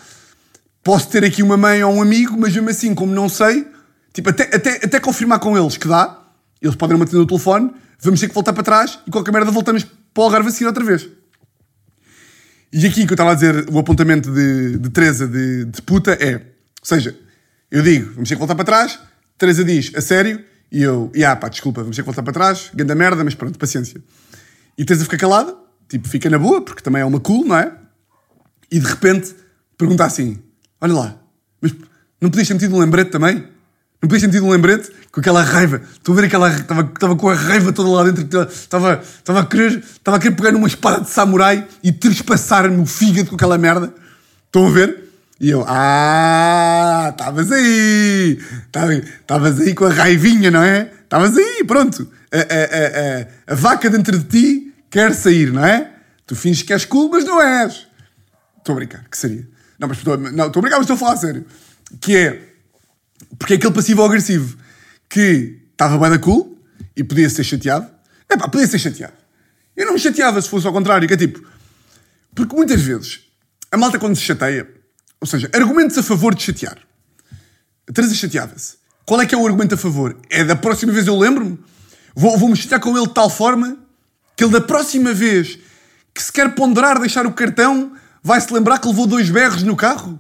posso 0.84 1.10
ter 1.10 1.24
aqui 1.24 1.44
uma 1.44 1.58
mãe 1.58 1.84
ou 1.84 1.94
um 1.94 2.02
amigo, 2.02 2.38
mas 2.38 2.54
mesmo 2.54 2.70
assim, 2.70 2.94
como 2.94 3.14
não 3.14 3.30
sei, 3.30 3.68
tipo, 4.14 4.30
até, 4.30 4.44
até, 4.56 4.76
até 4.78 5.00
confirmar 5.00 5.40
com 5.40 5.58
eles 5.58 5.78
que 5.78 5.88
dá, 5.88 6.21
eles 6.62 6.76
podem 6.76 6.98
não 6.98 7.04
atender 7.04 7.22
o 7.22 7.26
telefone, 7.26 7.72
vamos 8.00 8.20
ter 8.20 8.28
que 8.28 8.34
voltar 8.34 8.54
para 8.54 8.64
trás 8.64 9.00
e 9.08 9.12
qualquer 9.12 9.32
merda 9.32 9.52
voltamos 9.52 9.84
para 9.84 10.22
o 10.22 10.24
Algarve 10.24 10.50
a 10.50 10.52
seguir 10.52 10.68
outra 10.68 10.84
vez. 10.84 11.08
E 12.74 12.86
aqui 12.86 13.06
que 13.06 13.12
eu 13.12 13.16
estava 13.16 13.32
a 13.32 13.34
dizer, 13.34 13.68
o 13.70 13.80
apontamento 13.80 14.32
de, 14.32 14.78
de 14.78 14.90
Teresa 14.90 15.28
de, 15.28 15.66
de 15.66 15.82
puta 15.82 16.12
é, 16.14 16.36
ou 16.36 16.86
seja, 16.86 17.18
eu 17.70 17.82
digo, 17.82 18.14
vamos 18.14 18.30
ter 18.30 18.36
que 18.36 18.40
voltar 18.40 18.56
para 18.56 18.64
trás, 18.64 19.00
Teresa 19.38 19.64
diz, 19.64 19.92
a 19.96 20.02
sério, 20.02 20.44
e 20.72 20.82
eu, 20.82 21.12
e 21.14 21.26
ah 21.26 21.36
pá, 21.36 21.50
desculpa, 21.50 21.82
vamos 21.82 21.96
ter 21.96 22.02
que 22.02 22.06
voltar 22.06 22.24
para 22.24 22.32
trás, 22.32 22.72
grande 22.74 22.96
merda, 22.96 23.24
mas 23.24 23.36
pronto, 23.36 23.60
paciência. 23.60 24.02
E 24.78 24.86
Teresa 24.86 25.04
fica 25.04 25.18
calada, 25.18 25.56
tipo, 25.90 26.08
fica 26.08 26.30
na 26.30 26.40
boa, 26.40 26.62
porque 26.62 26.82
também 26.82 27.02
é 27.02 27.06
uma 27.06 27.20
cool, 27.20 27.46
não 27.46 27.58
é? 27.58 27.76
E 28.72 28.80
de 28.80 28.88
repente 28.88 29.36
pergunta 29.78 30.06
assim, 30.06 30.40
olha 30.80 30.94
lá, 30.94 31.22
mas 31.60 31.74
não 32.22 32.30
podias 32.30 32.48
ter 32.48 32.54
metido 32.54 32.76
um 32.76 32.80
lembrete 32.80 33.10
também? 33.10 33.48
Não 34.02 34.10
podias 34.10 34.22
ter 34.22 34.28
metido 34.28 34.48
um 34.48 34.52
lembrete 34.52 34.90
com 35.12 35.20
aquela 35.20 35.44
raiva? 35.44 35.80
Estou 35.94 36.14
a 36.14 36.16
ver 36.16 36.26
aquela. 36.26 36.50
Estava, 36.50 36.82
estava 36.82 37.16
com 37.16 37.30
a 37.30 37.36
raiva 37.36 37.72
toda 37.72 37.88
lá 37.90 38.04
dentro. 38.04 38.24
Estava, 38.50 39.00
estava, 39.00 39.42
a 39.42 39.46
querer, 39.46 39.78
estava 39.78 40.18
a 40.18 40.20
querer 40.20 40.36
pegar 40.36 40.52
numa 40.52 40.68
espada 40.68 41.02
de 41.02 41.10
samurai 41.10 41.68
e 41.84 41.92
trespassar-me 41.92 42.82
o 42.82 42.86
fígado 42.88 43.30
com 43.30 43.36
aquela 43.36 43.60
merda. 43.60 43.94
Estão 44.48 44.66
a 44.66 44.72
ver? 44.72 45.04
E 45.40 45.52
eu, 45.52 45.64
ah, 45.68 47.10
estavas 47.12 47.52
aí. 47.52 48.40
Estavas 48.66 49.60
aí 49.60 49.76
com 49.76 49.86
a 49.86 49.94
raivinha, 49.94 50.50
não 50.50 50.64
é? 50.64 50.92
Estavas 51.04 51.38
aí, 51.38 51.64
pronto. 51.64 52.12
A, 52.32 52.38
a, 52.38 53.52
a, 53.52 53.54
a, 53.54 53.56
vaca 53.56 53.88
dentro 53.88 54.18
de 54.18 54.26
ti 54.26 54.74
quer 54.90 55.14
sair, 55.14 55.52
não 55.52 55.64
é? 55.64 55.92
Tu 56.26 56.36
finges 56.36 56.64
que 56.64 56.74
és 56.74 56.86
cool, 56.86 57.10
mas 57.10 57.24
não 57.24 57.40
és. 57.40 57.88
Estou 58.58 58.74
a 58.74 58.76
brincar, 58.76 59.04
que 59.10 59.18
seria? 59.18 59.48
Não, 59.78 59.88
mas 59.88 59.98
estou, 59.98 60.18
não, 60.18 60.48
estou 60.48 60.60
a 60.60 60.62
brincar, 60.62 60.78
mas 60.78 60.90
estou 60.90 60.96
a 60.96 60.98
falar 60.98 61.14
a 61.14 61.18
sério. 61.18 61.46
Que 62.00 62.16
é, 62.16 62.51
porque 63.38 63.54
é 63.54 63.56
aquele 63.58 63.74
passivo-agressivo 63.74 64.58
que 65.10 65.60
estava 65.72 65.98
bem 65.98 66.10
da 66.10 66.20
cool 66.20 66.58
e 66.96 67.04
podia 67.04 67.30
ser 67.30 67.44
chateado. 67.44 67.90
É 68.30 68.38
pá, 68.38 68.48
podia 68.48 68.68
ser 68.68 68.80
chateado. 68.80 69.14
Eu 69.76 69.86
não 69.86 69.94
me 69.94 70.00
chateava 70.00 70.42
se 70.42 70.50
fosse 70.50 70.68
ao 70.68 70.74
contrário, 70.74 71.08
que 71.08 71.14
é 71.14 71.18
tipo. 71.18 71.46
Porque 72.36 72.56
muitas 72.56 72.82
vezes 72.82 73.22
a 73.72 73.78
malta 73.78 73.98
quando 73.98 74.16
se 74.16 74.22
chateia, 74.22 74.70
ou 75.20 75.28
seja, 75.28 75.50
argumentos 75.54 75.98
a 75.98 76.04
favor 76.04 76.36
de 76.36 76.44
chatear. 76.44 76.78
A 77.90 77.94
Teresa 77.94 78.14
chateava-se. 78.14 78.76
Qual 79.06 79.20
é 79.22 79.26
que 79.26 79.34
é 79.34 79.38
o 79.38 79.46
argumento 79.46 79.76
a 79.76 79.78
favor? 79.78 80.18
É 80.30 80.44
da 80.44 80.56
próxima 80.56 80.92
vez 80.92 81.08
eu 81.08 81.18
lembro-me? 81.18 81.60
Vou, 82.14 82.38
vou-me 82.38 82.56
chatear 82.56 82.80
com 82.80 82.96
ele 82.98 83.08
de 83.08 83.14
tal 83.14 83.30
forma 83.30 83.78
que 84.36 84.44
ele 84.44 84.52
da 84.52 84.62
próxima 84.62 85.14
vez 85.14 85.58
que 86.14 86.22
se 86.22 86.32
quer 86.32 86.54
ponderar 86.54 87.00
deixar 87.00 87.26
o 87.26 87.32
cartão 87.32 87.94
vai-se 88.22 88.54
lembrar 88.54 88.80
que 88.80 88.88
levou 88.88 89.08
dois 89.08 89.30
berros 89.30 89.64
no 89.64 89.76
carro? 89.76 90.20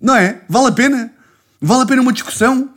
Não 0.00 0.16
é? 0.16 0.42
Vale 0.48 0.68
a 0.68 0.72
pena? 0.72 1.12
Vale 1.64 1.82
a 1.84 1.86
pena 1.86 2.02
uma 2.02 2.12
discussão? 2.12 2.70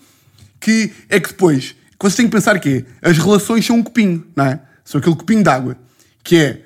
Que 0.60 0.93
é 1.10 1.19
que 1.19 1.30
depois, 1.30 1.71
que 1.71 1.76
vocês 2.00 2.15
têm 2.15 2.28
que 2.28 2.32
pensar 2.32 2.60
que 2.60 2.86
as 3.02 3.17
relações 3.17 3.65
são 3.65 3.78
um 3.78 3.84
copinho, 3.84 4.24
não 4.36 4.45
é? 4.45 4.60
São 4.84 5.00
aquele 5.00 5.15
copinho 5.15 5.41
de 5.41 5.50
água. 5.50 5.76
Que 6.24 6.38
é, 6.38 6.62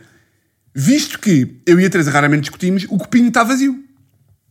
visto 0.75 1.17
que 1.17 1.61
eu 1.65 1.79
e 1.79 1.85
a 1.85 1.89
Teresa 1.89 2.11
raramente 2.11 2.41
discutimos, 2.41 2.83
o 2.89 2.97
copinho 2.97 3.29
está 3.29 3.41
vazio. 3.41 3.81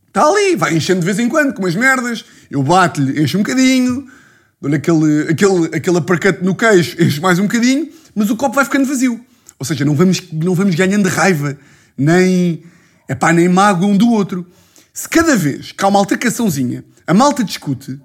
Está 0.07 0.25
ali, 0.25 0.55
vai 0.55 0.75
enchendo 0.75 1.01
de 1.01 1.05
vez 1.05 1.19
em 1.19 1.29
quando, 1.29 1.53
com 1.53 1.61
umas 1.61 1.75
merdas. 1.75 2.25
Eu 2.49 2.63
bato-lhe, 2.63 3.21
encho 3.21 3.37
um 3.37 3.43
bocadinho, 3.43 4.07
dou-lhe 4.59 4.75
aquele, 4.75 5.29
aquele, 5.29 5.65
aquele 5.75 5.97
aparcate 5.97 6.43
no 6.43 6.55
queixo, 6.55 6.99
encho 6.99 7.21
mais 7.21 7.37
um 7.37 7.43
bocadinho, 7.43 7.87
mas 8.15 8.31
o 8.31 8.35
copo 8.35 8.55
vai 8.55 8.65
ficando 8.65 8.87
vazio. 8.87 9.23
Ou 9.59 9.65
seja, 9.65 9.85
não 9.85 9.93
vamos, 9.93 10.23
não 10.33 10.55
vamos 10.55 10.73
ganhando 10.73 11.07
raiva, 11.07 11.55
nem, 11.95 12.63
epá, 13.07 13.31
nem 13.31 13.47
mágoa 13.47 13.87
um 13.87 13.95
do 13.95 14.09
outro. 14.09 14.47
Se 14.99 15.07
cada 15.07 15.33
vez 15.33 15.71
que 15.71 15.85
há 15.85 15.87
uma 15.87 15.97
altercaçãozinha, 15.97 16.83
a 17.07 17.13
malta 17.13 17.41
discute, 17.41 17.97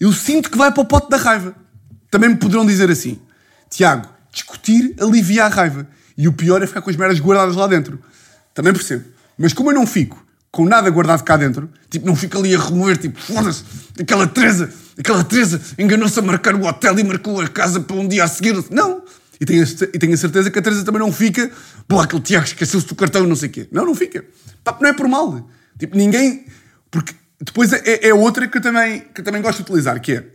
eu 0.00 0.12
sinto 0.12 0.50
que 0.50 0.58
vai 0.58 0.72
para 0.72 0.82
o 0.82 0.84
pote 0.84 1.08
da 1.08 1.16
raiva. 1.16 1.54
Também 2.10 2.30
me 2.30 2.34
poderão 2.34 2.66
dizer 2.66 2.90
assim, 2.90 3.20
Tiago, 3.70 4.08
discutir 4.32 4.92
alivia 5.00 5.44
a 5.44 5.48
raiva. 5.48 5.86
E 6.18 6.26
o 6.26 6.32
pior 6.32 6.60
é 6.64 6.66
ficar 6.66 6.82
com 6.82 6.90
as 6.90 6.96
merdas 6.96 7.20
guardadas 7.20 7.54
lá 7.54 7.68
dentro. 7.68 7.96
Também 8.52 8.72
percebo. 8.72 9.04
Mas 9.38 9.52
como 9.52 9.70
eu 9.70 9.74
não 9.76 9.86
fico 9.86 10.20
com 10.50 10.64
nada 10.64 10.90
guardado 10.90 11.22
cá 11.22 11.36
dentro, 11.36 11.70
tipo, 11.88 12.04
não 12.04 12.16
fico 12.16 12.38
ali 12.38 12.56
a 12.56 12.58
remover, 12.58 12.96
tipo, 12.96 13.16
foda-se, 13.20 13.62
aquela 14.00 14.26
Teresa, 14.26 14.68
aquela 14.98 15.22
Teresa 15.22 15.60
enganou-se 15.78 16.18
a 16.18 16.22
marcar 16.22 16.56
o 16.56 16.66
hotel 16.66 16.98
e 16.98 17.04
marcou 17.04 17.40
a 17.40 17.46
casa 17.46 17.78
para 17.78 17.94
um 17.94 18.08
dia 18.08 18.24
a 18.24 18.26
seguir. 18.26 18.56
Não. 18.68 19.04
E 19.40 19.46
tenho, 19.46 19.62
a, 19.62 19.66
e 19.94 19.98
tenho 20.00 20.12
a 20.12 20.16
certeza 20.16 20.50
que 20.50 20.58
a 20.58 20.62
Teresa 20.62 20.84
também 20.84 20.98
não 20.98 21.12
fica, 21.12 21.48
pô, 21.86 22.00
aquele 22.00 22.20
Tiago 22.20 22.46
esqueceu-se 22.46 22.88
do 22.88 22.96
cartão, 22.96 23.24
não 23.28 23.36
sei 23.36 23.48
o 23.48 23.52
quê. 23.52 23.68
Não, 23.70 23.86
não 23.86 23.94
fica. 23.94 24.24
Pá, 24.64 24.76
não 24.80 24.88
é 24.88 24.92
por 24.92 25.06
mal. 25.06 25.48
Tipo, 25.80 25.96
ninguém. 25.96 26.46
Porque 26.90 27.14
depois 27.40 27.72
é, 27.72 28.08
é 28.08 28.14
outra 28.14 28.46
que 28.46 28.58
eu, 28.58 28.62
também, 28.62 29.00
que 29.00 29.22
eu 29.22 29.24
também 29.24 29.40
gosto 29.40 29.58
de 29.58 29.62
utilizar, 29.62 29.98
que 30.00 30.12
é 30.12 30.26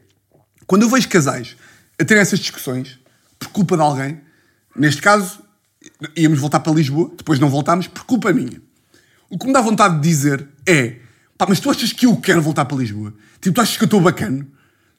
quando 0.65 0.81
eu 0.81 0.89
vejo 0.89 1.07
casais 1.07 1.55
a 1.99 2.03
terem 2.03 2.21
essas 2.21 2.39
discussões 2.39 2.99
por 3.37 3.49
culpa 3.49 3.77
de 3.77 3.83
alguém, 3.83 4.19
neste 4.75 5.01
caso 5.01 5.39
íamos 6.17 6.39
voltar 6.39 6.59
para 6.61 6.73
Lisboa, 6.73 7.11
depois 7.15 7.39
não 7.39 7.49
voltámos 7.49 7.87
por 7.87 8.03
culpa 8.05 8.33
minha. 8.33 8.59
O 9.29 9.37
que 9.37 9.45
me 9.45 9.53
dá 9.53 9.61
vontade 9.61 9.95
de 9.95 10.01
dizer 10.01 10.47
é 10.67 10.97
pá, 11.37 11.45
mas 11.47 11.59
tu 11.59 11.69
achas 11.69 11.93
que 11.93 12.07
eu 12.07 12.17
quero 12.17 12.41
voltar 12.41 12.65
para 12.65 12.77
Lisboa? 12.77 13.13
Tipo, 13.39 13.55
tu 13.55 13.61
achas 13.61 13.77
que 13.77 13.83
eu 13.83 13.87
estou 13.87 14.01
bacana? 14.01 14.47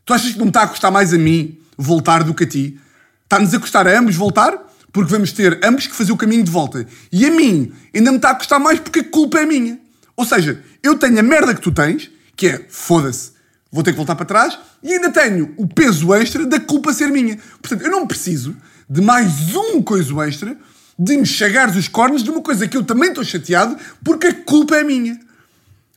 Tu 0.05 0.15
achas 0.15 0.33
que 0.33 0.39
não 0.39 0.47
me 0.47 0.51
está 0.51 0.63
a 0.63 0.69
custar 0.69 0.93
mais 0.93 1.13
a 1.13 1.19
mim 1.19 1.59
voltar 1.77 2.23
do 2.23 2.33
que 2.33 2.45
a 2.45 2.47
ti? 2.47 2.79
Está-nos 3.25 3.53
a 3.53 3.59
custar 3.59 3.89
a 3.89 3.99
ambos 3.99 4.15
voltar? 4.15 4.57
Porque 4.93 5.11
vamos 5.11 5.33
ter 5.33 5.59
ambos 5.65 5.89
que 5.89 5.95
fazer 5.95 6.13
o 6.13 6.17
caminho 6.17 6.45
de 6.45 6.51
volta. 6.51 6.87
E 7.11 7.27
a 7.27 7.31
mim 7.31 7.73
ainda 7.93 8.13
me 8.13 8.19
está 8.19 8.31
a 8.31 8.35
custar 8.37 8.61
mais 8.61 8.79
porque 8.79 9.01
a 9.01 9.05
culpa 9.05 9.41
é 9.41 9.45
minha. 9.45 9.81
Ou 10.17 10.25
seja, 10.25 10.63
eu 10.83 10.97
tenho 10.97 11.19
a 11.19 11.23
merda 11.23 11.55
que 11.55 11.61
tu 11.61 11.71
tens, 11.71 12.11
que 12.35 12.47
é 12.47 12.67
foda-se, 12.69 13.33
vou 13.71 13.83
ter 13.83 13.91
que 13.91 13.97
voltar 13.97 14.17
para 14.17 14.25
trás, 14.25 14.59
e 14.83 14.93
ainda 14.93 15.11
tenho 15.11 15.53
o 15.57 15.67
peso 15.67 16.15
extra 16.15 16.47
da 16.47 16.59
culpa 16.59 16.93
ser 16.93 17.09
minha. 17.09 17.39
Portanto, 17.61 17.83
eu 17.83 17.91
não 17.91 18.07
preciso 18.07 18.57
de 18.89 19.01
mais 19.03 19.55
um 19.55 19.83
coisa 19.83 20.15
extra 20.27 20.57
de 20.99 21.17
me 21.17 21.27
chagares 21.27 21.77
os 21.77 21.89
cornos 21.89 22.23
de 22.23 22.31
uma 22.31 22.41
coisa 22.41 22.67
que 22.67 22.77
eu 22.77 22.83
também 22.83 23.11
estou 23.11 23.23
chateado 23.23 23.77
porque 24.03 24.29
a 24.29 24.35
culpa 24.35 24.77
é 24.77 24.85
minha. 24.85 25.21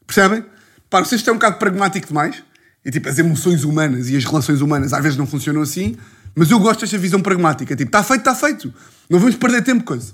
Percebem? 0.05 0.43
Para 0.89 1.05
vocês 1.05 1.21
estão 1.21 1.34
é 1.34 1.36
um 1.36 1.39
bocado 1.39 1.58
pragmático 1.58 2.08
demais. 2.08 2.43
E 2.84 2.91
tipo, 2.91 3.08
as 3.08 3.19
emoções 3.19 3.63
humanas 3.63 4.10
e 4.10 4.17
as 4.17 4.25
relações 4.25 4.62
humanas 4.62 4.91
às 4.91 5.01
vezes 5.03 5.17
não 5.17 5.27
funcionam 5.27 5.62
assim, 5.62 5.95
mas 6.36 6.49
eu 6.49 6.60
gosto 6.60 6.82
desta 6.82 6.97
visão 6.97 7.21
pragmática. 7.21 7.75
Tipo, 7.75 7.89
está 7.89 8.03
feito, 8.03 8.19
está 8.21 8.36
feito. 8.36 8.73
Não 9.10 9.19
vamos 9.19 9.36
perder 9.36 9.62
tempo 9.62 9.84
coisa. 9.84 10.13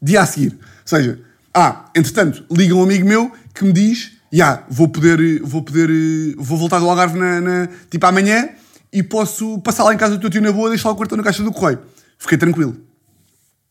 Dia 0.00 0.22
a 0.22 0.26
seguir. 0.26 0.52
Ou 0.52 0.58
seja, 0.84 1.18
ah, 1.54 1.84
entretanto, 1.94 2.44
liga 2.50 2.74
um 2.74 2.82
amigo 2.82 3.06
meu 3.06 3.32
que 3.54 3.64
me 3.64 3.72
diz: 3.72 4.12
Já, 4.32 4.46
yeah, 4.46 4.66
vou 4.68 4.88
poder, 4.88 5.40
vou 5.42 5.62
poder, 5.62 5.88
vou 6.36 6.58
voltar 6.58 6.80
do 6.80 6.90
Algarve 6.90 7.16
na, 7.16 7.40
na, 7.40 7.68
tipo 7.88 8.04
amanhã 8.04 8.48
e 8.92 9.02
posso 9.02 9.60
passar 9.60 9.84
lá 9.84 9.94
em 9.94 9.96
casa 9.96 10.16
do 10.16 10.20
teu 10.20 10.28
tio 10.28 10.42
na 10.42 10.50
boa, 10.50 10.68
deixar 10.68 10.90
o 10.90 10.96
cartão 10.96 11.16
na 11.16 11.22
caixa 11.22 11.42
do 11.44 11.52
correio. 11.52 11.80
Fiquei 12.18 12.36
tranquilo. 12.36 12.76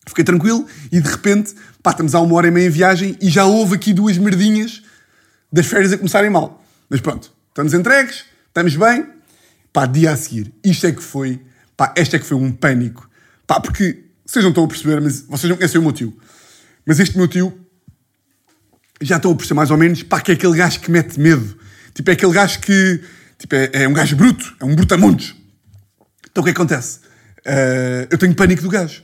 Fiquei 0.07 0.23
tranquilo 0.23 0.65
e 0.91 0.99
de 0.99 1.09
repente, 1.09 1.53
pá, 1.81 1.91
estamos 1.91 2.15
há 2.15 2.19
uma 2.19 2.35
hora 2.35 2.47
e 2.47 2.51
meia 2.51 2.67
em 2.67 2.69
viagem 2.69 3.17
e 3.21 3.29
já 3.29 3.45
houve 3.45 3.75
aqui 3.75 3.93
duas 3.93 4.17
merdinhas 4.17 4.81
das 5.51 5.65
férias 5.65 5.93
a 5.93 5.97
começarem 5.97 6.29
mal. 6.29 6.63
Mas 6.89 7.01
pronto, 7.01 7.31
estamos 7.49 7.73
entregues, 7.73 8.25
estamos 8.47 8.75
bem. 8.75 9.07
Pá, 9.71 9.85
dia 9.85 10.11
a 10.11 10.17
seguir, 10.17 10.53
isto 10.63 10.85
é 10.85 10.91
que 10.91 11.01
foi, 11.01 11.41
pá, 11.75 11.93
este 11.97 12.15
é 12.15 12.19
que 12.19 12.25
foi 12.25 12.37
um 12.37 12.51
pânico. 12.51 13.09
Pá, 13.47 13.59
porque 13.59 14.03
vocês 14.25 14.43
não 14.43 14.51
estão 14.51 14.65
a 14.65 14.67
perceber, 14.67 15.01
mas 15.01 15.21
vocês 15.21 15.49
não 15.49 15.57
conhecem 15.57 15.79
o 15.79 15.83
meu 15.83 15.91
tio. 15.91 16.15
Mas 16.85 16.99
este 16.99 17.17
meu 17.17 17.27
tio 17.27 17.57
já 19.03 19.17
estão 19.17 19.31
a 19.31 19.35
perceber 19.35 19.55
mais 19.55 19.71
ou 19.71 19.77
menos, 19.77 20.03
pá, 20.03 20.19
que 20.21 20.31
é 20.31 20.33
aquele 20.33 20.57
gajo 20.57 20.79
que 20.79 20.89
mete 20.89 21.19
medo. 21.19 21.57
Tipo, 21.93 22.09
é 22.09 22.13
aquele 22.13 22.33
gajo 22.33 22.59
que. 22.59 23.01
Tipo, 23.37 23.55
é, 23.55 23.69
é 23.73 23.87
um 23.87 23.93
gajo 23.93 24.15
bruto, 24.15 24.55
é 24.59 24.65
um 24.65 24.75
brutamontes. 24.75 25.35
Então 26.31 26.41
o 26.41 26.43
que 26.43 26.49
é 26.49 26.53
que 26.53 26.61
acontece? 26.61 26.99
Uh, 27.45 28.07
eu 28.09 28.17
tenho 28.17 28.33
pânico 28.33 28.61
do 28.61 28.69
gajo. 28.69 29.03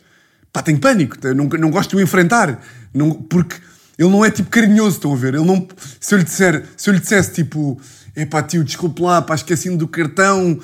Pá, 0.52 0.62
tenho 0.62 0.80
pânico. 0.80 1.18
Não, 1.36 1.46
não 1.46 1.70
gosto 1.70 1.92
de 1.92 1.98
o 1.98 2.02
enfrentar. 2.02 2.60
Não, 2.94 3.14
porque 3.14 3.56
ele 3.98 4.10
não 4.10 4.24
é 4.24 4.32
tipo 4.32 4.50
carinhoso, 4.50 4.96
estão 4.96 5.14
a 5.14 5.16
ver? 5.16 5.36
Ele 5.36 5.46
não, 5.46 5.68
se, 6.00 6.16
eu 6.16 6.18
lhe 6.18 6.24
disser, 6.24 6.64
se 6.78 6.90
eu 6.90 6.94
lhe 6.94 7.02
dissesse 7.02 7.34
tipo, 7.34 7.80
epá 8.16 8.42
tio, 8.42 8.64
desculpe 8.64 9.02
lá, 9.02 9.22
pá, 9.22 9.36
esqueci-me 9.36 9.76
do 9.76 9.88
cartão, 9.88 10.58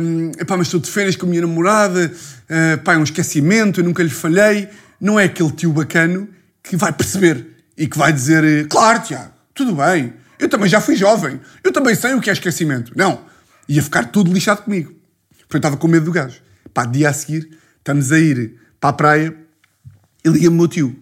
um, 0.00 0.30
epá, 0.40 0.56
mas 0.56 0.68
estou 0.68 0.80
de 0.80 0.90
férias 0.90 1.14
com 1.14 1.26
a 1.26 1.28
minha 1.28 1.42
namorada, 1.42 2.10
uh, 2.10 2.78
pá, 2.82 2.94
é 2.94 2.96
um 2.96 3.02
esquecimento, 3.02 3.80
eu 3.80 3.84
nunca 3.84 4.02
lhe 4.02 4.10
falhei. 4.10 4.68
Não 4.98 5.20
é 5.20 5.24
aquele 5.24 5.50
tio 5.52 5.72
bacano 5.72 6.28
que 6.62 6.76
vai 6.76 6.92
perceber 6.92 7.46
e 7.82 7.88
que 7.88 7.98
vai 7.98 8.12
dizer, 8.12 8.68
claro, 8.68 9.02
Tiago, 9.02 9.32
tudo 9.52 9.74
bem, 9.74 10.14
eu 10.38 10.48
também 10.48 10.68
já 10.68 10.80
fui 10.80 10.94
jovem, 10.94 11.40
eu 11.64 11.72
também 11.72 11.96
sei 11.96 12.14
o 12.14 12.20
que 12.20 12.30
é 12.30 12.32
esquecimento. 12.32 12.92
Não, 12.94 13.24
ia 13.68 13.82
ficar 13.82 14.04
todo 14.04 14.32
lixado 14.32 14.62
comigo. 14.62 14.94
Porque 15.32 15.56
eu 15.56 15.58
estava 15.58 15.76
com 15.76 15.88
medo 15.88 16.04
do 16.04 16.12
gajo. 16.12 16.40
Pá, 16.72 16.84
dia 16.84 17.10
a 17.10 17.12
seguir, 17.12 17.58
estamos 17.78 18.12
a 18.12 18.20
ir 18.20 18.56
para 18.78 18.90
a 18.90 18.92
praia 18.92 19.36
e 20.24 20.28
liga-me 20.28 20.54
o 20.54 20.58
meu 20.58 20.68
tio. 20.68 20.96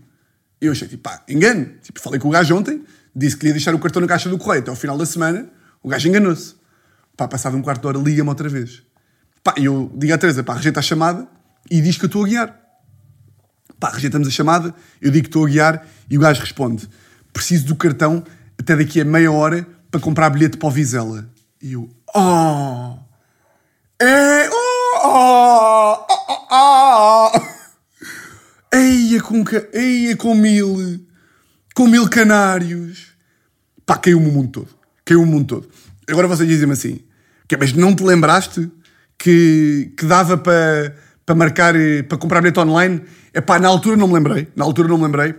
E 0.58 0.64
eu 0.64 0.72
achei, 0.72 0.88
tipo, 0.88 1.02
pá, 1.02 1.22
engano. 1.28 1.66
Tipo, 1.82 2.00
falei 2.00 2.18
com 2.18 2.28
o 2.28 2.30
gajo 2.30 2.56
ontem, 2.56 2.82
disse 3.14 3.36
que 3.36 3.48
ia 3.48 3.52
deixar 3.52 3.74
o 3.74 3.78
cartão 3.78 4.00
na 4.00 4.08
caixa 4.08 4.30
do 4.30 4.38
correio 4.38 4.62
até 4.62 4.70
ao 4.70 4.76
final 4.76 4.96
da 4.96 5.04
semana, 5.04 5.50
o 5.82 5.88
gajo 5.90 6.08
enganou-se. 6.08 6.54
Pá, 7.14 7.28
passado 7.28 7.58
um 7.58 7.60
quarto 7.60 7.82
de 7.82 7.88
hora, 7.88 7.98
liga-me 7.98 8.30
outra 8.30 8.48
vez. 8.48 8.82
Pá, 9.44 9.52
eu 9.58 9.92
digo 9.94 10.14
à 10.14 10.16
Teresa, 10.16 10.42
pá, 10.42 10.54
rejeita 10.54 10.80
a 10.80 10.82
chamada 10.82 11.28
e 11.70 11.82
diz 11.82 11.98
que 11.98 12.06
eu 12.06 12.08
estou 12.08 12.24
a 12.24 12.26
guiar. 12.26 12.59
Pá, 13.80 13.90
rejeitamos 13.90 14.28
a 14.28 14.30
chamada, 14.30 14.74
eu 15.00 15.10
digo 15.10 15.24
que 15.24 15.28
estou 15.28 15.46
a 15.46 15.48
guiar 15.48 15.86
e 16.10 16.18
o 16.18 16.20
gajo 16.20 16.40
responde, 16.40 16.86
preciso 17.32 17.64
do 17.64 17.74
cartão 17.74 18.22
até 18.58 18.76
daqui 18.76 19.00
a 19.00 19.04
meia 19.06 19.32
hora 19.32 19.66
para 19.90 19.98
comprar 19.98 20.28
bilhete 20.28 20.58
para 20.58 20.68
o 20.68 20.70
Vizela. 20.70 21.26
E 21.62 21.72
eu, 21.72 21.88
oh, 22.14 22.98
é, 23.98 24.50
oh, 24.50 24.98
oh, 25.02 26.06
oh, 26.10 26.46
oh, 26.50 27.30
oh. 27.34 27.40
Eia 28.72 29.20
com, 29.20 29.44
eia 29.72 30.16
com 30.16 30.34
mil, 30.34 31.06
com 31.74 31.86
mil 31.86 32.08
canários. 32.08 33.08
Pá, 33.84 33.96
caiu-me 33.96 34.28
o 34.28 34.32
mundo 34.32 34.52
todo. 34.52 34.68
Caiu-me 35.04 35.26
o 35.26 35.32
mundo 35.32 35.46
todo. 35.46 35.68
Agora 36.08 36.28
vocês 36.28 36.48
dizem-me 36.48 36.74
assim, 36.74 37.00
mas 37.58 37.72
não 37.72 37.94
te 37.94 38.02
lembraste 38.04 38.70
que, 39.18 39.92
que 39.96 40.06
dava 40.06 40.36
para 40.36 40.94
para 41.30 41.34
marcar, 41.36 41.74
para 42.08 42.18
comprar 42.18 42.40
bilhete 42.40 42.58
online? 42.58 43.02
É 43.32 43.40
pá, 43.40 43.56
na 43.60 43.68
altura 43.68 43.96
não 43.96 44.08
me 44.08 44.14
lembrei. 44.14 44.48
Na 44.56 44.64
altura 44.64 44.88
não 44.88 44.98
me 44.98 45.04
lembrei. 45.04 45.32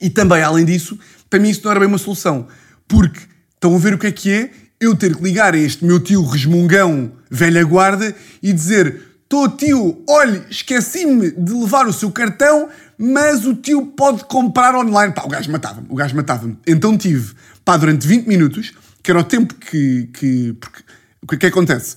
E 0.00 0.08
também, 0.08 0.40
além 0.40 0.64
disso, 0.64 0.96
para 1.28 1.40
mim 1.40 1.50
isso 1.50 1.62
não 1.64 1.72
era 1.72 1.80
bem 1.80 1.88
uma 1.88 1.98
solução. 1.98 2.46
Porque 2.86 3.18
estão 3.54 3.74
a 3.74 3.78
ver 3.78 3.94
o 3.94 3.98
que 3.98 4.06
é 4.06 4.12
que 4.12 4.30
é 4.30 4.50
eu 4.80 4.94
ter 4.94 5.16
que 5.16 5.22
ligar 5.22 5.52
a 5.52 5.58
este 5.58 5.84
meu 5.84 5.98
tio 5.98 6.24
resmungão 6.24 7.10
velha 7.28 7.64
guarda 7.64 8.14
e 8.40 8.52
dizer 8.52 9.02
Tô 9.28 9.48
tio, 9.48 10.02
olhe, 10.08 10.42
esqueci-me 10.48 11.30
de 11.30 11.52
levar 11.52 11.86
o 11.86 11.92
seu 11.92 12.10
cartão, 12.10 12.68
mas 12.96 13.44
o 13.46 13.54
tio 13.54 13.86
pode 13.86 14.24
comprar 14.24 14.76
online. 14.76 15.12
Pá, 15.12 15.22
o 15.24 15.28
gajo 15.28 15.50
matava-me, 15.50 15.86
o 15.88 15.94
gajo 15.96 16.14
matava-me. 16.14 16.56
Então 16.66 16.96
tive, 16.96 17.34
pá, 17.64 17.76
durante 17.76 18.06
20 18.06 18.26
minutos, 18.26 18.72
que 19.02 19.10
era 19.10 19.18
o 19.18 19.24
tempo 19.24 19.54
que... 19.54 20.08
que 20.12 20.52
porque, 20.52 20.82
o 21.22 21.26
que 21.26 21.34
é 21.34 21.38
que 21.38 21.46
acontece? 21.46 21.96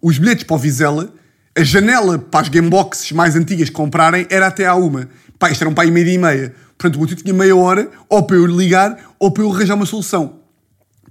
Os 0.00 0.18
bilhetes 0.18 0.44
para 0.44 0.56
o 0.56 0.58
Vizela, 0.58 1.12
a 1.54 1.62
janela 1.62 2.18
para 2.18 2.40
as 2.40 2.48
gameboxes 2.48 3.12
mais 3.12 3.36
antigas 3.36 3.68
comprarem 3.68 4.26
era 4.30 4.46
até 4.46 4.66
à 4.66 4.74
uma. 4.74 5.08
Pá, 5.38 5.50
isto 5.50 5.62
era 5.62 5.70
um 5.70 5.82
e 5.86 5.90
meia 5.90 6.14
e 6.14 6.18
meia. 6.18 6.54
Portanto, 6.78 7.00
o 7.00 7.06
tio 7.06 7.16
tinha 7.16 7.34
meia 7.34 7.54
hora, 7.54 7.90
ou 8.08 8.22
para 8.22 8.36
eu 8.36 8.46
ligar, 8.46 8.96
ou 9.18 9.30
para 9.30 9.42
eu 9.42 9.52
arranjar 9.52 9.74
uma 9.74 9.86
solução. 9.86 10.40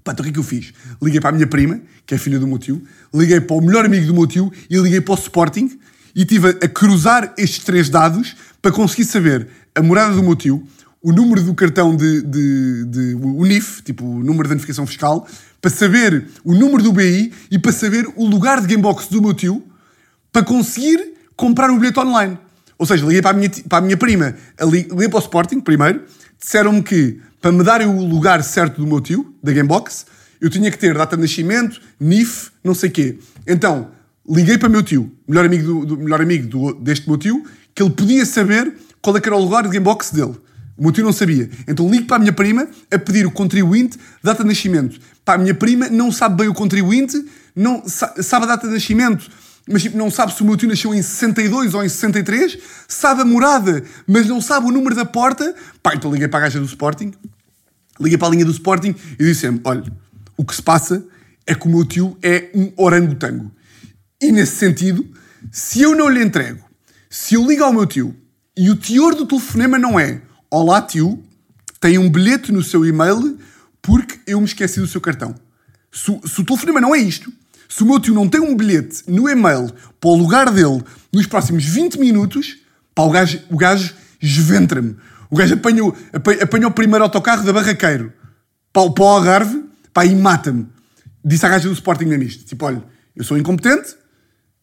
Pá, 0.04 0.14
então 0.14 0.24
o 0.24 0.24
que 0.24 0.30
é 0.30 0.34
que 0.34 0.40
eu 0.40 0.44
fiz? 0.44 0.74
Liguei 1.02 1.20
para 1.20 1.30
a 1.30 1.34
minha 1.34 1.46
prima, 1.46 1.80
que 2.06 2.16
é 2.16 2.18
filha 2.18 2.40
do 2.40 2.48
meu 2.48 2.58
tio, 2.58 2.82
liguei 3.14 3.40
para 3.40 3.56
o 3.56 3.62
melhor 3.62 3.86
amigo 3.86 4.08
do 4.08 4.14
meu 4.14 4.26
tio 4.26 4.52
e 4.70 4.78
liguei 4.78 5.00
para 5.00 5.14
o 5.14 5.18
Sporting 5.18 5.80
e 6.16 6.22
estive 6.22 6.50
a 6.50 6.68
cruzar 6.68 7.34
estes 7.38 7.64
três 7.64 7.88
dados 7.88 8.36
para 8.62 8.72
conseguir 8.72 9.06
saber 9.06 9.48
a 9.76 9.82
morada 9.82 10.16
do 10.16 10.24
meu 10.24 10.36
tio, 10.36 10.68
o 11.04 11.12
número 11.12 11.44
do 11.44 11.54
cartão 11.54 11.96
de, 11.96 12.22
de, 12.24 12.86
de 12.86 13.16
o 13.16 13.46
NIF, 13.46 13.82
tipo 13.84 14.04
o 14.04 14.24
número 14.24 14.44
de 14.44 14.54
identificação 14.54 14.88
fiscal, 14.88 15.28
para 15.62 15.70
saber 15.70 16.28
o 16.44 16.54
número 16.54 16.82
do 16.84 16.92
BI 16.92 17.32
e 17.52 17.60
para 17.60 17.72
saber 17.72 18.08
o 18.16 18.26
lugar 18.26 18.60
de 18.60 18.68
gamebox 18.68 19.08
do 19.08 19.22
meu 19.22 19.34
tio 19.34 19.71
para 20.32 20.44
conseguir 20.44 21.14
comprar 21.36 21.70
o 21.70 21.78
bilhete 21.78 22.00
online. 22.00 22.38
Ou 22.78 22.86
seja, 22.86 23.06
liguei 23.06 23.22
para 23.22 23.32
a 23.32 23.34
minha, 23.34 23.50
para 23.68 23.78
a 23.78 23.82
minha 23.82 23.98
prima, 23.98 24.36
liguei 24.62 25.08
para 25.08 25.18
o 25.18 25.20
Sporting 25.20 25.60
primeiro, 25.60 26.04
disseram-me 26.40 26.82
que 26.82 27.20
para 27.42 27.52
me 27.52 27.64
darem 27.64 27.88
o 27.88 28.04
lugar 28.06 28.44
certo 28.44 28.80
do 28.80 28.88
meu 28.88 29.02
tio, 29.02 29.36
da 29.42 29.52
Gamebox, 29.52 30.06
eu 30.40 30.50
tinha 30.50 30.72
que 30.72 30.78
ter 30.78 30.96
data 30.96 31.16
de 31.16 31.22
nascimento, 31.22 31.80
NIF, 32.00 32.50
não 32.64 32.74
sei 32.74 32.90
quê. 32.90 33.20
Então, 33.48 33.92
liguei 34.28 34.58
para 34.58 34.68
o 34.68 34.72
meu 34.72 34.82
tio, 34.82 35.12
melhor 35.28 35.46
amigo, 35.46 35.64
do, 35.64 35.86
do 35.86 35.98
melhor 35.98 36.22
amigo 36.22 36.48
do, 36.48 36.74
deste 36.74 37.08
meu 37.08 37.18
tio, 37.18 37.44
que 37.74 37.84
ele 37.84 37.92
podia 37.92 38.26
saber 38.26 38.74
qual 39.02 39.16
é 39.18 39.22
era 39.24 39.36
o 39.36 39.40
lugar 39.40 39.64
de 39.64 39.70
Gamebox 39.70 40.12
dele. 40.12 40.36
O 40.78 40.84
meu 40.84 40.92
tio 40.92 41.04
não 41.04 41.14
sabia. 41.14 41.50
Então 41.68 41.90
ligo 41.90 42.08
para 42.08 42.16
a 42.16 42.20
minha 42.20 42.34
prima 42.34 42.68
a 42.92 42.98
pedir 42.98 43.26
o 43.26 43.32
contribuinte, 43.32 44.00
data 44.24 44.42
de 44.42 44.50
nascimento. 44.50 45.00
Para 45.24 45.36
a 45.36 45.38
minha 45.38 45.54
prima 45.54 45.90
não 45.90 46.12
sabe 46.12 46.38
bem 46.38 46.48
o 46.48 46.54
contribuinte, 46.54 47.24
não 47.56 47.84
sabe 47.88 48.46
a 48.46 48.48
data 48.48 48.68
de 48.68 48.74
nascimento, 48.74 49.30
mas 49.68 49.84
tipo, 49.84 49.98
não 49.98 50.10
sabe 50.10 50.34
se 50.34 50.42
o 50.42 50.46
meu 50.46 50.58
tio 50.58 50.68
nasceu 50.68 50.94
em 50.94 51.02
62 51.02 51.74
ou 51.74 51.84
em 51.84 51.90
63, 51.90 52.58
sabe 52.88 53.22
a 53.22 53.26
morada, 53.26 53.84
mas 54.08 54.28
não 54.28 54.42
sabe 54.42 54.68
o 54.68 54.72
número 54.72 54.96
da 54.96 55.06
porta. 55.06 55.56
Pá, 55.82 55.96
então 55.96 56.12
liguei 56.12 56.28
para 56.28 56.40
a 56.40 56.44
gaja 56.44 56.60
do 56.60 56.66
Sporting, 56.66 57.14
liguei 58.00 58.18
para 58.18 58.28
a 58.28 58.32
linha 58.32 58.46
do 58.46 58.52
Sporting 58.52 58.96
e 59.20 59.24
disse-me: 59.24 59.62
olha, 59.64 59.84
o 60.36 60.44
que 60.44 60.56
se 60.56 60.62
passa 60.62 61.06
é 61.46 61.54
que 61.54 61.68
o 61.68 61.70
meu 61.70 61.86
tio 61.86 62.18
é 62.22 62.50
um 62.54 62.72
orangotango. 62.76 63.52
E 64.22 64.32
nesse 64.32 64.56
sentido, 64.56 65.06
se 65.52 65.82
eu 65.82 65.96
não 65.96 66.10
lhe 66.10 66.24
entrego, 66.24 66.64
se 67.10 67.36
eu 67.36 67.48
ligo 67.48 67.64
ao 67.64 67.74
meu 67.74 67.86
tio 67.86 68.16
e 68.56 68.70
o 68.70 68.76
teor 68.76 69.16
do 69.16 69.26
telefonema 69.26 69.78
não 69.78 70.00
é 70.00 70.22
Olá 70.54 70.82
tio, 70.82 71.24
tem 71.80 71.98
um 71.98 72.10
bilhete 72.10 72.52
no 72.52 72.62
seu 72.62 72.86
e-mail 72.86 73.40
porque 73.82 74.20
eu 74.28 74.40
me 74.40 74.46
esqueci 74.46 74.82
do 74.82 74.88
seu 74.88 75.00
cartão. 75.00 75.34
Se, 75.92 76.06
se 76.26 76.42
o 76.42 76.46
telefonema 76.46 76.82
não 76.82 76.94
é 76.94 77.00
isto, 77.00 77.32
se 77.72 77.84
o 77.84 77.86
meu 77.86 78.02
tio 78.02 78.14
não 78.14 78.28
tem 78.28 78.42
um 78.42 78.54
bilhete 78.54 79.02
no 79.08 79.30
e-mail 79.30 79.72
para 79.98 80.10
o 80.10 80.16
lugar 80.16 80.52
dele 80.52 80.84
nos 81.12 81.26
próximos 81.26 81.64
20 81.64 81.98
minutos, 81.98 82.58
pá, 82.94 83.04
o 83.04 83.10
gajo, 83.10 83.40
gajo 83.50 83.96
esventra-me. 84.22 84.98
O 85.30 85.38
gajo 85.38 85.54
apanha, 85.54 85.84
apanha 86.42 86.68
o 86.68 86.72
primeiro 86.72 87.06
autocarro 87.06 87.46
da 87.46 87.54
Barraqueiro 87.54 88.12
para, 88.74 88.92
para 88.92 89.04
o 89.04 89.08
Algarve 89.08 89.64
pá, 89.94 90.06
e 90.06 90.14
mata-me. 90.14 90.68
Disse 91.24 91.46
à 91.46 91.50
gaja 91.50 91.70
do 91.70 91.74
Sporting 91.74 92.06
nisto. 92.06 92.44
Tipo, 92.44 92.66
olha, 92.66 92.84
eu 93.16 93.24
sou 93.24 93.38
incompetente. 93.38 93.96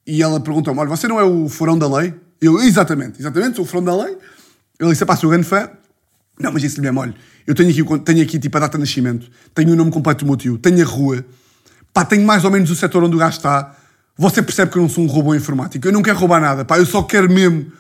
E 0.07 0.23
ela 0.23 0.39
perguntou-me, 0.39 0.79
olha, 0.79 0.91
você 0.91 1.09
não 1.09 1.19
é 1.19 1.25
o 1.25 1.49
furão 1.49 1.79
da 1.79 1.89
lei? 1.89 2.15
Eu, 2.43 2.61
exatamente, 2.61 3.21
exatamente, 3.21 3.57
sou 3.57 3.65
o 3.65 3.69
furão 3.69 3.85
da 3.85 3.97
lei. 4.05 4.19
Ele 4.79 4.91
disse, 4.91 5.07
pá, 5.07 5.17
sou 5.17 5.31
grande 5.31 5.47
fã. 5.47 5.71
Não, 6.39 6.53
mas 6.53 6.61
disse-lhe 6.61 6.83
mesmo, 6.83 7.01
olha, 7.01 7.15
eu 7.47 7.55
tenho 7.55 7.71
aqui, 7.71 8.05
tenho 8.05 8.23
aqui 8.23 8.39
tipo 8.39 8.55
a 8.59 8.61
data 8.61 8.77
de 8.77 8.83
nascimento, 8.83 9.31
tenho 9.55 9.73
o 9.73 9.77
nome 9.77 9.91
completo 9.91 10.27
do 10.27 10.29
meu 10.29 10.37
tio, 10.37 10.59
tenho 10.59 10.83
a 10.83 10.85
rua, 10.87 11.25
pá, 11.93 12.05
tenho 12.05 12.25
mais 12.27 12.45
ou 12.45 12.51
menos 12.51 12.71
o 12.71 12.77
setor 12.77 13.03
onde 13.05 13.17
o 13.17 13.19
gajo 13.19 13.37
está, 13.37 13.75
você 14.17 14.43
percebe 14.43 14.71
que 14.71 14.79
eu 14.79 14.83
não 14.83 14.89
sou 14.89 15.05
um 15.05 15.07
robô 15.07 15.35
informático, 15.35 15.87
eu 15.87 15.93
não 15.93 16.03
quero 16.03 16.19
roubar 16.19 16.41
nada, 16.41 16.65
pá, 16.65 16.79
eu 16.79 16.87
só 16.87 17.03
quero 17.03 17.31
mesmo, 17.31 17.71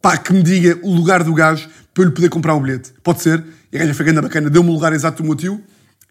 pá, 0.00 0.16
que 0.16 0.32
me 0.32 0.42
diga 0.42 0.78
o 0.82 0.94
lugar 0.94 1.22
do 1.22 1.34
gajo 1.34 1.68
para 1.92 2.04
eu 2.04 2.08
lhe 2.08 2.14
poder 2.14 2.28
comprar 2.28 2.54
um 2.54 2.60
bilhete. 2.60 2.92
Pode 3.02 3.22
ser? 3.22 3.42
E 3.72 3.76
a 3.76 3.80
gaja 3.80 3.94
foi 3.94 4.04
grande 4.04 4.20
bacana, 4.20 4.50
deu-me 4.50 4.70
o 4.70 4.72
lugar 4.72 4.92
exato 4.92 5.22
do 5.22 5.26
meu 5.26 5.34
tio, 5.34 5.62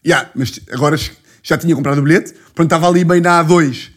yeah, 0.05 0.29
mas 0.35 0.59
agora 0.71 0.97
já 1.43 1.57
tinha 1.57 1.75
comprado 1.75 1.99
o 1.99 2.01
bilhete, 2.01 2.33
pronto, 2.53 2.67
estava 2.67 2.87
ali 2.87 3.03
bem 3.03 3.21
na 3.21 3.43
A2, 3.43 3.89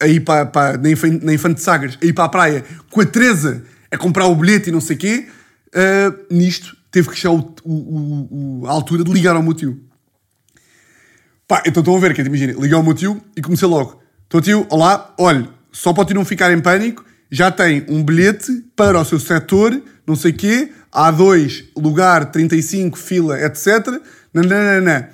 aí 0.00 0.18
para, 0.20 0.46
para, 0.46 0.78
na, 0.78 0.90
Infante, 0.90 1.24
na 1.24 1.32
Infante 1.32 1.60
Sagres, 1.60 1.98
aí 2.02 2.12
para 2.12 2.24
a 2.24 2.28
praia, 2.28 2.64
com 2.90 3.00
a 3.00 3.06
Teresa 3.06 3.62
a 3.90 3.98
comprar 3.98 4.26
o 4.26 4.34
bilhete 4.34 4.70
e 4.70 4.72
não 4.72 4.80
sei 4.80 4.96
o 4.96 4.98
quê, 4.98 5.28
uh, 5.74 6.34
nisto 6.34 6.76
teve 6.90 7.08
que 7.10 7.16
chegar 7.16 7.34
o, 7.34 7.54
o, 7.64 8.62
o, 8.62 8.66
a 8.66 8.70
altura 8.70 9.04
de 9.04 9.12
ligar 9.12 9.36
ao 9.36 9.42
meu 9.42 9.54
tio. 9.54 9.80
Pá, 11.46 11.62
então 11.66 11.80
estão 11.80 11.96
a 11.96 12.00
ver, 12.00 12.14
que 12.14 12.22
imagina, 12.22 12.52
liguei 12.52 12.74
ao 12.74 12.82
meu 12.82 12.94
tio 12.94 13.22
e 13.36 13.42
comecei 13.42 13.68
logo. 13.68 14.02
Estou 14.24 14.40
tio, 14.40 14.66
olá, 14.70 15.14
olha, 15.18 15.48
só 15.70 15.92
para 15.92 16.02
o 16.02 16.04
tio 16.04 16.14
não 16.14 16.24
ficar 16.24 16.52
em 16.52 16.60
pânico, 16.60 17.04
já 17.30 17.50
tem 17.50 17.84
um 17.88 18.02
bilhete 18.02 18.52
para 18.76 18.98
o 19.00 19.04
seu 19.04 19.18
setor, 19.18 19.82
não 20.06 20.16
sei 20.16 20.32
quê, 20.32 20.72
A2, 20.92 21.66
lugar 21.76 22.30
35, 22.30 22.98
fila, 22.98 23.40
etc. 23.40 24.00
Nananana. 24.32 25.10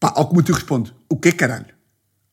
Pá, 0.00 0.12
ao 0.14 0.26
que 0.26 0.32
o 0.32 0.34
meu 0.34 0.42
tio 0.42 0.54
responde, 0.54 0.94
o 1.08 1.16
que 1.16 1.28
é 1.28 1.32
caralho? 1.32 1.66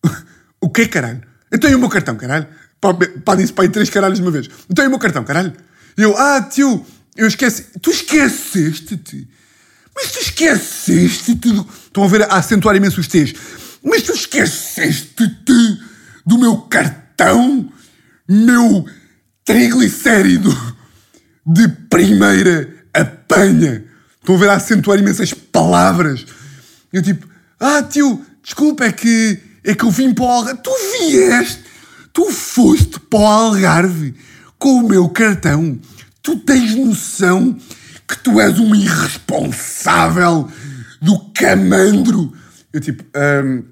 o 0.61 0.69
que 0.69 0.83
é 0.83 0.87
caralho? 0.87 1.21
Então 1.51 1.69
e 1.69 1.75
o 1.75 1.79
meu 1.79 1.89
cartão, 1.89 2.15
caralho? 2.15 2.47
Pá, 2.79 2.93
pá 3.23 3.35
disse 3.35 3.53
pá, 3.53 3.67
três 3.67 3.89
caralhos 3.89 4.19
de 4.19 4.23
uma 4.23 4.31
vez. 4.31 4.49
Então 4.69 4.83
e 4.83 4.87
o 4.87 4.91
meu 4.91 4.99
cartão, 4.99 5.23
caralho? 5.23 5.53
E 5.97 6.01
eu, 6.01 6.17
ah, 6.17 6.41
tio, 6.41 6.85
eu 7.15 7.27
esqueci. 7.27 7.67
Tu 7.81 7.89
esqueceste-te? 7.89 9.27
Mas 9.95 10.11
tu 10.11 10.19
esqueceste 10.19 11.35
tudo. 11.35 11.67
Estão 11.85 12.03
a 12.03 12.07
ver 12.07 12.23
a 12.23 12.37
acentuar 12.37 12.75
imenso 12.75 12.99
os 12.99 13.07
T's. 13.07 13.33
Mas 13.83 14.01
tu 14.03 14.11
esqueceste-te 14.11 15.79
do 16.25 16.37
meu 16.37 16.57
cartão? 16.57 17.71
Meu 18.27 18.85
triglicérido 19.45 20.49
de 21.45 21.67
primeira 21.89 22.67
apanha. 22.93 23.85
Estão 24.19 24.35
a 24.35 24.39
ver 24.39 24.49
a 24.49 24.55
acentuar 24.55 24.97
imensas 24.97 25.33
palavras. 25.33 26.25
Eu 26.91 27.01
tipo, 27.01 27.27
ah 27.59 27.83
tio, 27.83 28.25
desculpa, 28.43 28.85
é 28.85 28.91
que, 28.91 29.39
é 29.63 29.75
que 29.75 29.83
eu 29.85 29.91
vim 29.91 30.13
para 30.13 30.25
o 30.25 30.27
Algarve. 30.27 30.61
Tu 30.63 30.71
vieste, 30.99 31.63
tu 32.11 32.31
foste 32.31 32.99
para 32.99 33.19
o 33.19 33.25
Algarve 33.25 34.15
com 34.57 34.79
o 34.79 34.87
meu 34.87 35.07
cartão. 35.09 35.79
Tu 36.23 36.37
tens 36.37 36.73
noção 36.73 37.55
que 38.07 38.17
tu 38.19 38.39
és 38.39 38.59
um 38.59 38.73
irresponsável 38.75 40.49
do 41.01 41.19
camandro. 41.33 42.33
Eu 42.71 42.81
tipo, 42.81 43.03
hum, 43.15 43.63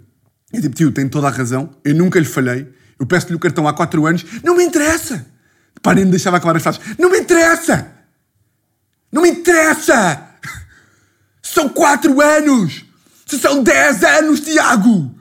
eu 0.51 0.61
tipo, 0.61 0.75
tio, 0.75 0.91
tem 0.91 1.07
toda 1.07 1.27
a 1.27 1.31
razão. 1.31 1.69
Eu 1.83 1.95
nunca 1.95 2.19
lhe 2.19 2.25
falhei. 2.25 2.67
Eu 2.99 3.05
peço-lhe 3.05 3.35
o 3.35 3.39
cartão 3.39 3.67
há 3.67 3.73
4 3.73 4.05
anos. 4.05 4.25
Não 4.43 4.55
me 4.55 4.63
interessa. 4.63 5.25
Pá, 5.81 5.93
nem 5.93 6.05
me 6.05 6.11
deixava 6.11 6.37
acabar 6.37 6.55
as 6.55 6.63
frases. 6.63 6.81
Não 6.97 7.09
me 7.09 7.19
interessa. 7.19 7.87
Não 9.11 9.21
me 9.21 9.29
interessa. 9.29 10.29
São 11.41 11.67
4 11.69 12.21
anos. 12.21 12.85
Se 13.25 13.37
são 13.39 13.63
10 13.63 14.03
anos, 14.03 14.39
Tiago. 14.41 15.13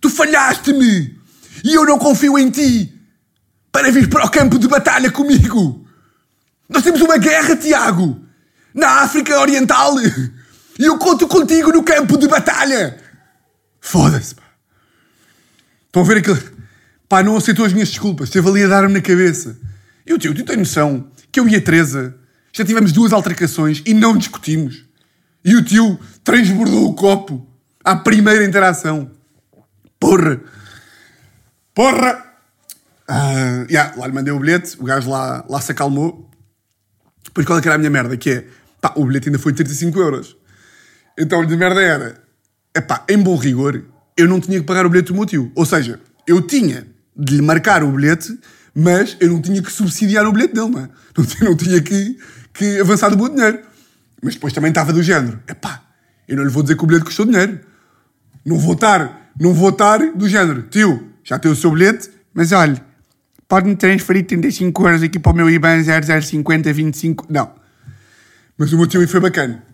Tu 0.00 0.10
falhaste-me. 0.10 1.18
E 1.62 1.74
eu 1.74 1.84
não 1.84 1.98
confio 1.98 2.38
em 2.38 2.50
ti 2.50 3.00
para 3.70 3.90
vir 3.90 4.08
para 4.08 4.24
o 4.24 4.30
campo 4.30 4.58
de 4.58 4.66
batalha 4.66 5.10
comigo. 5.10 5.86
Nós 6.68 6.82
temos 6.82 7.00
uma 7.00 7.18
guerra, 7.18 7.56
Tiago, 7.56 8.20
na 8.74 9.02
África 9.02 9.38
Oriental. 9.40 9.94
E 10.00 10.84
eu 10.84 10.98
conto 10.98 11.28
contigo 11.28 11.72
no 11.72 11.82
campo 11.82 12.16
de 12.16 12.26
batalha. 12.26 12.98
Foda-se, 13.80 14.34
pá. 14.34 14.42
Estão 15.86 16.02
a 16.02 16.04
ver 16.06 16.18
aquele. 16.18 16.40
Pá, 17.08 17.22
não 17.22 17.36
aceitou 17.36 17.64
as 17.64 17.72
minhas 17.72 17.88
desculpas. 17.88 18.28
Esteve 18.28 18.48
ali 18.48 18.64
a 18.64 18.68
dar-me 18.68 18.94
na 18.94 19.00
cabeça. 19.00 19.58
E 20.06 20.14
o 20.14 20.18
tio, 20.18 20.34
tu 20.34 20.44
tens 20.44 20.56
noção 20.56 21.10
que 21.30 21.38
eu 21.38 21.48
e 21.48 21.56
a 21.56 21.60
Teresa 21.60 22.16
já 22.52 22.64
tivemos 22.64 22.92
duas 22.92 23.12
altercações 23.12 23.82
e 23.86 23.94
não 23.94 24.16
discutimos. 24.16 24.84
E 25.44 25.56
o 25.56 25.64
tio 25.64 25.98
transbordou 26.22 26.88
o 26.88 26.94
copo 26.94 27.46
à 27.84 27.96
primeira 27.96 28.44
interação. 28.44 29.10
Porra! 29.98 30.40
Porra! 31.74 32.26
Uh, 33.08 33.66
yeah, 33.68 33.94
lá 33.96 34.06
lhe 34.06 34.12
mandei 34.12 34.32
o 34.32 34.38
bilhete, 34.38 34.76
o 34.78 34.84
gajo 34.84 35.10
lá, 35.10 35.44
lá 35.48 35.60
se 35.60 35.72
acalmou. 35.72 36.30
Depois 37.24 37.46
qual 37.46 37.58
é 37.58 37.62
que 37.62 37.68
era 37.68 37.74
a 37.74 37.78
minha 37.78 37.90
merda? 37.90 38.16
Que 38.16 38.30
é, 38.30 38.46
pá, 38.80 38.92
o 38.96 39.04
bilhete 39.04 39.28
ainda 39.28 39.38
foi 39.38 39.52
35 39.52 39.98
euros. 39.98 40.36
Então 41.18 41.42
minha 41.42 41.56
merda 41.56 41.80
era, 41.80 42.22
pá, 42.86 43.04
em 43.08 43.18
bom 43.18 43.36
rigor, 43.36 43.82
eu 44.16 44.28
não 44.28 44.40
tinha 44.40 44.58
que 44.60 44.66
pagar 44.66 44.86
o 44.86 44.90
bilhete 44.90 45.08
do 45.08 45.14
meu 45.14 45.26
tio. 45.26 45.52
Ou 45.54 45.66
seja, 45.66 46.00
eu 46.26 46.40
tinha 46.42 46.86
de 47.16 47.36
lhe 47.36 47.42
marcar 47.42 47.82
o 47.82 47.90
bilhete, 47.90 48.38
mas 48.74 49.16
eu 49.20 49.30
não 49.30 49.42
tinha 49.42 49.62
que 49.62 49.70
subsidiar 49.70 50.26
o 50.26 50.32
bilhete 50.32 50.54
dele, 50.54 50.70
não, 50.70 50.80
é? 50.80 50.88
não, 51.44 51.56
tinha, 51.56 51.80
que, 51.80 52.18
que 52.54 52.80
avançar 52.80 53.10
do 53.10 53.16
meu 53.16 53.28
dinheiro. 53.28 53.60
Mas 54.22 54.34
depois 54.34 54.52
também 54.52 54.70
estava 54.70 54.92
do 54.92 55.02
género, 55.02 55.40
pá, 55.60 55.82
eu 56.28 56.36
não 56.36 56.44
lhe 56.44 56.50
vou 56.50 56.62
dizer 56.62 56.76
que 56.76 56.84
o 56.84 56.86
bilhete 56.86 57.04
custou 57.04 57.26
dinheiro. 57.26 57.60
Não 58.44 58.58
vou 58.58 58.74
estar, 58.74 59.32
não 59.38 59.52
vou 59.52 59.70
estar 59.70 59.98
do 60.12 60.28
género, 60.28 60.62
tio, 60.62 61.10
já 61.22 61.38
tem 61.38 61.50
o 61.50 61.56
seu 61.56 61.70
bilhete, 61.70 62.10
mas 62.32 62.52
olha, 62.52 62.82
pode-me 63.46 63.76
transferir 63.76 64.24
35 64.26 64.86
euros 64.86 65.02
aqui 65.02 65.18
para 65.18 65.32
o 65.32 65.34
meu 65.34 65.50
IBAN 65.50 65.82
005025. 65.82 67.26
Não. 67.28 67.59
Mas 68.60 68.74
o 68.74 68.76
meu 68.76 68.86
tio 68.86 69.08
foi 69.08 69.20
bacana. 69.20 69.64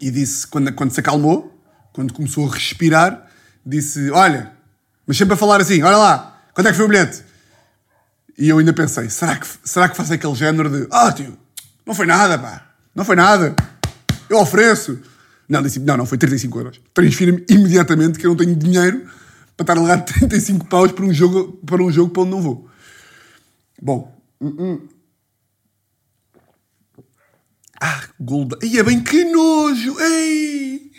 E 0.00 0.12
disse, 0.12 0.46
quando, 0.46 0.72
quando 0.74 0.92
se 0.92 1.00
acalmou, 1.00 1.60
quando 1.92 2.14
começou 2.14 2.48
a 2.48 2.54
respirar, 2.54 3.28
disse: 3.64 4.12
Olha, 4.12 4.52
mas 5.04 5.16
sempre 5.16 5.34
a 5.34 5.36
falar 5.36 5.60
assim: 5.60 5.82
Olha 5.82 5.96
lá, 5.96 6.40
quanto 6.54 6.68
é 6.68 6.70
que 6.70 6.76
foi 6.76 6.86
o 6.86 6.88
bilhete? 6.88 7.24
E 8.38 8.48
eu 8.48 8.58
ainda 8.58 8.72
pensei: 8.72 9.10
será 9.10 9.34
que, 9.34 9.48
será 9.64 9.88
que 9.88 9.96
faço 9.96 10.12
aquele 10.12 10.36
género 10.36 10.70
de: 10.70 10.86
Ah, 10.88 11.08
oh, 11.08 11.12
tio, 11.12 11.36
não 11.84 11.96
foi 11.96 12.06
nada, 12.06 12.38
pá, 12.38 12.68
não 12.94 13.04
foi 13.04 13.16
nada, 13.16 13.56
eu 14.30 14.38
ofereço. 14.38 15.00
Não, 15.48 15.60
disse: 15.60 15.80
Não, 15.80 15.96
não, 15.96 16.06
foi 16.06 16.16
35 16.16 16.60
euros. 16.60 16.80
Transfira-me 16.94 17.44
imediatamente 17.50 18.20
que 18.20 18.26
eu 18.26 18.30
não 18.30 18.36
tenho 18.36 18.54
dinheiro 18.54 19.04
para 19.56 19.64
estar 19.64 19.76
a 19.78 19.80
levar 19.80 20.02
35 20.06 20.64
paus 20.66 20.92
para 20.92 21.04
um 21.04 21.12
jogo 21.12 21.58
para, 21.66 21.82
um 21.82 21.90
jogo 21.90 22.12
para 22.12 22.22
onde 22.22 22.30
não 22.30 22.40
vou. 22.40 22.70
Bom. 23.82 24.16
Uh 24.40 24.50
-uh. 24.50 24.95
Ah, 27.88 28.02
Golda. 28.18 28.58
Ia 28.64 28.82
bem, 28.82 29.00
que 29.00 29.24
nojo! 29.26 30.00
Ei! 30.00 30.90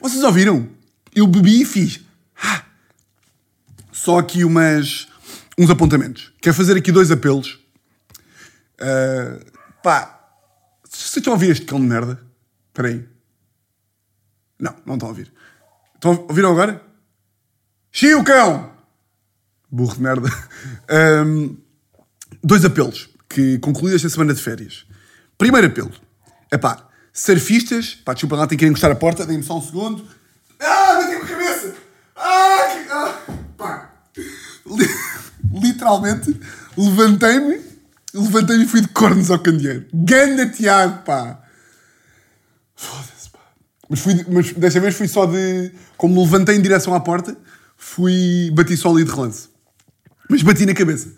Vocês 0.00 0.22
ouviram? 0.22 0.66
Eu 1.14 1.26
bebi 1.26 1.60
e 1.60 1.64
fiz. 1.66 2.00
Ah. 2.42 2.64
Só 3.92 4.18
aqui 4.18 4.42
umas, 4.42 5.08
uns 5.58 5.68
apontamentos. 5.68 6.32
Quero 6.40 6.56
fazer 6.56 6.74
aqui 6.74 6.90
dois 6.90 7.10
apelos. 7.10 7.60
Uh, 8.80 9.44
pá, 9.82 10.26
vocês 10.88 11.14
estão 11.14 11.34
a 11.34 11.36
ouvir 11.36 11.50
este 11.50 11.66
cão 11.66 11.78
de 11.78 11.86
merda? 11.86 12.18
Espera 12.68 12.88
aí. 12.88 13.06
Não, 14.58 14.74
não 14.86 14.94
estão 14.94 15.08
a 15.08 15.12
ouvir. 15.12 15.30
Estão 15.94 16.12
a 16.12 16.20
ouviram 16.20 16.52
agora? 16.52 16.82
O 18.18 18.24
cão! 18.24 18.72
Burro 19.70 19.94
de 19.96 20.00
merda. 20.00 20.28
Um, 21.24 21.56
dois 22.42 22.64
apelos 22.64 23.08
que 23.28 23.58
concluí 23.58 23.94
esta 23.94 24.08
semana 24.08 24.34
de 24.34 24.42
férias. 24.42 24.86
Primeiro 25.38 25.66
apelo. 25.66 25.92
É 26.52 26.58
pá, 26.58 26.86
surfistas, 27.14 27.94
pá, 28.04 28.12
desculpa 28.12 28.36
lá, 28.36 28.46
tenho 28.46 28.58
que 28.58 28.66
ir 28.66 28.68
encostar 28.68 28.90
a 28.90 28.94
porta, 28.94 29.24
dê-me 29.24 29.42
só 29.42 29.56
um 29.56 29.62
segundo. 29.62 30.06
Ah, 30.60 30.96
bati 30.96 31.16
com 31.16 31.24
a 31.24 31.28
cabeça! 31.28 31.74
Ah, 32.14 32.58
que... 32.70 32.92
ah 32.92 33.22
pá. 33.56 33.90
Literalmente, 35.50 36.38
levantei-me, 36.76 37.58
levantei-me 38.12 38.64
e 38.64 38.68
fui 38.68 38.82
de 38.82 38.88
cornos 38.88 39.30
ao 39.30 39.38
candeeiro. 39.38 39.86
Ganda 39.94 40.46
Tiago, 40.50 41.02
pá! 41.04 41.40
Foda-se, 42.76 43.30
pá. 43.30 43.38
Mas, 43.88 44.00
fui, 44.00 44.26
mas 44.28 44.52
desta 44.52 44.78
vez 44.78 44.94
fui 44.94 45.08
só 45.08 45.24
de. 45.24 45.72
Como 45.96 46.14
me 46.14 46.20
levantei 46.20 46.56
em 46.56 46.60
direção 46.60 46.94
à 46.94 47.00
porta, 47.00 47.34
fui. 47.78 48.50
bati 48.52 48.76
só 48.76 48.90
ali 48.90 49.04
de 49.04 49.10
relance. 49.10 49.48
Mas 50.28 50.42
bati 50.42 50.66
na 50.66 50.74
cabeça. 50.74 51.08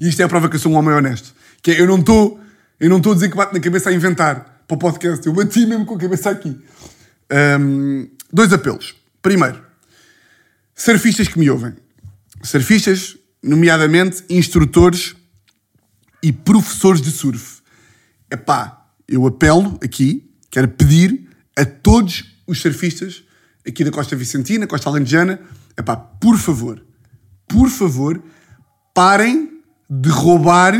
E 0.00 0.08
isto 0.08 0.20
é 0.22 0.24
a 0.24 0.28
prova 0.28 0.48
que 0.48 0.54
eu 0.54 0.60
sou 0.60 0.70
um 0.70 0.76
homem 0.76 0.94
honesto. 0.94 1.34
Que 1.60 1.72
é, 1.72 1.80
eu 1.80 1.86
não 1.88 1.98
estou. 1.98 2.40
Eu 2.78 2.88
não 2.88 2.98
estou 2.98 3.10
a 3.10 3.14
dizer 3.16 3.28
que 3.28 3.36
bato 3.36 3.52
na 3.52 3.58
cabeça 3.58 3.90
a 3.90 3.92
inventar 3.92 4.53
para 4.66 4.74
o 4.74 4.78
podcast. 4.78 5.26
Eu 5.26 5.32
bati 5.32 5.66
mesmo 5.66 5.86
com 5.86 5.94
a 5.94 5.98
cabeça 5.98 6.30
aqui. 6.30 6.58
Um, 7.60 8.08
dois 8.32 8.52
apelos. 8.52 8.94
Primeiro, 9.22 9.62
surfistas 10.74 11.28
que 11.28 11.38
me 11.38 11.48
ouvem. 11.50 11.74
Surfistas, 12.42 13.16
nomeadamente 13.42 14.24
instrutores 14.28 15.14
e 16.22 16.32
professores 16.32 17.00
de 17.00 17.10
surf. 17.10 17.62
Epá, 18.30 18.86
eu 19.06 19.26
apelo 19.26 19.78
aqui, 19.82 20.30
quero 20.50 20.68
pedir 20.68 21.28
a 21.56 21.64
todos 21.64 22.24
os 22.46 22.60
surfistas 22.60 23.24
aqui 23.66 23.84
da 23.84 23.90
Costa 23.90 24.16
Vicentina, 24.16 24.66
Costa 24.66 24.88
Alentejana, 24.88 25.40
epá, 25.76 25.96
por 25.96 26.38
favor, 26.38 26.84
por 27.48 27.68
favor, 27.68 28.22
parem 28.92 29.62
de 29.88 30.08
roubar 30.08 30.74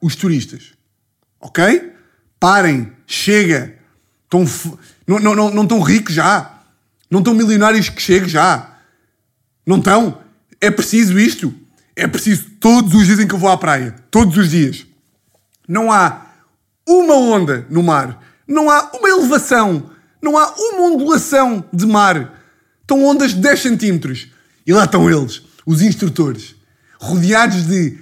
os 0.00 0.16
turistas. 0.16 0.74
Ok? 1.40 1.92
Parem, 2.38 2.92
chega. 3.06 3.76
Estão, 4.24 4.44
não, 5.06 5.18
não, 5.18 5.34
não, 5.34 5.50
não 5.50 5.62
estão 5.62 5.80
ricos 5.80 6.14
já. 6.14 6.60
Não 7.10 7.20
estão 7.20 7.34
milionários 7.34 7.88
que 7.88 8.02
chegue 8.02 8.28
já. 8.28 8.78
Não 9.66 9.78
estão. 9.78 10.20
É 10.60 10.70
preciso 10.70 11.18
isto. 11.18 11.54
É 11.96 12.06
preciso 12.06 12.50
todos 12.58 12.94
os 12.94 13.06
dias 13.06 13.20
em 13.20 13.26
que 13.26 13.34
eu 13.34 13.38
vou 13.38 13.50
à 13.50 13.56
praia. 13.56 13.94
Todos 14.10 14.36
os 14.36 14.50
dias. 14.50 14.86
Não 15.68 15.92
há 15.92 16.26
uma 16.86 17.14
onda 17.14 17.66
no 17.70 17.82
mar. 17.82 18.20
Não 18.46 18.70
há 18.70 18.90
uma 18.94 19.08
elevação. 19.08 19.90
Não 20.20 20.36
há 20.36 20.52
uma 20.56 20.82
ondulação 20.92 21.64
de 21.72 21.86
mar. 21.86 22.40
Estão 22.80 23.04
ondas 23.04 23.32
de 23.32 23.40
10 23.40 23.60
centímetros. 23.60 24.28
E 24.66 24.72
lá 24.72 24.84
estão 24.84 25.10
eles, 25.10 25.42
os 25.66 25.82
instrutores, 25.82 26.54
rodeados 26.98 27.66
de 27.66 27.98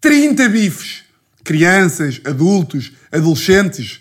30 0.00 0.48
bifes. 0.48 1.02
Crianças, 1.42 2.20
adultos, 2.24 2.92
adolescentes, 3.12 4.00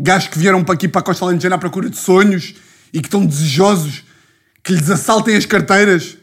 gajos 0.00 0.28
que 0.28 0.38
vieram 0.38 0.64
para 0.64 0.74
aqui 0.74 0.88
para 0.88 1.02
a 1.02 1.04
Costa 1.04 1.24
Alentejana 1.24 1.56
à 1.56 1.58
procura 1.58 1.90
de 1.90 1.96
sonhos 1.96 2.54
e 2.92 3.00
que 3.00 3.06
estão 3.06 3.24
desejosos 3.24 4.02
que 4.62 4.72
lhes 4.72 4.88
assaltem 4.90 5.36
as 5.36 5.44
carteiras. 5.44 6.16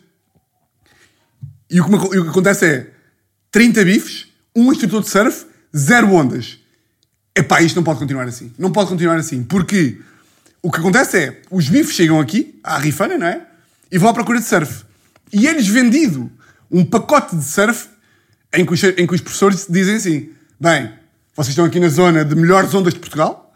E 1.70 1.80
o 1.80 1.86
que, 1.86 1.92
me, 1.92 1.98
o 1.98 2.10
que 2.10 2.30
acontece 2.30 2.66
é 2.66 2.92
30 3.52 3.86
bifes, 3.86 4.28
um 4.56 4.72
instrutor 4.72 5.02
de 5.02 5.10
surf, 5.10 5.46
zero 5.76 6.12
ondas. 6.12 6.58
Epá, 7.36 7.62
isto 7.62 7.76
não 7.76 7.84
pode 7.84 8.00
continuar 8.00 8.24
assim. 8.24 8.52
Não 8.58 8.72
pode 8.72 8.90
continuar 8.90 9.16
assim. 9.18 9.44
Porque 9.44 10.02
o 10.62 10.72
que 10.72 10.80
acontece 10.80 11.18
é, 11.18 11.42
os 11.52 11.70
bifes 11.70 11.96
chegam 11.96 12.20
aqui, 12.20 12.60
à 12.64 12.80
rifana, 12.80 13.18
não 13.18 13.28
é? 13.28 13.46
E 13.92 13.98
vão 13.98 14.10
à 14.10 14.14
procura 14.14 14.40
de 14.40 14.46
surf. 14.46 14.86
E 15.32 15.48
é-lhes 15.48 15.68
vendido 15.68 16.32
um 16.72 16.84
pacote 16.84 17.36
de 17.36 17.44
surf 17.44 17.90
em 18.54 18.66
que, 18.66 18.74
os, 18.74 18.84
em 18.84 19.06
que 19.06 19.14
os 19.14 19.22
professores 19.22 19.68
dizem 19.70 19.96
assim, 19.96 20.30
bem, 20.60 20.92
vocês 21.36 21.50
estão 21.50 21.66
aqui 21.66 21.80
na 21.80 21.90
zona 21.90 22.26
de 22.26 22.36
melhores 22.36 22.74
ondas 22.74 22.94
de 22.94 23.00
Portugal, 23.00 23.47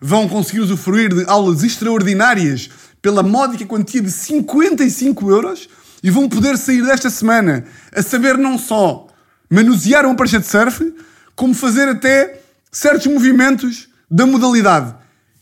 vão 0.00 0.28
conseguir 0.28 0.60
usufruir 0.60 1.12
de 1.14 1.24
aulas 1.28 1.62
extraordinárias 1.62 2.70
pela 3.02 3.22
módica 3.22 3.66
quantia 3.66 4.00
de 4.00 4.10
55 4.10 5.30
euros 5.30 5.68
e 6.02 6.10
vão 6.10 6.28
poder 6.28 6.56
sair 6.56 6.82
desta 6.82 7.10
semana 7.10 7.64
a 7.94 8.02
saber 8.02 8.38
não 8.38 8.58
só 8.58 9.06
manusear 9.48 10.06
uma 10.06 10.14
prancha 10.14 10.38
de 10.38 10.46
surf, 10.46 10.94
como 11.34 11.54
fazer 11.54 11.88
até 11.88 12.40
certos 12.70 13.06
movimentos 13.06 13.88
da 14.10 14.24
modalidade. 14.24 14.94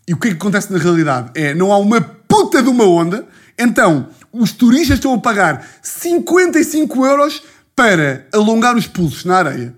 E 0.06 0.14
o 0.14 0.16
que 0.16 0.28
é 0.28 0.30
que 0.30 0.36
acontece 0.36 0.72
na 0.72 0.78
realidade? 0.78 1.30
É, 1.34 1.54
não 1.54 1.72
há 1.72 1.78
uma 1.78 2.00
puta 2.00 2.62
de 2.62 2.68
uma 2.68 2.84
onda, 2.84 3.26
então 3.58 4.08
os 4.32 4.52
turistas 4.52 4.96
estão 4.96 5.14
a 5.14 5.18
pagar 5.18 5.66
55 5.82 7.06
euros 7.06 7.42
para 7.76 8.26
alongar 8.32 8.76
os 8.76 8.86
pulsos 8.86 9.24
na 9.24 9.36
areia. 9.36 9.74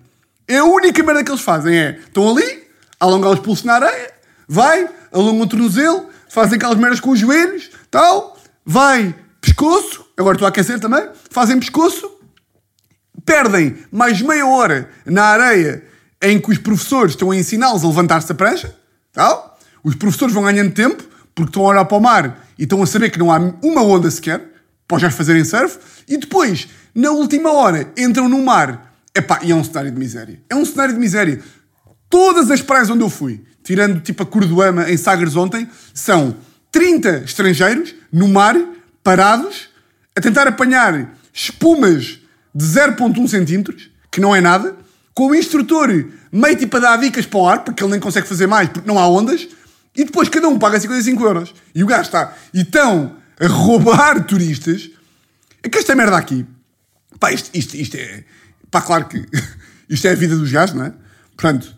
É 0.47 0.59
a 0.59 0.64
única 0.64 1.03
merda 1.03 1.24
que 1.24 1.31
eles 1.31 1.43
fazem, 1.43 1.76
é, 1.76 1.99
estão 1.99 2.31
ali, 2.31 2.64
alongar 2.99 3.33
os 3.33 3.41
pulsos 3.41 3.64
na 3.64 3.74
areia, 3.74 4.20
vai, 4.51 4.88
alongam 5.12 5.42
o 5.42 5.46
tornozelo, 5.46 6.09
fazem 6.28 6.57
aquelas 6.57 6.76
merdas 6.76 6.98
com 6.98 7.11
os 7.11 7.20
joelhos, 7.20 7.70
tal, 7.88 8.36
vai, 8.66 9.14
pescoço, 9.40 10.05
agora 10.16 10.34
estou 10.34 10.44
a 10.44 10.48
aquecer 10.48 10.80
também, 10.80 11.09
fazem 11.30 11.61
pescoço, 11.61 12.11
perdem 13.24 13.78
mais 13.92 14.20
meia 14.20 14.44
hora 14.44 14.90
na 15.07 15.22
areia 15.22 15.84
em 16.20 16.40
que 16.40 16.51
os 16.51 16.59
professores 16.59 17.12
estão 17.12 17.30
a 17.30 17.36
ensiná-los 17.36 17.84
a 17.84 17.86
levantar-se 17.86 18.26
da 18.26 18.34
prancha, 18.34 18.76
tal, 19.12 19.57
os 19.84 19.94
professores 19.94 20.34
vão 20.34 20.42
ganhando 20.42 20.72
tempo, 20.72 21.05
porque 21.32 21.51
estão 21.51 21.64
a 21.64 21.68
olhar 21.68 21.84
para 21.84 21.96
o 21.96 22.01
mar 22.01 22.44
e 22.59 22.64
estão 22.64 22.82
a 22.82 22.86
saber 22.88 23.11
que 23.11 23.20
não 23.20 23.30
há 23.30 23.38
uma 23.62 23.82
onda 23.82 24.11
sequer, 24.11 24.51
para 24.88 24.98
já 24.98 25.11
fazerem 25.12 25.44
surf, 25.44 25.78
e 26.09 26.16
depois, 26.16 26.66
na 26.92 27.12
última 27.12 27.53
hora, 27.53 27.88
entram 27.96 28.28
no 28.28 28.42
mar. 28.42 28.92
Epá, 29.14 29.38
e 29.44 29.53
é 29.53 29.55
um 29.55 29.62
cenário 29.62 29.92
de 29.92 29.96
miséria. 29.96 30.42
É 30.51 30.57
um 30.57 30.64
cenário 30.64 30.92
de 30.92 30.98
miséria. 30.98 31.40
Todas 32.09 32.51
as 32.51 32.61
praias 32.61 32.90
onde 32.90 33.05
eu 33.05 33.09
fui, 33.09 33.44
tirando 33.63 34.01
tipo 34.01 34.23
a 34.23 34.27
Cordoama 34.27 34.91
em 34.91 34.97
Sagres 34.97 35.37
ontem, 35.37 35.69
são 35.95 36.37
30 36.73 37.25
estrangeiros 37.25 37.95
no 38.13 38.29
mar, 38.29 38.57
parados, 39.03 39.69
a 40.17 40.21
tentar 40.21 40.47
apanhar 40.47 41.15
espumas 41.33 42.19
de 42.55 42.65
0.1 42.65 43.29
centímetros, 43.29 43.91
que 44.11 44.21
não 44.21 44.35
é 44.35 44.41
nada, 44.41 44.77
com 45.15 45.29
o 45.29 45.35
instrutor 45.35 45.89
meio 46.33 46.57
tipo 46.57 46.77
a 46.77 46.81
dar 46.81 46.97
dicas 46.97 47.27
para 47.27 47.39
o 47.39 47.49
ar, 47.49 47.65
porque 47.65 47.83
ele 47.83 47.93
nem 47.93 48.01
consegue 48.01 48.27
fazer 48.27 48.47
mais, 48.47 48.69
porque 48.69 48.89
não 48.89 48.99
há 48.99 49.09
ondas, 49.09 49.49
e 49.95 50.05
depois 50.05 50.29
cada 50.29 50.49
um 50.49 50.59
paga 50.59 50.79
55 50.79 51.25
euros. 51.25 51.55
E 51.75 51.83
o 51.83 51.87
gajo 51.87 52.03
está. 52.03 52.35
E 52.55 52.61
estão 52.61 53.17
a 53.39 53.47
roubar 53.47 54.23
turistas. 54.25 54.91
É 55.63 55.69
que 55.69 55.79
esta 55.79 55.95
merda 55.95 56.17
aqui. 56.17 56.47
Pá, 57.19 57.33
isto, 57.33 57.51
isto, 57.53 57.75
isto 57.77 57.97
é. 57.97 58.25
Pá, 58.71 58.81
claro 58.81 59.07
que. 59.07 59.25
Isto 59.91 60.07
é 60.07 60.13
a 60.13 60.15
vida 60.15 60.37
dos 60.37 60.53
gajos, 60.53 60.77
não 60.77 60.85
é? 60.85 60.93
Portanto, 61.37 61.75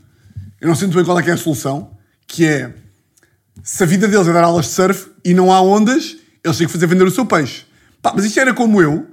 eu 0.63 0.69
não 0.69 0.77
sinto 0.77 0.95
bem 0.95 1.05
qual 1.05 1.19
é 1.19 1.23
que 1.25 1.29
é 1.29 1.33
a 1.33 1.37
solução. 1.37 1.91
Que 2.25 2.47
é. 2.47 2.73
Se 3.65 3.83
a 3.83 3.87
vida 3.87 4.07
deles 4.07 4.29
é 4.29 4.33
dar 4.33 4.45
aulas 4.45 4.67
de 4.67 4.71
surf 4.71 5.11
e 5.25 5.35
não 5.35 5.53
há 5.53 5.61
ondas, 5.61 6.17
eles 6.43 6.57
têm 6.57 6.69
que 6.69 6.73
fazer 6.73 6.87
vender 6.87 7.03
o 7.03 7.11
seu 7.11 7.27
peixe. 7.27 7.67
Pá, 8.01 8.13
mas 8.15 8.25
isto 8.25 8.39
era 8.39 8.55
como 8.55 8.81
eu. 8.81 9.05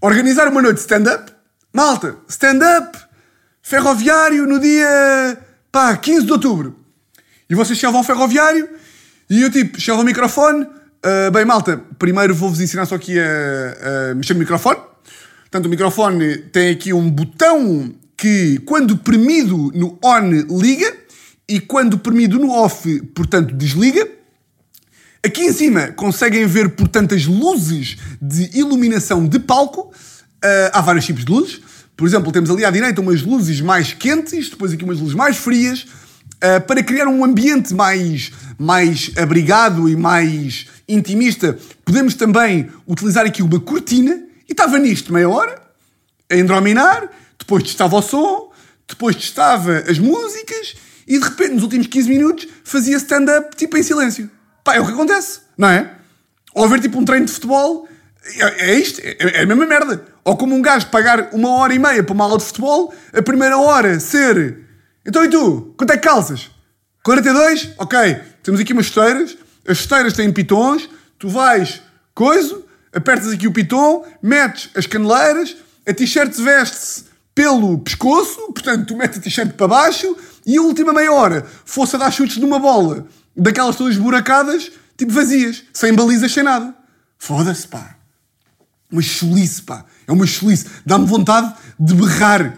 Organizar 0.00 0.46
uma 0.46 0.62
noite 0.62 0.76
de 0.76 0.82
stand-up. 0.82 1.32
Malta, 1.72 2.16
stand-up. 2.28 2.96
Ferroviário 3.60 4.46
no 4.46 4.60
dia. 4.60 5.36
Pá, 5.72 5.96
15 5.96 6.24
de 6.24 6.32
outubro. 6.32 6.78
E 7.50 7.54
vocês 7.56 7.76
chegavam 7.76 7.98
ao 7.98 8.04
ferroviário 8.04 8.68
e 9.28 9.42
eu 9.42 9.50
tipo, 9.50 9.80
chegava 9.80 10.02
ao 10.02 10.06
microfone. 10.06 10.62
Uh, 10.64 11.32
bem, 11.32 11.44
malta, 11.44 11.82
primeiro 11.98 12.32
vou-vos 12.32 12.60
ensinar 12.60 12.86
só 12.86 12.94
aqui 12.94 13.18
a, 13.18 14.10
a 14.10 14.14
mexer 14.14 14.34
no 14.34 14.38
microfone. 14.38 14.78
Portanto, 15.40 15.66
o 15.66 15.68
microfone 15.68 16.38
tem 16.38 16.70
aqui 16.70 16.92
um 16.92 17.10
botão 17.10 17.92
que, 18.16 18.58
quando 18.64 18.96
premido 18.96 19.70
no 19.74 19.98
on, 20.02 20.58
liga 20.60 20.96
e 21.48 21.60
quando 21.60 21.98
premido 21.98 22.38
no 22.38 22.50
off, 22.50 23.00
portanto, 23.14 23.54
desliga. 23.54 24.08
Aqui 25.24 25.42
em 25.42 25.52
cima 25.52 25.88
conseguem 25.88 26.46
ver, 26.46 26.70
portanto, 26.70 27.14
as 27.14 27.26
luzes 27.26 27.96
de 28.20 28.56
iluminação 28.58 29.26
de 29.26 29.38
palco. 29.38 29.90
Uh, 30.36 30.70
há 30.72 30.80
vários 30.80 31.04
tipos 31.04 31.24
de 31.24 31.32
luzes. 31.32 31.60
Por 31.96 32.06
exemplo, 32.06 32.30
temos 32.30 32.50
ali 32.50 32.64
à 32.64 32.70
direita 32.70 33.00
umas 33.00 33.22
luzes 33.22 33.60
mais 33.60 33.92
quentes, 33.92 34.50
depois 34.50 34.72
aqui 34.72 34.84
umas 34.84 35.00
luzes 35.00 35.14
mais 35.14 35.36
frias, 35.36 35.86
uh, 36.36 36.60
para 36.66 36.82
criar 36.82 37.08
um 37.08 37.24
ambiente 37.24 37.74
mais, 37.74 38.32
mais 38.58 39.10
abrigado 39.16 39.88
e 39.88 39.96
mais 39.96 40.66
intimista. 40.88 41.58
Podemos 41.84 42.14
também 42.14 42.68
utilizar 42.86 43.26
aqui 43.26 43.42
uma 43.42 43.58
cortina, 43.58 44.22
e 44.48 44.52
estava 44.52 44.78
nisto 44.78 45.12
meia 45.12 45.28
hora, 45.28 45.60
a 46.30 46.36
endrominar, 46.36 47.08
depois 47.38 47.62
testava 47.62 47.96
o 47.96 48.02
som, 48.02 48.52
depois 48.88 49.16
testava 49.16 49.78
as 49.88 49.98
músicas, 49.98 50.76
e 51.06 51.18
de 51.18 51.24
repente, 51.24 51.54
nos 51.54 51.62
últimos 51.62 51.86
15 51.86 52.08
minutos, 52.08 52.48
fazia 52.64 52.96
stand-up 52.96 53.56
tipo 53.56 53.76
em 53.76 53.82
silêncio. 53.82 54.30
Pá, 54.64 54.74
é 54.74 54.80
o 54.80 54.86
que 54.86 54.92
acontece, 54.92 55.40
não 55.56 55.68
é? 55.68 55.94
Ou 56.54 56.68
ver 56.68 56.80
tipo 56.80 56.98
um 56.98 57.04
treino 57.04 57.26
de 57.26 57.32
futebol, 57.32 57.88
é, 58.24 58.70
é 58.70 58.74
isto, 58.74 59.00
é, 59.00 59.16
é, 59.20 59.42
a 59.42 59.46
mesma 59.46 59.66
merda. 59.66 60.04
Ou 60.24 60.36
como 60.36 60.54
um 60.54 60.62
gajo 60.62 60.88
pagar 60.88 61.30
uma 61.32 61.50
hora 61.50 61.74
e 61.74 61.78
meia 61.78 62.02
para 62.02 62.12
uma 62.12 62.24
aula 62.24 62.38
de 62.38 62.44
futebol, 62.44 62.92
a 63.12 63.22
primeira 63.22 63.56
hora 63.56 64.00
ser. 64.00 64.64
Então 65.04 65.24
e 65.24 65.28
tu? 65.28 65.74
Quanto 65.76 65.92
é 65.92 65.96
que 65.96 66.08
calças? 66.08 66.50
42? 67.04 67.74
Ok. 67.78 68.20
Temos 68.42 68.60
aqui 68.60 68.72
umas 68.72 68.86
chuteiras. 68.86 69.36
As 69.68 69.78
chuteiras 69.78 70.14
têm 70.14 70.32
pitons. 70.32 70.88
Tu 71.18 71.28
vais, 71.28 71.80
coiso, 72.14 72.64
apertas 72.92 73.32
aqui 73.32 73.46
o 73.46 73.52
piton, 73.52 74.04
metes 74.22 74.70
as 74.74 74.86
caneleiras, 74.86 75.56
a 75.86 75.92
t-shirt 75.92 76.34
veste-se 76.36 77.04
pelo 77.36 77.78
pescoço, 77.80 78.50
portanto, 78.50 78.86
tu 78.86 78.96
metes 78.96 79.18
a 79.18 79.20
t-shirt 79.20 79.52
para 79.52 79.68
baixo 79.68 80.16
e 80.46 80.56
a 80.56 80.62
última 80.62 80.90
meia 80.90 81.12
hora 81.12 81.46
fosse 81.66 81.94
a 81.94 81.98
dar 81.98 82.10
chutes 82.10 82.38
de 82.38 82.44
uma 82.46 82.58
bola, 82.58 83.06
daquelas 83.36 83.76
todas 83.76 83.98
buracadas, 83.98 84.72
tipo 84.96 85.12
vazias, 85.12 85.62
sem 85.70 85.92
balizas, 85.94 86.32
sem 86.32 86.42
nada. 86.42 86.74
Foda-se, 87.18 87.68
pá. 87.68 87.96
Uma 88.90 89.02
chulice, 89.02 89.60
pá. 89.60 89.84
É 90.06 90.12
uma 90.12 90.26
chulice. 90.26 90.64
Dá-me 90.86 91.04
vontade 91.04 91.54
de 91.78 91.92
berrar. 91.92 92.56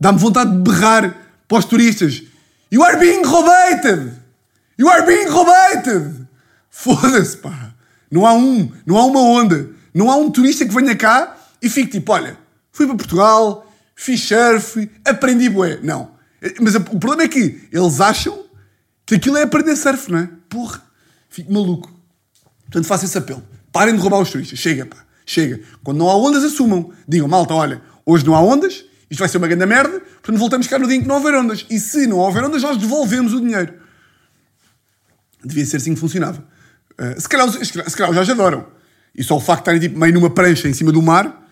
Dá-me 0.00 0.18
vontade 0.18 0.52
de 0.52 0.56
berrar 0.56 1.14
para 1.46 1.58
os 1.58 1.66
turistas. 1.66 2.22
You 2.70 2.82
are 2.82 2.98
being 2.98 3.24
robated! 3.24 4.14
You 4.78 4.88
are 4.88 5.04
being 5.04 5.28
robated! 5.28 6.26
Foda-se, 6.70 7.36
pá. 7.36 7.74
Não 8.10 8.24
há 8.24 8.32
um, 8.32 8.72
não 8.86 8.96
há 8.96 9.04
uma 9.04 9.20
onda. 9.20 9.68
Não 9.92 10.10
há 10.10 10.16
um 10.16 10.30
turista 10.30 10.64
que 10.64 10.74
venha 10.74 10.96
cá 10.96 11.36
e 11.60 11.68
fique 11.68 11.92
tipo, 11.92 12.10
olha, 12.12 12.38
fui 12.72 12.86
para 12.86 12.96
Portugal, 12.96 13.65
fiz 13.96 14.20
surf, 14.20 14.88
aprendi 15.04 15.48
bué. 15.48 15.80
Não. 15.82 16.14
Mas 16.60 16.74
o 16.74 16.80
problema 16.80 17.22
é 17.22 17.28
que 17.28 17.66
eles 17.72 18.00
acham 18.00 18.44
que 19.04 19.16
aquilo 19.16 19.38
é 19.38 19.42
aprender 19.42 19.74
surf, 19.74 20.12
não 20.12 20.18
é? 20.18 20.28
Porra. 20.48 20.82
Fico 21.30 21.52
maluco. 21.52 21.90
Portanto, 22.64 22.86
faço 22.86 23.06
esse 23.06 23.18
apelo. 23.18 23.42
Parem 23.72 23.94
de 23.94 24.00
roubar 24.00 24.20
os 24.20 24.30
turistas. 24.30 24.58
Chega, 24.58 24.86
pá. 24.86 24.98
Chega. 25.24 25.60
Quando 25.82 25.98
não 25.98 26.08
há 26.08 26.16
ondas, 26.16 26.44
assumam. 26.44 26.92
Digam, 27.08 27.26
malta, 27.26 27.54
olha, 27.54 27.82
hoje 28.04 28.24
não 28.24 28.34
há 28.34 28.40
ondas, 28.40 28.84
isto 29.10 29.18
vai 29.18 29.28
ser 29.28 29.38
uma 29.38 29.48
grande 29.48 29.66
merda, 29.66 30.00
portanto 30.00 30.38
voltamos 30.38 30.66
cá 30.66 30.78
no 30.78 30.86
dia 30.86 30.96
em 30.96 31.02
que 31.02 31.08
não 31.08 31.16
houver 31.16 31.34
ondas. 31.34 31.66
E 31.68 31.80
se 31.80 32.06
não 32.06 32.18
houver 32.18 32.44
ondas, 32.44 32.62
nós 32.62 32.76
devolvemos 32.76 33.32
o 33.32 33.40
dinheiro. 33.40 33.74
Devia 35.44 35.64
ser 35.66 35.78
assim 35.78 35.94
que 35.94 36.00
funcionava. 36.00 36.44
Uh, 36.98 37.20
se, 37.20 37.28
calhar, 37.28 37.50
se 37.50 37.96
calhar 37.96 38.10
os 38.10 38.26
já 38.26 38.32
adoram. 38.32 38.66
E 39.14 39.22
só 39.24 39.36
o 39.36 39.40
facto 39.40 39.64
de 39.64 39.70
estarem 39.70 39.80
tipo, 39.80 39.98
meio 39.98 40.14
numa 40.14 40.30
prancha 40.30 40.68
em 40.68 40.72
cima 40.72 40.92
do 40.92 41.00
mar 41.02 41.45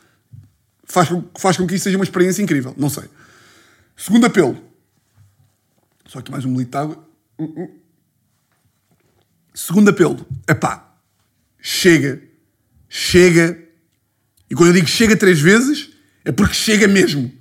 faz, 0.85 1.09
faz 1.39 1.57
com 1.57 1.67
que 1.67 1.75
isso 1.75 1.85
seja 1.85 1.97
uma 1.99 2.05
experiência 2.05 2.43
incrível. 2.43 2.75
Não 2.77 2.89
sei. 2.89 3.05
Segundo 3.97 4.27
apelo. 4.27 4.63
Só 6.07 6.19
aqui 6.19 6.31
mais 6.31 6.45
um 6.45 6.51
milito 6.51 6.71
de 6.71 6.77
água. 6.77 7.09
Uh, 7.39 7.45
uh. 7.45 7.81
Segundo 9.55 9.91
apelo. 9.91 10.27
Epá. 10.49 10.97
Chega. 11.61 12.23
Chega 12.89 13.65
e 14.51 14.55
quando 14.55 14.69
eu 14.69 14.75
digo 14.75 14.87
chega 14.87 15.17
três 15.17 15.41
vezes, 15.41 15.91
é 16.25 16.33
porque 16.33 16.55
chega 16.55 16.87
mesmo. 16.87 17.33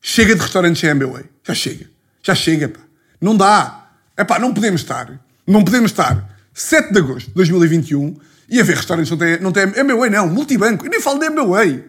Chega 0.00 0.34
de 0.34 0.40
restaurantes 0.40 0.80
sem 0.80 0.88
MBWay. 0.88 1.24
Já 1.46 1.54
chega. 1.54 1.90
Já 2.22 2.34
chega, 2.34 2.68
pá. 2.68 2.80
Não 3.20 3.36
dá. 3.36 3.90
É 4.16 4.24
pá, 4.24 4.38
não 4.38 4.54
podemos 4.54 4.80
estar. 4.80 5.20
Não 5.46 5.62
podemos 5.62 5.90
estar 5.90 6.38
7 6.54 6.92
de 6.92 6.98
agosto 6.98 7.28
de 7.28 7.34
2021 7.34 8.16
e 8.48 8.60
a 8.60 8.64
ver 8.64 8.76
restaurantes 8.76 9.10
não 9.10 9.18
tem, 9.18 9.40
não 9.40 9.52
tem 9.52 9.64
MBWay, 9.64 10.10
não. 10.10 10.28
Multibanco. 10.28 10.86
Eu 10.86 10.90
nem 10.90 11.00
falo 11.00 11.18
de 11.18 11.26
MBWay. 11.26 11.84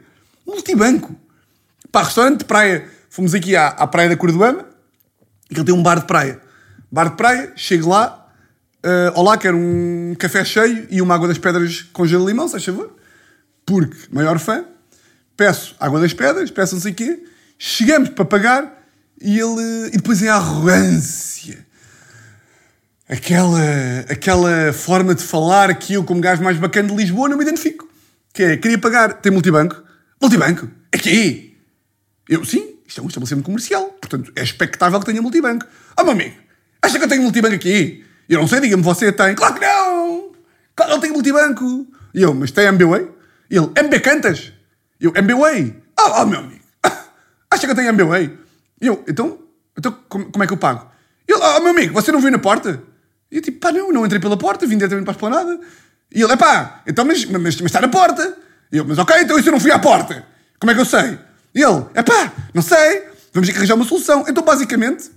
Multibanco. 0.47 1.15
Pá, 1.91 2.03
restaurante 2.03 2.39
de 2.39 2.45
praia. 2.45 2.89
Fomos 3.09 3.33
aqui 3.35 3.55
à, 3.55 3.67
à 3.67 3.85
praia 3.85 4.09
da 4.09 4.17
Cordoama 4.17 4.65
e 5.51 5.55
ele 5.55 5.65
tem 5.65 5.75
um 5.75 5.83
bar 5.83 5.99
de 5.99 6.05
praia. 6.07 6.41
Bar 6.91 7.09
de 7.09 7.17
praia, 7.17 7.51
chego 7.55 7.89
lá. 7.89 8.25
Uh, 8.77 9.19
olá, 9.19 9.37
quero 9.37 9.57
um 9.57 10.15
café 10.17 10.45
cheio 10.45 10.87
e 10.89 11.01
uma 11.01 11.13
água 11.13 11.27
das 11.27 11.37
pedras 11.37 11.81
com 11.91 12.07
gelo 12.07 12.25
de 12.25 12.31
limão, 12.31 12.47
se 12.47 12.59
favor 12.59 12.97
porque, 13.67 13.97
maior 14.09 14.39
fã, 14.39 14.63
peço 15.35 15.75
água 15.77 15.99
das 15.99 16.13
pedras, 16.13 16.49
peço 16.49 16.73
não 16.75 16.81
sei 16.81 16.93
o 16.93 16.95
quê, 16.95 17.23
chegamos 17.59 18.09
para 18.09 18.23
pagar 18.23 18.81
e 19.21 19.37
ele. 19.37 19.89
E 19.89 19.97
depois 19.97 20.23
é 20.23 20.29
a 20.29 20.35
arrogância. 20.35 21.67
Aquela, 23.09 23.59
aquela 24.09 24.73
forma 24.73 25.13
de 25.13 25.21
falar 25.21 25.73
que 25.75 25.93
eu, 25.93 26.03
como 26.03 26.21
gajo 26.21 26.41
mais 26.41 26.57
bacana 26.57 26.87
de 26.87 26.95
Lisboa, 26.95 27.27
não 27.27 27.37
me 27.37 27.43
identifico. 27.43 27.87
Que 28.33 28.43
é, 28.43 28.57
queria 28.57 28.77
pagar, 28.77 29.15
tem 29.15 29.31
multibanco. 29.31 29.83
Multibanco? 30.21 30.69
Aqui? 30.93 31.57
Eu, 32.27 32.43
sim, 32.43 32.75
isto 32.85 32.99
é 32.99 33.03
um 33.03 33.07
estabelecimento 33.07 33.45
comercial. 33.45 33.85
Portanto, 34.01 34.31
é 34.35 34.43
expectável 34.43 34.99
que 34.99 35.05
tenha 35.05 35.21
multibanco. 35.21 35.65
Ah, 35.95 36.03
meu 36.03 36.13
amigo, 36.13 36.35
acha 36.81 36.97
que 36.97 37.03
eu 37.03 37.09
tenho 37.09 37.23
multibanco 37.23 37.55
aqui? 37.55 38.03
Eu 38.27 38.39
não 38.39 38.47
sei, 38.47 38.59
diga-me, 38.59 38.83
você 38.83 39.11
tem. 39.11 39.35
Claro 39.35 39.53
que 39.53 39.61
não! 39.61 40.31
Claro 40.75 40.91
não 40.91 40.99
tenho 40.99 41.13
multibanco. 41.13 41.87
E 42.13 42.21
eu, 42.21 42.33
mas 42.33 42.51
tem 42.51 42.65
MBWay? 42.65 43.07
Ele, 43.49 43.67
MB 43.67 43.99
Cantas? 44.01 44.51
Eu, 44.99 45.13
MBWay? 45.15 45.75
Ah, 45.97 46.21
oh, 46.21 46.25
meu 46.25 46.39
amigo. 46.39 46.63
Acha 47.49 47.65
que 47.65 47.71
eu 47.71 47.75
tenho 47.75 47.89
MBWay? 47.89 48.37
Eu, 48.81 49.03
então, 49.07 49.39
então 49.77 49.97
como, 50.09 50.31
como 50.31 50.43
é 50.43 50.47
que 50.47 50.53
eu 50.53 50.57
pago? 50.57 50.91
Ele, 51.27 51.41
ah, 51.41 51.55
oh, 51.57 51.61
meu 51.61 51.71
amigo, 51.71 51.93
você 51.93 52.11
não 52.11 52.19
veio 52.19 52.31
na 52.31 52.39
porta? 52.39 52.81
E 53.31 53.37
eu 53.37 53.41
tipo, 53.41 53.59
pá, 53.59 53.71
não, 53.71 53.91
não 53.91 54.05
entrei 54.05 54.19
pela 54.19 54.37
porta, 54.37 54.65
vim 54.65 54.77
diretamente 54.77 55.05
para 55.05 55.13
a 55.13 55.15
esplanada. 55.15 55.59
E 56.13 56.21
ele, 56.21 56.33
epá, 56.33 56.81
então, 56.87 57.05
mas, 57.05 57.25
mas, 57.25 57.39
mas 57.41 57.61
está 57.61 57.81
na 57.81 57.89
porta. 57.89 58.37
Eu, 58.71 58.85
mas 58.85 58.97
ok, 58.97 59.15
então 59.21 59.37
isso 59.37 59.47
eu 59.47 59.53
não 59.53 59.59
fui 59.59 59.71
à 59.71 59.79
porta. 59.79 60.25
Como 60.59 60.71
é 60.71 60.75
que 60.75 60.81
eu 60.81 60.85
sei? 60.85 61.17
E 61.53 61.63
ele, 61.63 61.85
epá, 61.95 62.31
não 62.53 62.61
sei, 62.61 63.03
vamos 63.33 63.49
arranjar 63.49 63.75
uma 63.75 63.85
solução. 63.85 64.25
Então, 64.27 64.43
basicamente, 64.43 65.09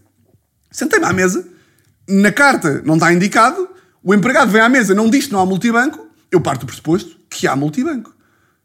sentei-me 0.71 1.07
à 1.07 1.13
mesa, 1.13 1.47
na 2.09 2.33
carta 2.33 2.83
não 2.85 2.95
está 2.95 3.13
indicado, 3.13 3.69
o 4.03 4.15
empregado 4.15 4.51
vem 4.51 4.61
à 4.61 4.69
mesa, 4.69 4.95
não 4.95 5.11
diz 5.11 5.27
que 5.27 5.33
não 5.33 5.41
há 5.41 5.47
multibanco, 5.47 6.07
eu 6.31 6.41
parto 6.41 6.61
do 6.61 6.67
pressuposto 6.67 7.17
que 7.29 7.47
há 7.47 7.55
multibanco. 7.57 8.15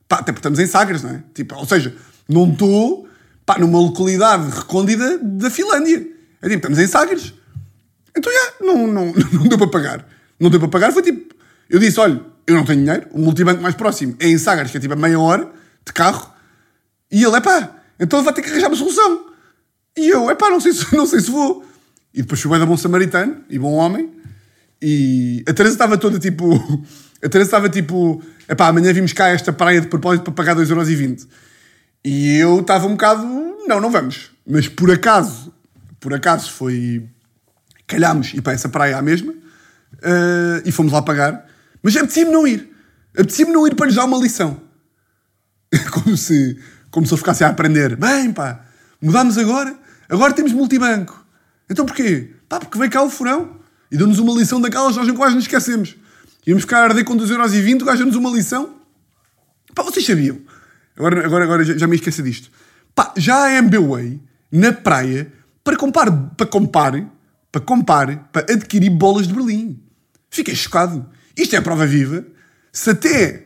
Pá, 0.08 0.18
até 0.18 0.32
porque 0.32 0.40
estamos 0.40 0.60
em 0.60 0.68
Sagres, 0.68 1.04
não 1.04 1.12
é? 1.12 1.24
Tipo, 1.34 1.56
ou 1.56 1.66
seja, 1.66 1.96
não 2.30 2.52
estou 2.52 3.08
pá, 3.46 3.58
numa 3.58 3.80
localidade 3.80 4.50
recôndita 4.50 5.18
da 5.18 5.50
Finlândia. 5.50 6.08
É 6.42 6.48
tipo, 6.48 6.58
estamos 6.58 6.80
em 6.80 6.88
Sagres. 6.88 7.34
Então, 8.16 8.32
já, 8.32 8.66
não, 8.66 8.88
não, 8.88 9.14
não 9.34 9.48
deu 9.48 9.58
para 9.58 9.68
pagar. 9.68 10.08
Não 10.40 10.50
deu 10.50 10.60
para 10.60 10.70
pagar, 10.70 10.92
foi 10.92 11.02
tipo, 11.02 11.34
eu 11.70 11.80
disse, 11.80 12.00
olha, 12.00 12.22
eu 12.48 12.56
não 12.56 12.66
tenho 12.66 12.82
dinheiro, 12.82 13.08
o 13.12 13.20
multibanco 13.20 13.62
mais 13.62 13.76
próximo 13.76 14.16
é 14.20 14.28
em 14.28 14.38
Sagres, 14.38 14.72
que 14.72 14.78
é 14.78 14.80
tipo 14.80 14.94
a 14.94 14.98
meia 14.98 15.20
hora 15.20 15.52
de 15.86 15.94
carro, 15.94 16.32
e 17.12 17.24
ele, 17.24 17.36
é 17.36 17.42
pá, 17.42 17.72
então 18.00 18.24
vai 18.24 18.34
ter 18.34 18.42
que 18.42 18.50
arranjar 18.50 18.68
uma 18.68 18.76
solução. 18.76 19.26
E 19.98 20.10
eu, 20.10 20.30
é 20.30 20.36
pá, 20.36 20.50
não 20.50 20.60
sei 20.60 20.74
se, 20.74 20.86
não 20.96 21.06
sei 21.06 21.22
se 21.22 21.32
vou. 21.32 21.66
E 22.14 22.22
depois 22.22 22.44
bem 22.46 22.60
da 22.60 22.66
bom 22.66 22.78
samaritano 22.78 23.44
e 23.50 23.60
bom 23.60 23.74
homem, 23.74 24.10
e 24.82 25.44
a 25.48 25.54
Teresa 25.54 25.76
estava 25.76 25.98
toda 25.98 26.20
tipo, 26.20 26.54
a 27.24 27.30
Teresa 27.30 27.48
estava 27.48 27.70
tipo, 27.70 28.22
é 28.48 28.56
pá, 28.56 28.68
amanhã 28.68 28.94
vimos 28.94 29.14
cá 29.14 29.30
esta 29.30 29.52
praia 29.52 29.82
de 29.82 29.88
propósito 29.88 30.24
para 30.24 30.34
pagar 30.34 30.56
2,20€. 30.56 31.28
E 32.04 32.38
eu 32.38 32.60
estava 32.60 32.86
um 32.86 32.92
bocado, 32.92 33.26
não, 33.68 33.82
não 33.82 33.90
vamos. 33.90 34.32
Mas 34.48 34.68
por 34.68 34.92
acaso, 34.92 35.52
por 36.00 36.14
acaso 36.14 36.52
foi, 36.52 37.04
calhámos 37.88 38.34
ir 38.34 38.42
para 38.42 38.54
essa 38.54 38.70
praia 38.70 38.98
à 38.98 39.02
mesma, 39.02 39.32
uh, 39.32 40.62
e 40.64 40.72
fomos 40.72 40.92
lá 40.92 41.02
pagar. 41.02 41.46
Mas 41.86 41.96
apetecia-me 41.96 42.32
não 42.32 42.48
ir. 42.48 42.68
Apetecia-me 43.14 43.52
não 43.52 43.68
ir 43.68 43.76
para 43.76 43.86
lhes 43.86 43.96
dar 43.96 44.06
uma 44.06 44.18
lição. 44.18 44.60
como, 45.94 46.18
se, 46.18 46.60
como 46.90 47.06
se 47.06 47.14
eu 47.14 47.18
ficasse 47.20 47.44
a 47.44 47.50
aprender. 47.50 47.96
Bem, 47.96 48.34
pá, 48.34 48.66
mudámos 49.00 49.38
agora, 49.38 49.78
agora 50.10 50.34
temos 50.34 50.52
multibanco. 50.52 51.24
Então 51.70 51.86
porquê? 51.86 52.32
Pá, 52.50 52.60
porque 52.60 52.76
veio 52.80 52.90
cá 52.90 53.04
o 53.04 53.10
furão 53.12 53.60
e 53.92 53.98
deu-nos 53.98 54.18
uma 54.18 54.34
lição 54.34 54.60
daquelas 54.60 54.96
nós 54.96 55.12
quase 55.12 55.36
nos 55.36 55.44
esquecemos. 55.44 55.96
Íamos 56.48 56.64
ficar 56.64 56.80
a 56.80 56.84
arder 56.86 57.06
com 57.06 57.16
2,20€, 57.16 57.84
o 57.84 57.86
gajo 57.86 57.98
deu-nos 58.00 58.16
uma 58.16 58.32
lição. 58.32 58.78
Pá, 59.76 59.84
vocês 59.84 60.04
sabiam? 60.04 60.40
Agora, 60.98 61.24
agora, 61.24 61.44
agora 61.44 61.64
já, 61.64 61.78
já 61.78 61.86
me 61.86 61.98
esqueci 61.98 62.24
disto. 62.24 62.50
Pá, 62.96 63.14
já 63.16 63.46
a 63.46 63.52
MBWay, 63.60 64.20
na 64.52 64.74
praia, 64.74 65.32
para 65.64 65.78
comprar, 65.78 66.12
para 66.12 66.48
comprar, 66.48 67.06
para 67.52 67.62
comprar, 67.62 68.30
para 68.32 68.52
adquirir 68.52 68.90
bolas 68.90 69.28
de 69.28 69.36
Berlim. 69.36 69.80
Fiquei 70.32 70.56
chocado. 70.56 71.14
Isto 71.38 71.56
é 71.56 71.62
prova 71.62 71.86
viva. 71.86 72.26
Se 72.72 72.90
até 72.90 73.46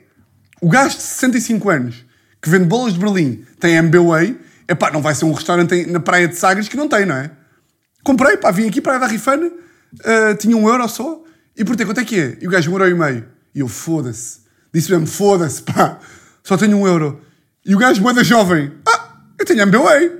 o 0.61 0.69
gajo 0.69 0.95
de 0.97 1.03
65 1.03 1.69
anos 1.69 2.05
que 2.41 2.49
vende 2.49 2.65
bolas 2.65 2.93
de 2.93 2.99
Berlim 2.99 3.45
tem 3.59 3.75
MBWay, 3.75 4.37
é 4.67 4.75
pá, 4.75 4.91
não 4.91 5.01
vai 5.01 5.15
ser 5.15 5.25
um 5.25 5.33
restaurante 5.33 5.85
na 5.87 5.99
praia 5.99 6.27
de 6.27 6.35
Sagres 6.35 6.67
que 6.67 6.77
não 6.77 6.87
tem, 6.87 7.05
não 7.05 7.15
é? 7.15 7.31
Comprei, 8.03 8.37
pá, 8.37 8.51
vim 8.51 8.67
aqui 8.67 8.79
para 8.81 8.97
a 8.97 9.07
Rifana, 9.07 9.47
uh, 9.47 10.35
tinha 10.37 10.55
um 10.55 10.69
euro 10.69 10.87
só, 10.87 11.23
e 11.55 11.63
perguntei 11.63 11.85
quanto 11.85 11.99
é 11.99 12.05
que 12.05 12.19
é? 12.19 12.37
E 12.39 12.47
o 12.47 12.51
gajo 12.51 12.71
um 12.71 12.73
euro 12.73 12.87
e 12.87 12.93
meio. 12.93 13.25
E 13.53 13.59
eu, 13.59 13.67
foda-se. 13.67 14.39
Disse 14.73 14.91
mesmo, 14.91 15.07
foda-se, 15.07 15.61
pá, 15.63 15.99
só 16.43 16.55
tenho 16.55 16.77
um 16.77 16.87
euro. 16.87 17.21
E 17.65 17.75
o 17.75 17.77
gajo, 17.77 18.01
moeda 18.01 18.23
jovem, 18.23 18.71
ah, 18.87 19.17
eu 19.37 19.45
tenho 19.45 19.61
MBWay. 19.61 20.19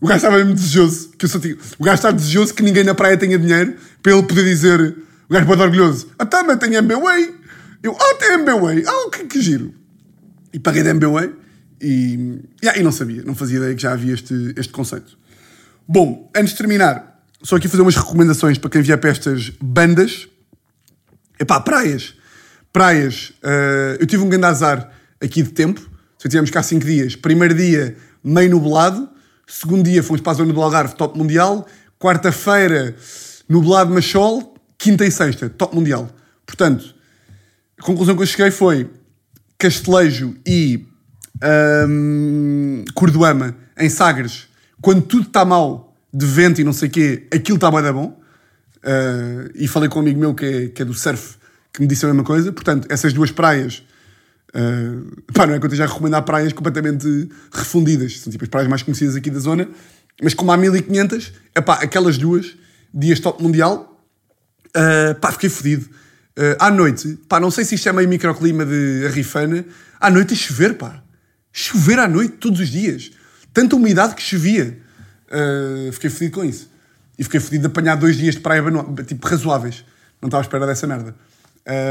O 0.00 0.06
gajo 0.06 0.18
estava 0.18 0.38
mesmo 0.38 0.54
desejoso, 0.54 1.10
que 1.18 1.24
eu 1.24 1.28
só 1.28 1.40
tinha... 1.40 1.56
O 1.78 1.84
gajo 1.84 1.96
está 1.96 2.10
desejoso 2.12 2.54
que 2.54 2.62
ninguém 2.62 2.84
na 2.84 2.94
praia 2.94 3.16
tenha 3.16 3.36
dinheiro 3.36 3.74
para 4.00 4.12
ele 4.12 4.22
poder 4.22 4.44
dizer, 4.44 4.96
o 5.28 5.32
gajo 5.32 5.46
pode 5.46 5.62
orgulhoso, 5.62 6.08
ah 6.18 6.26
tá, 6.26 6.42
mas 6.42 6.58
tenho 6.58 6.76
MBWay. 6.76 7.34
Eu, 7.82 7.96
ah, 7.98 8.14
tem 8.18 8.32
MBWay, 8.32 8.84
ah, 8.86 9.10
que, 9.10 9.24
que 9.24 9.40
giro. 9.40 9.74
E 10.52 10.58
paguei 10.58 10.82
de 10.82 10.90
MBWay 10.90 11.32
e, 11.80 12.40
yeah, 12.62 12.80
e 12.80 12.82
não 12.82 12.90
sabia, 12.90 13.22
não 13.22 13.34
fazia 13.34 13.58
ideia 13.58 13.74
que 13.74 13.82
já 13.82 13.92
havia 13.92 14.14
este, 14.14 14.54
este 14.56 14.72
conceito. 14.72 15.18
Bom, 15.86 16.30
antes 16.34 16.52
de 16.52 16.58
terminar, 16.58 17.22
só 17.42 17.56
aqui 17.56 17.68
fazer 17.68 17.82
umas 17.82 17.96
recomendações 17.96 18.58
para 18.58 18.70
quem 18.70 18.82
vier 18.82 18.98
para 18.98 19.10
estas 19.10 19.50
bandas. 19.60 20.28
Epá, 21.38 21.60
praias. 21.60 22.14
Praias. 22.72 23.32
Uh, 23.42 23.96
eu 24.00 24.06
tive 24.06 24.22
um 24.22 24.28
grande 24.28 24.46
azar 24.46 24.90
aqui 25.20 25.42
de 25.42 25.50
tempo. 25.50 25.80
Só 26.18 26.28
tivemos 26.28 26.50
cá 26.50 26.62
5 26.62 26.84
dias. 26.84 27.14
Primeiro 27.14 27.54
dia, 27.54 27.96
meio 28.22 28.50
nublado. 28.50 29.08
Segundo 29.46 29.84
dia, 29.84 30.02
fomos 30.02 30.20
para 30.20 30.32
a 30.32 30.34
zona 30.34 30.52
do 30.52 30.60
Algarve, 30.60 30.94
top 30.94 31.16
mundial. 31.16 31.66
Quarta-feira, 31.98 32.94
nublado, 33.48 33.94
mas 33.94 34.04
sol. 34.04 34.57
Quinta 34.78 35.04
e 35.04 35.10
sexta, 35.10 35.50
top 35.50 35.74
mundial. 35.74 36.08
Portanto, 36.46 36.94
a 37.78 37.82
conclusão 37.82 38.16
que 38.16 38.22
eu 38.22 38.26
cheguei 38.26 38.50
foi 38.50 38.88
Castelejo 39.58 40.36
e 40.46 40.86
um, 41.88 42.84
Cordoama, 42.94 43.56
em 43.76 43.88
Sagres, 43.88 44.46
quando 44.80 45.02
tudo 45.02 45.26
está 45.26 45.44
mal, 45.44 45.96
de 46.14 46.24
vento 46.24 46.60
e 46.60 46.64
não 46.64 46.72
sei 46.72 46.88
o 46.88 46.90
quê, 46.90 47.26
aquilo 47.32 47.56
está 47.56 47.70
bem 47.70 47.92
bom. 47.92 48.18
Uh, 48.78 49.50
e 49.56 49.66
falei 49.66 49.88
com 49.88 49.98
um 49.98 50.02
amigo 50.02 50.20
meu 50.20 50.32
que 50.32 50.44
é, 50.44 50.68
que 50.68 50.82
é 50.82 50.84
do 50.84 50.94
surf, 50.94 51.36
que 51.72 51.80
me 51.80 51.86
disse 51.86 52.04
a 52.04 52.08
mesma 52.08 52.22
coisa. 52.22 52.52
Portanto, 52.52 52.86
essas 52.90 53.12
duas 53.12 53.30
praias 53.30 53.82
Uh, 54.48 55.22
pá, 55.32 55.46
não 55.46 55.54
é 55.54 55.58
que 55.58 55.66
eu 55.66 55.68
esteja 55.68 55.84
a 55.84 55.86
recomendar 55.86 56.22
praias 56.22 56.52
completamente 56.54 57.28
refundidas, 57.52 58.18
são 58.18 58.30
tipo 58.30 58.44
as 58.44 58.48
praias 58.50 58.68
mais 58.68 58.82
conhecidas 58.82 59.14
aqui 59.14 59.30
da 59.30 59.38
zona, 59.38 59.68
mas 60.22 60.32
como 60.32 60.50
há 60.50 60.56
1500, 60.56 61.32
é 61.54 61.60
pá, 61.60 61.74
aquelas 61.74 62.16
duas, 62.16 62.56
dias 62.92 63.20
top 63.20 63.42
mundial, 63.42 63.87
uh, 64.76 65.14
pá, 65.20 65.32
fiquei 65.32 65.48
fodido. 65.48 65.86
Uh, 66.38 66.56
à 66.58 66.70
noite, 66.70 67.18
pá, 67.28 67.40
não 67.40 67.50
sei 67.50 67.64
se 67.64 67.74
isto 67.74 67.88
é 67.88 67.92
meio 67.92 68.08
microclima 68.08 68.64
de 68.64 69.06
Arrifana, 69.06 69.64
à 70.00 70.10
noite 70.10 70.34
a 70.34 70.36
chover, 70.36 70.74
pá. 70.74 71.02
Chover 71.52 71.98
à 71.98 72.06
noite, 72.06 72.34
todos 72.34 72.60
os 72.60 72.68
dias. 72.68 73.10
Tanta 73.52 73.74
umidade 73.74 74.14
que 74.14 74.22
chovia. 74.22 74.78
Uh, 75.26 75.92
fiquei 75.92 76.10
fodido 76.10 76.34
com 76.34 76.44
isso. 76.44 76.70
E 77.18 77.24
fiquei 77.24 77.40
fodido 77.40 77.62
de 77.62 77.66
apanhar 77.66 77.96
dois 77.96 78.16
dias 78.16 78.36
de 78.36 78.40
praia, 78.40 78.62
tipo, 79.06 79.26
razoáveis. 79.26 79.84
Não 80.22 80.28
estava 80.28 80.42
à 80.42 80.44
espera 80.44 80.66
dessa 80.66 80.86
merda. 80.86 81.14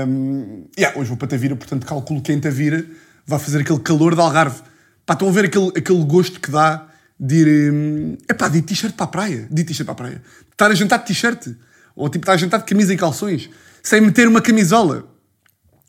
Um, 0.08 0.66
yeah, 0.78 0.98
hoje 0.98 1.10
vou 1.10 1.18
para 1.18 1.28
Tavira, 1.28 1.56
portanto 1.56 1.86
calculo 1.86 2.22
que 2.22 2.32
em 2.32 2.40
Tavira 2.40 2.84
vai 3.26 3.38
fazer 3.38 3.62
aquele 3.62 3.80
calor 3.80 4.16
de 4.16 4.22
Algarve. 4.22 4.62
Pá, 5.06 5.14
estão 5.14 5.30
a 5.30 5.32
ver 5.32 5.46
aquele, 5.46 5.68
aquele 5.76 6.04
gosto 6.04 6.40
que 6.40 6.50
dá 6.50 6.88
de 7.20 7.36
ir. 7.36 7.72
Um, 7.72 8.18
epá, 8.30 8.48
de 8.48 8.60
ir 8.60 8.62
t-shirt 8.64 8.96
para 8.96 9.06
a 9.06 9.10
praia. 9.10 9.48
De 9.52 9.62
ir 9.62 9.66
t-shirt 9.66 9.86
para 9.86 9.94
a 9.94 9.96
praia. 9.96 10.16
De 10.16 10.52
estar 10.54 10.72
a 10.72 10.76
jantar 10.76 11.00
de 11.00 11.06
t-shirt. 11.06 11.50
Ou 11.98 12.08
tipo, 12.08 12.24
estar 12.24 12.34
a 12.34 12.38
jantar 12.38 12.60
de 12.60 12.66
camisa 12.66 12.94
e 12.94 12.98
calções. 12.98 13.50
Sem 13.82 14.00
meter 14.00 14.28
uma 14.28 14.40
camisola. 14.40 15.12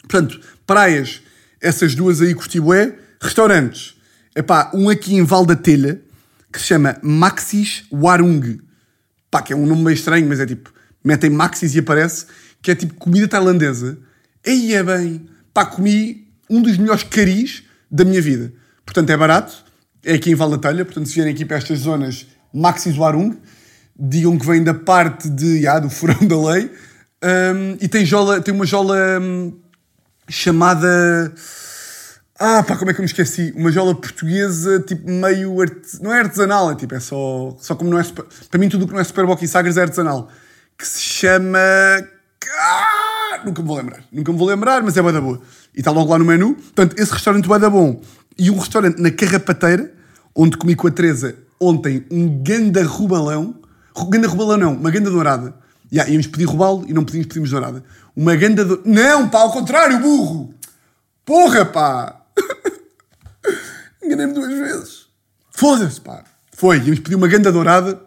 Portanto, 0.01 0.41
praias, 0.67 1.21
essas 1.61 1.95
duas 1.95 2.23
aí 2.23 2.35
curti 2.35 2.59
bué. 2.59 2.97
Restaurantes. 3.21 3.95
Epá, 4.35 4.71
um 4.75 4.89
aqui 4.89 5.15
em 5.15 5.23
Val 5.23 5.45
da 5.45 5.55
Telha, 5.55 6.01
que 6.51 6.59
se 6.59 6.67
chama 6.67 6.97
Maxis 7.03 7.85
Warung. 7.93 8.59
Pá, 9.31 9.43
que 9.43 9.53
é 9.53 9.57
um 9.57 9.67
nome 9.67 9.83
meio 9.83 9.95
estranho, 9.95 10.27
mas 10.27 10.41
é 10.41 10.47
tipo, 10.47 10.73
metem 11.05 11.29
Maxis 11.29 11.75
e 11.75 11.81
aparece 11.81 12.27
que 12.63 12.71
é 12.71 12.75
tipo 12.75 12.95
comida 12.95 13.29
tailandesa. 13.29 13.99
Aí 14.47 14.75
é 14.75 14.83
bem. 14.83 15.29
Pá, 15.53 15.67
comi 15.67 16.27
um 16.49 16.63
dos 16.63 16.79
melhores 16.79 17.03
caris 17.03 17.65
da 17.91 18.05
minha 18.05 18.23
vida. 18.23 18.53
Portanto, 18.87 19.11
é 19.11 19.17
barato. 19.17 19.65
É 20.03 20.15
aqui 20.15 20.31
em 20.31 20.35
Valatelha. 20.35 20.87
Portanto, 20.87 21.07
se 21.07 21.15
vierem 21.15 21.35
aqui 21.35 21.45
para 21.45 21.59
estas 21.59 21.81
zonas, 21.81 22.27
Maxis 22.53 22.97
Warung, 22.97 23.37
digam 23.99 24.39
que 24.39 24.47
vem 24.47 24.63
da 24.63 24.75
parte 24.75 25.29
de, 25.29 25.63
já, 25.63 25.79
do 25.79 25.91
furão 25.91 26.27
da 26.27 26.51
lei. 26.51 26.71
Um, 27.23 27.77
e 27.81 27.89
tem, 27.89 28.07
jola, 28.07 28.41
tem 28.41 28.55
uma 28.55 28.65
jola 28.65 28.97
um, 29.21 29.53
chamada. 30.29 31.33
Ah, 32.39 32.63
pá, 32.63 32.77
como 32.77 32.91
é 32.91 32.95
que 32.95 33.01
eu 33.01 33.03
me 33.03 33.09
esqueci? 33.09 33.53
Uma 33.57 33.73
jola 33.73 33.95
portuguesa, 33.95 34.79
tipo, 34.81 35.11
meio. 35.11 35.57
Não 36.01 36.15
é 36.15 36.21
artesanal, 36.21 36.71
é 36.71 36.77
tipo, 36.77 36.95
é 36.95 37.01
só. 37.01 37.57
Só 37.61 37.75
como 37.75 37.91
não 37.91 37.99
é. 37.99 38.05
Super... 38.05 38.25
Para 38.49 38.61
mim, 38.61 38.69
tudo 38.69 38.85
o 38.85 38.87
que 38.87 38.95
não 38.95 39.01
é 39.01 39.05
Superboc 39.05 39.43
e 39.43 39.49
Sagres 39.49 39.77
é 39.77 39.83
artesanal. 39.83 40.31
Que 40.77 40.87
se 40.87 41.01
chama. 41.01 41.59
Ah, 42.61 43.43
nunca 43.45 43.61
me 43.61 43.67
vou 43.67 43.77
lembrar. 43.77 44.05
Nunca 44.13 44.33
me 44.33 44.39
vou 44.39 44.47
lembrar, 44.47 44.83
mas 44.83 44.97
é 44.97 45.03
bué 45.03 45.13
da 45.13 45.21
boa. 45.21 45.41
E 45.75 45.81
está 45.81 45.91
logo 45.91 46.13
lá 46.13 46.19
no 46.19 46.25
menu. 46.25 46.55
Portanto, 46.55 46.95
esse 46.97 47.13
restaurante 47.13 47.49
bué 47.49 47.59
da 47.59 47.69
bom. 47.69 48.01
E 48.39 48.49
um 48.49 48.59
restaurante 48.59 49.03
na 49.03 49.11
Carrapateira, 49.11 49.93
onde 50.33 50.57
comi 50.57 50.77
com 50.77 50.87
a 50.87 50.91
Teresa 50.93 51.35
ontem 51.61 52.07
um 52.11 52.43
ganda 52.43 52.85
rubalão. 52.85 53.57
Ganda 54.07 54.29
rubalão 54.29 54.57
não, 54.57 54.75
uma 54.75 54.91
ganda 54.91 55.11
dourada. 55.11 55.55
Yeah, 55.91 56.11
íamos 56.11 56.27
pedir 56.27 56.45
robalo 56.45 56.85
e 56.87 56.93
não 56.93 57.05
pedimos, 57.05 57.27
pedimos 57.27 57.51
dourada. 57.51 57.83
Uma 58.15 58.37
ganda 58.37 58.65
do... 58.65 58.83
Não, 58.85 59.29
pá, 59.29 59.41
ao 59.41 59.53
contrário, 59.53 59.99
burro! 60.01 60.55
Porra, 61.25 61.65
pá! 61.65 62.21
Enganei-me 64.03 64.35
duas 64.35 64.53
vezes. 64.53 65.07
Foda-se, 65.51 66.01
pá. 66.01 66.25
Foi, 66.55 66.77
íamos 66.79 67.01
pedir 67.01 67.15
uma 67.15 67.29
ganda 67.29 67.51
dourada 67.51 68.03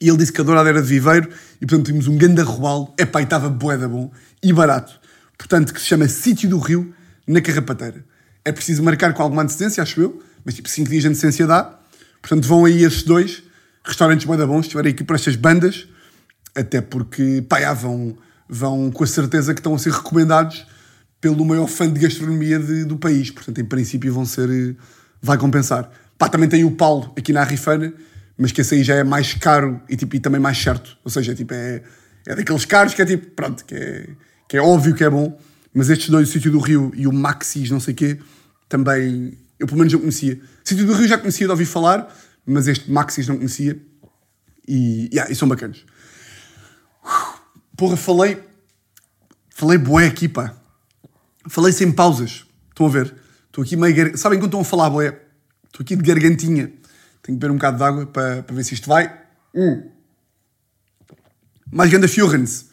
e 0.00 0.08
ele 0.08 0.18
disse 0.18 0.32
que 0.32 0.40
a 0.40 0.44
dourada 0.44 0.68
era 0.68 0.80
de 0.80 0.88
viveiro 0.88 1.28
e, 1.60 1.66
portanto, 1.66 1.86
tínhamos 1.86 2.06
um 2.06 2.16
ganda 2.16 2.44
robalo. 2.44 2.94
Epá, 2.96 3.20
e 3.20 3.24
estava 3.24 3.48
boeda 3.48 3.88
bom 3.88 4.10
e 4.42 4.52
barato. 4.52 5.00
Portanto, 5.36 5.74
que 5.74 5.80
se 5.80 5.86
chama 5.86 6.06
Sítio 6.06 6.48
do 6.48 6.58
Rio, 6.58 6.94
na 7.26 7.40
Carrapateira. 7.40 8.04
É 8.44 8.52
preciso 8.52 8.82
marcar 8.82 9.14
com 9.14 9.22
alguma 9.22 9.42
antecedência, 9.42 9.82
acho 9.82 10.00
eu, 10.00 10.22
mas 10.44 10.54
tipo 10.54 10.68
5 10.68 10.88
dias 10.88 11.02
de 11.02 11.08
antecedência 11.08 11.46
dá. 11.46 11.78
Portanto, 12.20 12.46
vão 12.46 12.64
aí 12.64 12.82
esses 12.82 13.02
dois 13.02 13.42
restaurantes 13.90 14.26
boeda 14.26 14.46
bons, 14.46 14.62
estiverem 14.62 14.92
aqui 14.92 15.04
para 15.04 15.16
estas 15.16 15.36
bandas, 15.36 15.86
até 16.54 16.80
porque, 16.80 17.44
pá, 17.48 17.60
já, 17.60 17.72
vão, 17.72 18.16
vão 18.48 18.90
com 18.90 19.04
a 19.04 19.06
certeza 19.06 19.54
que 19.54 19.60
estão 19.60 19.74
a 19.74 19.78
ser 19.78 19.92
recomendados 19.92 20.66
pelo 21.20 21.44
maior 21.44 21.66
fã 21.66 21.90
de 21.92 22.00
gastronomia 22.00 22.58
de- 22.58 22.84
do 22.84 22.96
país. 22.96 23.30
Portanto, 23.30 23.60
em 23.60 23.64
princípio, 23.64 24.12
vão 24.12 24.24
ser. 24.24 24.48
eh, 24.50 24.74
Vai 25.22 25.36
compensar. 25.36 25.90
Pá, 26.16 26.30
também 26.30 26.48
tem 26.48 26.64
o 26.64 26.70
Paulo 26.70 27.12
aqui 27.18 27.30
na 27.30 27.42
Arrifana, 27.42 27.92
mas 28.38 28.52
que 28.52 28.62
esse 28.62 28.74
aí 28.74 28.82
já 28.82 28.94
é 28.94 29.04
mais 29.04 29.34
caro 29.34 29.78
e, 29.86 29.94
tipo, 29.96 30.16
e 30.16 30.20
também 30.20 30.40
mais 30.40 30.56
certo. 30.56 30.96
Ou 31.04 31.10
seja, 31.10 31.34
tipo, 31.34 31.52
é, 31.52 31.82
é 32.26 32.34
daqueles 32.34 32.64
caros 32.64 32.94
que 32.94 33.02
é 33.02 33.04
tipo, 33.04 33.26
pronto, 33.32 33.62
que 33.66 33.74
é, 33.74 34.06
que 34.48 34.56
é 34.56 34.62
óbvio 34.62 34.94
que 34.94 35.04
é 35.04 35.10
bom. 35.10 35.38
Mas 35.74 35.90
estes 35.90 36.08
dois, 36.08 36.26
o 36.28 36.32
Sítio 36.32 36.50
do 36.50 36.58
Rio 36.58 36.90
e 36.96 37.06
o 37.06 37.12
Maxis, 37.12 37.68
não 37.70 37.78
sei 37.80 37.92
o 37.92 37.96
quê, 37.98 38.18
também. 38.66 39.36
Eu 39.58 39.66
pelo 39.66 39.76
menos 39.78 39.92
não 39.92 40.00
conhecia. 40.00 40.40
O 40.64 40.68
Sítio 40.68 40.86
do 40.86 40.94
Rio 40.94 41.06
já 41.06 41.18
conhecia 41.18 41.46
de 41.46 41.50
ouvir 41.50 41.66
falar, 41.66 42.08
mas 42.46 42.66
este 42.68 42.90
Maxis 42.90 43.26
não 43.28 43.36
conhecia. 43.36 43.80
E, 44.66 45.08
yeah, 45.12 45.30
e 45.30 45.34
são 45.34 45.48
bacanas. 45.48 45.84
Porra, 47.76 47.96
falei. 47.96 48.42
Falei 49.48 49.78
bué 49.78 50.06
aqui, 50.06 50.28
pá. 50.28 50.54
Falei 51.48 51.72
sem 51.72 51.90
pausas. 51.90 52.44
Estão 52.68 52.86
a 52.86 52.90
ver? 52.90 53.14
Estou 53.46 53.62
aqui 53.64 53.76
meio. 53.76 53.94
gar- 53.94 54.16
Sabem 54.16 54.38
quando 54.38 54.46
estão 54.48 54.60
a 54.60 54.64
falar 54.64 54.90
bué? 54.90 55.20
Estou 55.66 55.82
aqui 55.82 55.96
de 55.96 56.02
gargantinha. 56.02 56.66
Tenho 57.22 57.36
que 57.38 57.40
beber 57.40 57.50
um 57.50 57.56
bocado 57.56 57.76
de 57.78 57.82
água 57.84 58.06
para, 58.06 58.42
para 58.42 58.54
ver 58.56 58.64
se 58.64 58.74
isto 58.74 58.88
vai. 58.88 59.18
Hum. 59.54 59.90
Mais 61.70 61.90
ganda 61.90 62.08
Fjorens. 62.08 62.66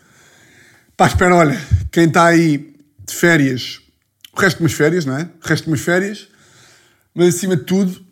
Pá, 0.96 1.08
espera, 1.08 1.36
olha. 1.36 1.60
Quem 1.92 2.08
está 2.08 2.26
aí 2.28 2.76
de 3.06 3.14
férias. 3.14 3.82
O 4.34 4.40
resto 4.40 4.58
de 4.58 4.64
umas 4.64 4.74
férias, 4.74 5.06
não 5.06 5.18
é? 5.18 5.24
O 5.44 5.48
resto 5.48 5.64
de 5.66 5.70
umas 5.72 5.82
férias. 5.82 6.28
Mas 7.14 7.36
acima 7.36 7.56
de 7.58 7.64
tudo, 7.64 8.06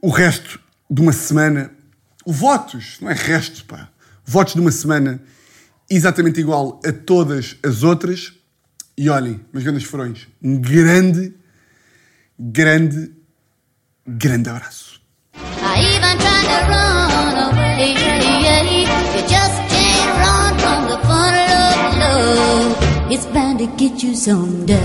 o 0.00 0.08
resto 0.10 0.58
de 0.90 1.00
uma 1.00 1.12
semana. 1.12 1.70
Votos, 2.26 2.98
não 3.00 3.10
é 3.10 3.14
resto, 3.14 3.64
pá. 3.64 3.88
Votos 4.24 4.54
de 4.54 4.60
uma 4.60 4.70
semana 4.70 5.22
exatamente 5.88 6.40
igual 6.40 6.80
a 6.84 6.92
todas 6.92 7.56
as 7.64 7.82
outras. 7.82 8.32
E 8.96 9.08
olhem, 9.08 9.40
meus 9.52 9.64
grandes 9.64 9.84
furões, 9.84 10.26
um 10.42 10.60
grande, 10.60 11.32
grande, 12.38 13.12
grande 14.06 14.50
abraço. 14.50 15.00
It's 23.10 23.24
bound 23.26 23.58
to 23.60 23.66
get 23.78 24.02
you 24.02 24.14
someday. 24.14 24.78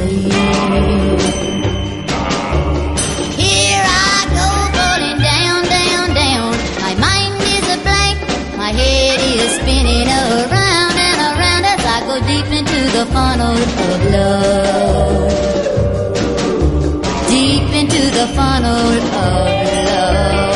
The 12.94 13.06
funnel 13.08 13.58
of 13.58 14.12
love. 14.12 15.32
Deep 17.28 17.70
into 17.82 18.04
the 18.12 18.28
funnel 18.36 18.88
of 19.00 19.84
love. 19.90 20.53